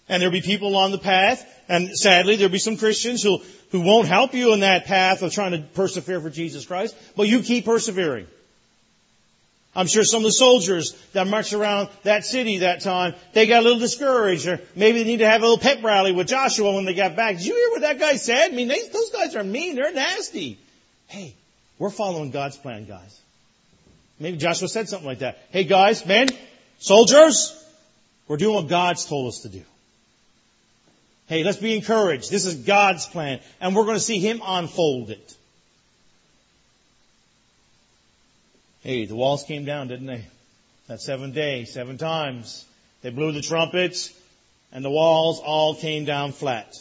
And 0.09 0.23
there'll 0.23 0.33
be 0.33 0.43
people 0.43 0.77
on 0.77 0.93
the 0.93 0.99
path, 0.99 1.45
and 1.69 1.91
sadly 1.91 2.37
there'll 2.37 2.53
be 2.53 2.59
some 2.59 2.77
Christians 2.77 3.23
who, 3.23 3.41
who 3.73 3.81
won't 3.81 4.07
help 4.07 4.33
you 4.33 4.53
in 4.53 4.61
that 4.61 4.85
path 4.85 5.23
of 5.23 5.33
trying 5.33 5.53
to 5.53 5.59
persevere 5.75 6.21
for 6.21 6.31
Jesus 6.31 6.67
Christ, 6.67 6.97
but 7.17 7.27
you 7.27 7.41
keep 7.41 7.65
persevering. 7.65 8.29
I'm 9.75 9.87
sure 9.87 10.05
some 10.05 10.21
of 10.21 10.25
the 10.25 10.33
soldiers 10.33 10.93
that 11.15 11.27
marched 11.27 11.55
around 11.55 11.89
that 12.03 12.27
city 12.27 12.59
that 12.59 12.83
time, 12.83 13.15
they 13.33 13.47
got 13.47 13.61
a 13.61 13.63
little 13.63 13.79
discouraged, 13.79 14.47
or 14.47 14.61
maybe 14.77 14.99
they 14.99 15.05
need 15.05 15.19
to 15.19 15.29
have 15.29 15.41
a 15.41 15.45
little 15.45 15.59
pep 15.59 15.83
rally 15.83 16.13
with 16.13 16.27
Joshua 16.27 16.75
when 16.75 16.85
they 16.85 16.93
got 16.93 17.17
back. 17.17 17.37
Did 17.37 17.47
you 17.47 17.55
hear 17.55 17.71
what 17.71 17.81
that 17.81 17.99
guy 17.99 18.17
said? 18.17 18.53
I 18.53 18.55
mean, 18.55 18.69
they, 18.69 18.87
those 18.89 19.11
guys 19.11 19.35
are 19.35 19.45
mean, 19.45 19.75
they're 19.75 19.93
nasty. 19.93 20.59
Hey, 21.07 21.35
we're 21.79 21.91
following 21.91 22.31
God's 22.31 22.59
plan, 22.59 22.85
guys. 22.85 23.19
Maybe 24.19 24.37
Joshua 24.37 24.69
said 24.69 24.89
something 24.89 25.07
like 25.07 25.21
that. 25.21 25.39
Hey 25.51 25.65
guys, 25.65 26.07
men, 26.07 26.29
soldiers, 26.79 27.59
we're 28.29 28.37
doing 28.37 28.55
what 28.55 28.69
God's 28.69 29.07
told 29.07 29.29
us 29.29 29.41
to 29.41 29.49
do. 29.49 29.63
Hey, 31.27 31.45
let's 31.45 31.59
be 31.59 31.75
encouraged. 31.75 32.31
This 32.31 32.45
is 32.45 32.57
God's 32.57 33.07
plan, 33.07 33.41
and 33.61 33.75
we're 33.75 33.85
going 33.85 33.97
to 33.97 34.01
see 34.01 34.19
Him 34.19 34.43
unfold 34.45 35.11
it. 35.11 35.37
Hey, 38.83 39.05
the 39.05 39.15
walls 39.15 39.45
came 39.45 39.65
down, 39.65 39.87
didn't 39.87 40.07
they? 40.07 40.25
That 40.89 41.01
seventh 41.01 41.37
day, 41.37 41.67
seven 41.67 41.99
times. 41.99 42.65
They 43.03 43.11
blew 43.11 43.31
the 43.31 43.41
trumpets, 43.41 44.13
and 44.73 44.85
the 44.85 44.91
walls 44.91 45.39
all 45.39 45.77
came 45.77 46.05
down 46.05 46.33
flat. 46.33 46.75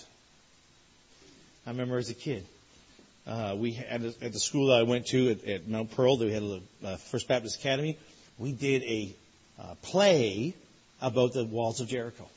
I 1.67 1.69
remember 1.69 1.99
as 1.99 2.09
a 2.09 2.15
kid, 2.15 2.43
uh, 3.27 3.55
we 3.55 3.73
had 3.73 4.03
at 4.19 4.33
the 4.33 4.39
school 4.39 4.69
that 4.69 4.79
I 4.79 4.81
went 4.81 5.05
to 5.09 5.29
at, 5.29 5.45
at 5.45 5.67
Mount 5.67 5.91
Pearl, 5.91 6.17
we 6.17 6.31
had 6.31 6.41
a 6.41 6.61
uh, 6.83 6.95
First 6.97 7.27
Baptist 7.27 7.59
Academy. 7.59 7.99
We 8.39 8.51
did 8.51 8.81
a 8.81 9.13
uh, 9.59 9.75
play 9.83 10.55
about 11.03 11.33
the 11.33 11.45
walls 11.45 11.81
of 11.81 11.87
Jericho, 11.87 12.27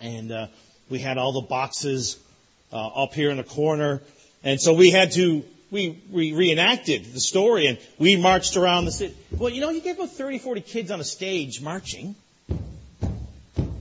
and 0.00 0.32
uh, 0.32 0.46
we 0.90 0.98
had 0.98 1.16
all 1.16 1.30
the 1.30 1.46
boxes 1.46 2.18
uh, 2.72 3.04
up 3.04 3.14
here 3.14 3.30
in 3.30 3.36
the 3.36 3.44
corner, 3.44 4.02
and 4.42 4.60
so 4.60 4.74
we 4.74 4.90
had 4.90 5.12
to 5.12 5.44
we, 5.70 6.02
we 6.10 6.32
reenacted 6.32 7.04
the 7.12 7.20
story 7.20 7.66
and 7.66 7.78
we 7.98 8.16
marched 8.16 8.56
around 8.56 8.86
the 8.86 8.92
city. 8.92 9.14
Well, 9.36 9.50
you 9.50 9.60
know, 9.60 9.70
you 9.70 9.80
get 9.80 9.96
about 9.96 10.10
30, 10.10 10.38
40 10.38 10.60
kids 10.62 10.90
on 10.90 11.00
a 11.00 11.04
stage 11.04 11.60
marching. 11.60 12.14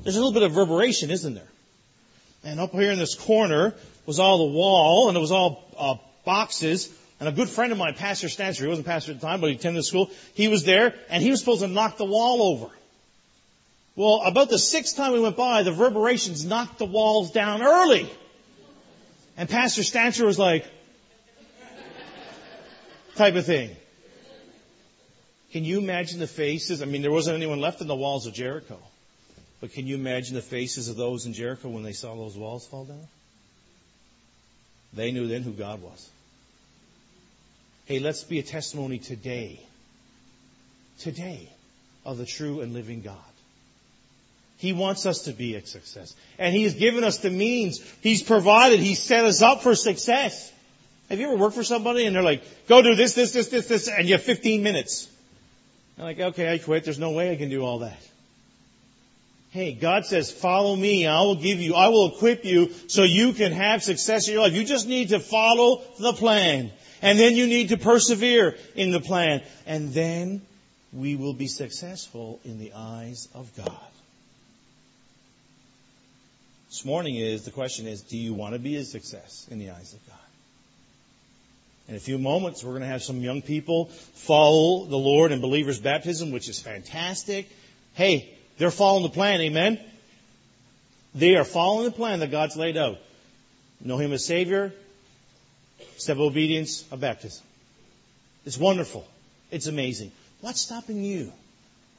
There's 0.03 0.15
a 0.15 0.19
little 0.19 0.33
bit 0.33 0.43
of 0.43 0.55
reverberation, 0.55 1.11
isn't 1.11 1.33
there? 1.33 1.47
And 2.43 2.59
up 2.59 2.71
here 2.71 2.91
in 2.91 2.99
this 2.99 3.15
corner 3.15 3.73
was 4.05 4.19
all 4.19 4.37
the 4.49 4.53
wall 4.53 5.09
and 5.09 5.17
it 5.17 5.21
was 5.21 5.31
all 5.31 5.63
uh, 5.77 5.95
boxes. 6.25 6.89
And 7.19 7.27
a 7.27 7.31
good 7.31 7.49
friend 7.49 7.71
of 7.71 7.77
mine, 7.77 7.95
Pastor 7.95 8.27
Stancher, 8.27 8.61
he 8.61 8.67
wasn't 8.67 8.85
pastor 8.85 9.11
at 9.11 9.19
the 9.19 9.25
time, 9.25 9.41
but 9.41 9.49
he 9.49 9.55
attended 9.55 9.79
the 9.79 9.83
school. 9.83 10.11
He 10.33 10.47
was 10.47 10.63
there 10.63 10.93
and 11.09 11.23
he 11.23 11.31
was 11.31 11.39
supposed 11.39 11.61
to 11.61 11.67
knock 11.67 11.97
the 11.97 12.05
wall 12.05 12.53
over. 12.53 12.71
Well, 13.95 14.21
about 14.23 14.49
the 14.49 14.59
sixth 14.59 14.95
time 14.95 15.13
we 15.13 15.19
went 15.19 15.35
by, 15.35 15.63
the 15.63 15.71
reverberations 15.71 16.45
knocked 16.45 16.77
the 16.77 16.85
walls 16.85 17.31
down 17.31 17.63
early. 17.63 18.07
And 19.35 19.49
Pastor 19.49 19.81
Stancher 19.81 20.25
was 20.25 20.37
like, 20.37 20.65
type 23.17 23.35
of 23.35 23.45
thing. 23.45 23.75
Can 25.51 25.63
you 25.63 25.79
imagine 25.79 26.19
the 26.19 26.27
faces? 26.27 26.81
I 26.81 26.85
mean, 26.85 27.01
there 27.01 27.11
wasn't 27.11 27.37
anyone 27.37 27.59
left 27.59 27.81
in 27.81 27.87
the 27.87 27.95
walls 27.95 28.27
of 28.27 28.33
Jericho. 28.33 28.79
But 29.59 29.73
can 29.73 29.87
you 29.87 29.95
imagine 29.95 30.35
the 30.35 30.41
faces 30.41 30.87
of 30.87 30.97
those 30.97 31.25
in 31.25 31.33
Jericho 31.33 31.69
when 31.69 31.83
they 31.83 31.93
saw 31.93 32.15
those 32.15 32.37
walls 32.37 32.67
fall 32.67 32.85
down? 32.85 33.07
They 34.93 35.11
knew 35.11 35.27
then 35.27 35.41
who 35.41 35.51
God 35.51 35.81
was. 35.81 36.09
Hey, 37.85 37.99
let's 37.99 38.23
be 38.23 38.39
a 38.39 38.43
testimony 38.43 38.99
today, 38.99 39.65
today, 40.99 41.49
of 42.05 42.17
the 42.17 42.25
true 42.25 42.61
and 42.61 42.73
living 42.73 43.01
God. 43.01 43.17
He 44.57 44.73
wants 44.73 45.05
us 45.05 45.23
to 45.23 45.33
be 45.33 45.55
a 45.55 45.65
success. 45.65 46.15
And 46.37 46.53
He's 46.53 46.73
given 46.73 47.03
us 47.03 47.19
the 47.19 47.29
means. 47.29 47.79
He's 48.01 48.23
provided. 48.23 48.79
He's 48.79 49.01
set 49.01 49.23
us 49.23 49.41
up 49.41 49.61
for 49.61 49.75
success. 49.75 50.51
Have 51.09 51.19
you 51.19 51.27
ever 51.27 51.37
worked 51.37 51.55
for 51.55 51.63
somebody 51.63 52.05
and 52.05 52.15
they're 52.15 52.23
like, 52.23 52.43
go 52.67 52.81
do 52.81 52.95
this, 52.95 53.13
this, 53.13 53.31
this, 53.31 53.47
this, 53.47 53.67
this, 53.67 53.87
and 53.87 54.07
you 54.07 54.15
have 54.15 54.23
15 54.23 54.61
minutes? 54.61 55.09
I'm 55.97 56.03
like, 56.03 56.19
okay, 56.19 56.53
I 56.53 56.57
quit. 56.57 56.83
There's 56.83 56.99
no 56.99 57.11
way 57.11 57.31
I 57.31 57.37
can 57.37 57.49
do 57.49 57.63
all 57.63 57.79
that. 57.79 57.97
Hey, 59.51 59.71
God 59.73 60.05
says, 60.05 60.31
follow 60.31 60.75
me. 60.75 61.07
I 61.07 61.21
will 61.21 61.35
give 61.35 61.59
you, 61.59 61.73
I 61.73 61.87
will 61.87 62.13
equip 62.15 62.43
you 62.43 62.71
so 62.87 63.03
you 63.03 63.31
can 63.31 63.53
have 63.53 63.81
success 63.81 64.27
in 64.27 64.33
your 64.33 64.43
life. 64.43 64.53
You 64.53 64.65
just 64.65 64.87
need 64.87 65.09
to 65.09 65.19
follow 65.19 65.81
the 65.99 66.13
plan. 66.13 66.71
And 67.01 67.17
then 67.17 67.35
you 67.35 67.47
need 67.47 67.69
to 67.69 67.77
persevere 67.77 68.57
in 68.75 68.91
the 68.91 68.99
plan. 68.99 69.41
And 69.65 69.93
then 69.93 70.41
we 70.91 71.15
will 71.15 71.33
be 71.33 71.47
successful 71.47 72.39
in 72.43 72.59
the 72.59 72.73
eyes 72.75 73.29
of 73.33 73.55
God. 73.55 73.71
This 76.67 76.83
morning 76.83 77.15
is, 77.15 77.45
the 77.45 77.51
question 77.51 77.87
is, 77.87 78.01
do 78.01 78.17
you 78.17 78.33
want 78.33 78.53
to 78.53 78.59
be 78.59 78.75
a 78.75 78.83
success 78.83 79.47
in 79.49 79.57
the 79.57 79.71
eyes 79.71 79.93
of 79.93 80.05
God? 80.05 80.26
In 81.87 81.95
a 81.95 81.99
few 81.99 82.17
moments, 82.17 82.63
we're 82.63 82.71
going 82.71 82.81
to 82.81 82.87
have 82.87 83.01
some 83.01 83.21
young 83.21 83.41
people 83.41 83.85
follow 83.85 84.85
the 84.85 84.97
Lord 84.97 85.31
in 85.31 85.39
believers' 85.39 85.79
baptism, 85.79 86.31
which 86.31 86.49
is 86.49 86.59
fantastic. 86.59 87.49
Hey, 87.93 88.33
they're 88.57 88.71
following 88.71 89.03
the 89.03 89.09
plan, 89.09 89.39
amen? 89.41 89.79
They 91.15 91.35
are 91.35 91.45
following 91.45 91.85
the 91.85 91.91
plan 91.91 92.19
that 92.19 92.29
God's 92.29 92.57
laid 92.57 92.75
out. 92.75 92.97
Know 93.79 93.97
Him 93.97 94.11
as 94.11 94.25
Savior, 94.25 94.73
step 95.97 96.17
of 96.17 96.23
obedience, 96.23 96.83
of 96.91 96.99
baptism. 96.99 97.43
It's 98.45 98.57
wonderful. 98.57 99.07
It's 99.49 99.67
amazing. 99.67 100.11
What's 100.41 100.61
stopping 100.61 101.03
you 101.03 101.31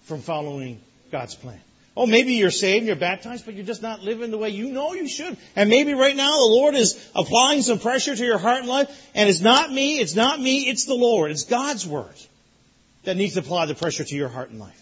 from 0.02 0.20
following 0.20 0.80
God's 1.10 1.34
plan? 1.34 1.60
Oh, 1.98 2.06
maybe 2.06 2.34
you're 2.34 2.52
saved, 2.52 2.78
and 2.78 2.86
you're 2.86 2.94
baptized, 2.94 3.44
but 3.44 3.54
you're 3.54 3.66
just 3.66 3.82
not 3.82 4.04
living 4.04 4.30
the 4.30 4.38
way 4.38 4.50
you 4.50 4.70
know 4.70 4.94
you 4.94 5.08
should. 5.08 5.36
And 5.56 5.68
maybe 5.68 5.94
right 5.94 6.14
now 6.14 6.30
the 6.30 6.48
Lord 6.48 6.76
is 6.76 7.10
applying 7.12 7.60
some 7.62 7.80
pressure 7.80 8.14
to 8.14 8.24
your 8.24 8.38
heart 8.38 8.60
and 8.60 8.68
life, 8.68 9.10
and 9.16 9.28
it's 9.28 9.40
not 9.40 9.72
me, 9.72 9.98
it's 9.98 10.14
not 10.14 10.40
me, 10.40 10.68
it's 10.68 10.84
the 10.84 10.94
Lord. 10.94 11.32
It's 11.32 11.42
God's 11.42 11.84
Word 11.84 12.14
that 13.02 13.16
needs 13.16 13.34
to 13.34 13.40
apply 13.40 13.66
the 13.66 13.74
pressure 13.74 14.04
to 14.04 14.14
your 14.14 14.28
heart 14.28 14.50
and 14.50 14.60
life. 14.60 14.80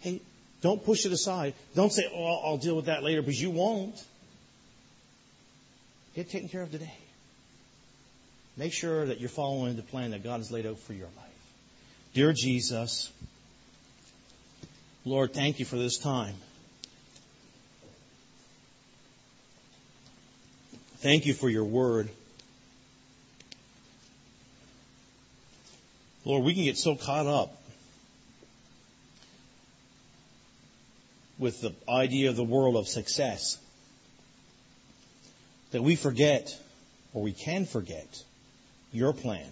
Hey, 0.00 0.20
don't 0.60 0.84
push 0.84 1.06
it 1.06 1.12
aside. 1.12 1.54
Don't 1.76 1.92
say, 1.92 2.10
oh, 2.12 2.40
I'll 2.44 2.58
deal 2.58 2.74
with 2.74 2.86
that 2.86 3.04
later, 3.04 3.22
because 3.22 3.40
you 3.40 3.50
won't. 3.50 4.02
Get 6.16 6.30
taken 6.30 6.48
care 6.48 6.62
of 6.62 6.72
today. 6.72 6.94
Make 8.56 8.72
sure 8.72 9.06
that 9.06 9.20
you're 9.20 9.28
following 9.28 9.76
the 9.76 9.82
plan 9.82 10.10
that 10.10 10.24
God 10.24 10.38
has 10.38 10.50
laid 10.50 10.66
out 10.66 10.80
for 10.80 10.94
your 10.94 11.06
life. 11.06 11.26
Dear 12.12 12.32
Jesus, 12.32 13.12
Lord, 15.06 15.32
thank 15.32 15.60
you 15.60 15.64
for 15.64 15.76
this 15.76 15.98
time. 15.98 16.34
Thank 20.96 21.26
you 21.26 21.32
for 21.32 21.48
your 21.48 21.64
word. 21.64 22.08
Lord, 26.24 26.42
we 26.42 26.54
can 26.54 26.64
get 26.64 26.76
so 26.76 26.96
caught 26.96 27.28
up 27.28 27.62
with 31.38 31.60
the 31.60 31.72
idea 31.88 32.30
of 32.30 32.34
the 32.34 32.42
world 32.42 32.74
of 32.74 32.88
success 32.88 33.58
that 35.70 35.82
we 35.84 35.94
forget, 35.94 36.52
or 37.14 37.22
we 37.22 37.32
can 37.32 37.64
forget, 37.64 38.08
your 38.92 39.12
plan. 39.12 39.46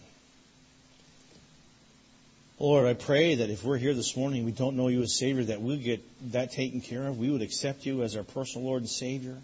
Lord, 2.59 2.87
I 2.87 2.95
pray 2.95 3.35
that 3.37 3.51
if 3.51 3.65
we're 3.65 3.79
here 3.79 3.95
this 3.95 4.17
morning, 4.17 4.45
we 4.45 4.53
don't 4.53 4.77
know 4.77 4.87
you 4.87 5.03
as 5.03 5.19
Savior, 5.19 5.45
that 5.45 5.61
we'll 5.61 5.77
get 5.77 6.03
that 6.33 6.53
taken 6.53 6.81
care 6.81 7.07
of. 7.09 7.19
We 7.19 7.31
would 7.31 7.43
accept 7.43 7.85
you 7.85 8.03
as 8.05 8.17
our 8.17 8.23
personal 8.23 8.69
Lord 8.69 8.83
and 8.83 8.89
Savior. 8.89 9.37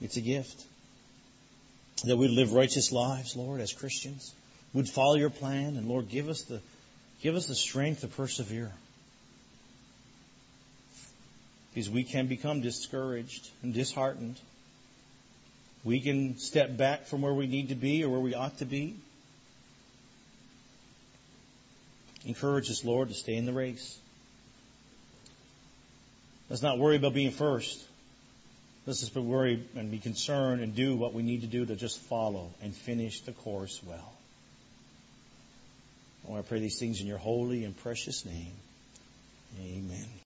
It's 0.00 0.16
a 0.16 0.20
gift. 0.20 0.64
That 2.04 2.16
we'd 2.16 2.30
live 2.30 2.52
righteous 2.52 2.92
lives, 2.92 3.36
Lord, 3.36 3.60
as 3.60 3.72
Christians. 3.72 4.32
We'd 4.72 4.88
follow 4.88 5.16
your 5.16 5.30
plan, 5.30 5.76
and 5.76 5.88
Lord, 5.88 6.08
give 6.08 6.28
us 6.28 6.42
the, 6.42 6.60
give 7.20 7.34
us 7.34 7.46
the 7.46 7.54
strength 7.56 8.02
to 8.02 8.08
persevere. 8.08 8.70
Because 11.74 11.90
we 11.90 12.04
can 12.04 12.28
become 12.28 12.60
discouraged 12.60 13.50
and 13.62 13.74
disheartened. 13.74 14.38
We 15.84 16.00
can 16.00 16.38
step 16.38 16.76
back 16.76 17.06
from 17.06 17.22
where 17.22 17.34
we 17.34 17.48
need 17.48 17.70
to 17.70 17.74
be 17.74 18.04
or 18.04 18.08
where 18.08 18.20
we 18.20 18.34
ought 18.34 18.58
to 18.58 18.64
be. 18.64 18.96
Encourage 22.24 22.70
us, 22.70 22.84
Lord, 22.84 23.08
to 23.08 23.14
stay 23.14 23.34
in 23.34 23.46
the 23.46 23.52
race. 23.52 23.98
Let's 26.48 26.62
not 26.62 26.78
worry 26.78 26.96
about 26.96 27.14
being 27.14 27.30
first. 27.30 27.84
Let's 28.86 29.00
just 29.00 29.14
be 29.14 29.20
worried 29.20 29.68
and 29.76 29.90
be 29.90 29.98
concerned 29.98 30.60
and 30.60 30.74
do 30.74 30.96
what 30.96 31.14
we 31.14 31.22
need 31.22 31.42
to 31.42 31.46
do 31.46 31.64
to 31.64 31.76
just 31.76 32.00
follow 32.00 32.50
and 32.62 32.74
finish 32.74 33.20
the 33.20 33.32
course 33.32 33.80
well. 33.84 34.12
I 36.26 36.30
want 36.30 36.44
to 36.44 36.48
pray 36.48 36.60
these 36.60 36.78
things 36.78 37.00
in 37.00 37.06
your 37.06 37.18
holy 37.18 37.64
and 37.64 37.76
precious 37.76 38.24
name. 38.24 38.52
Amen. 39.60 40.06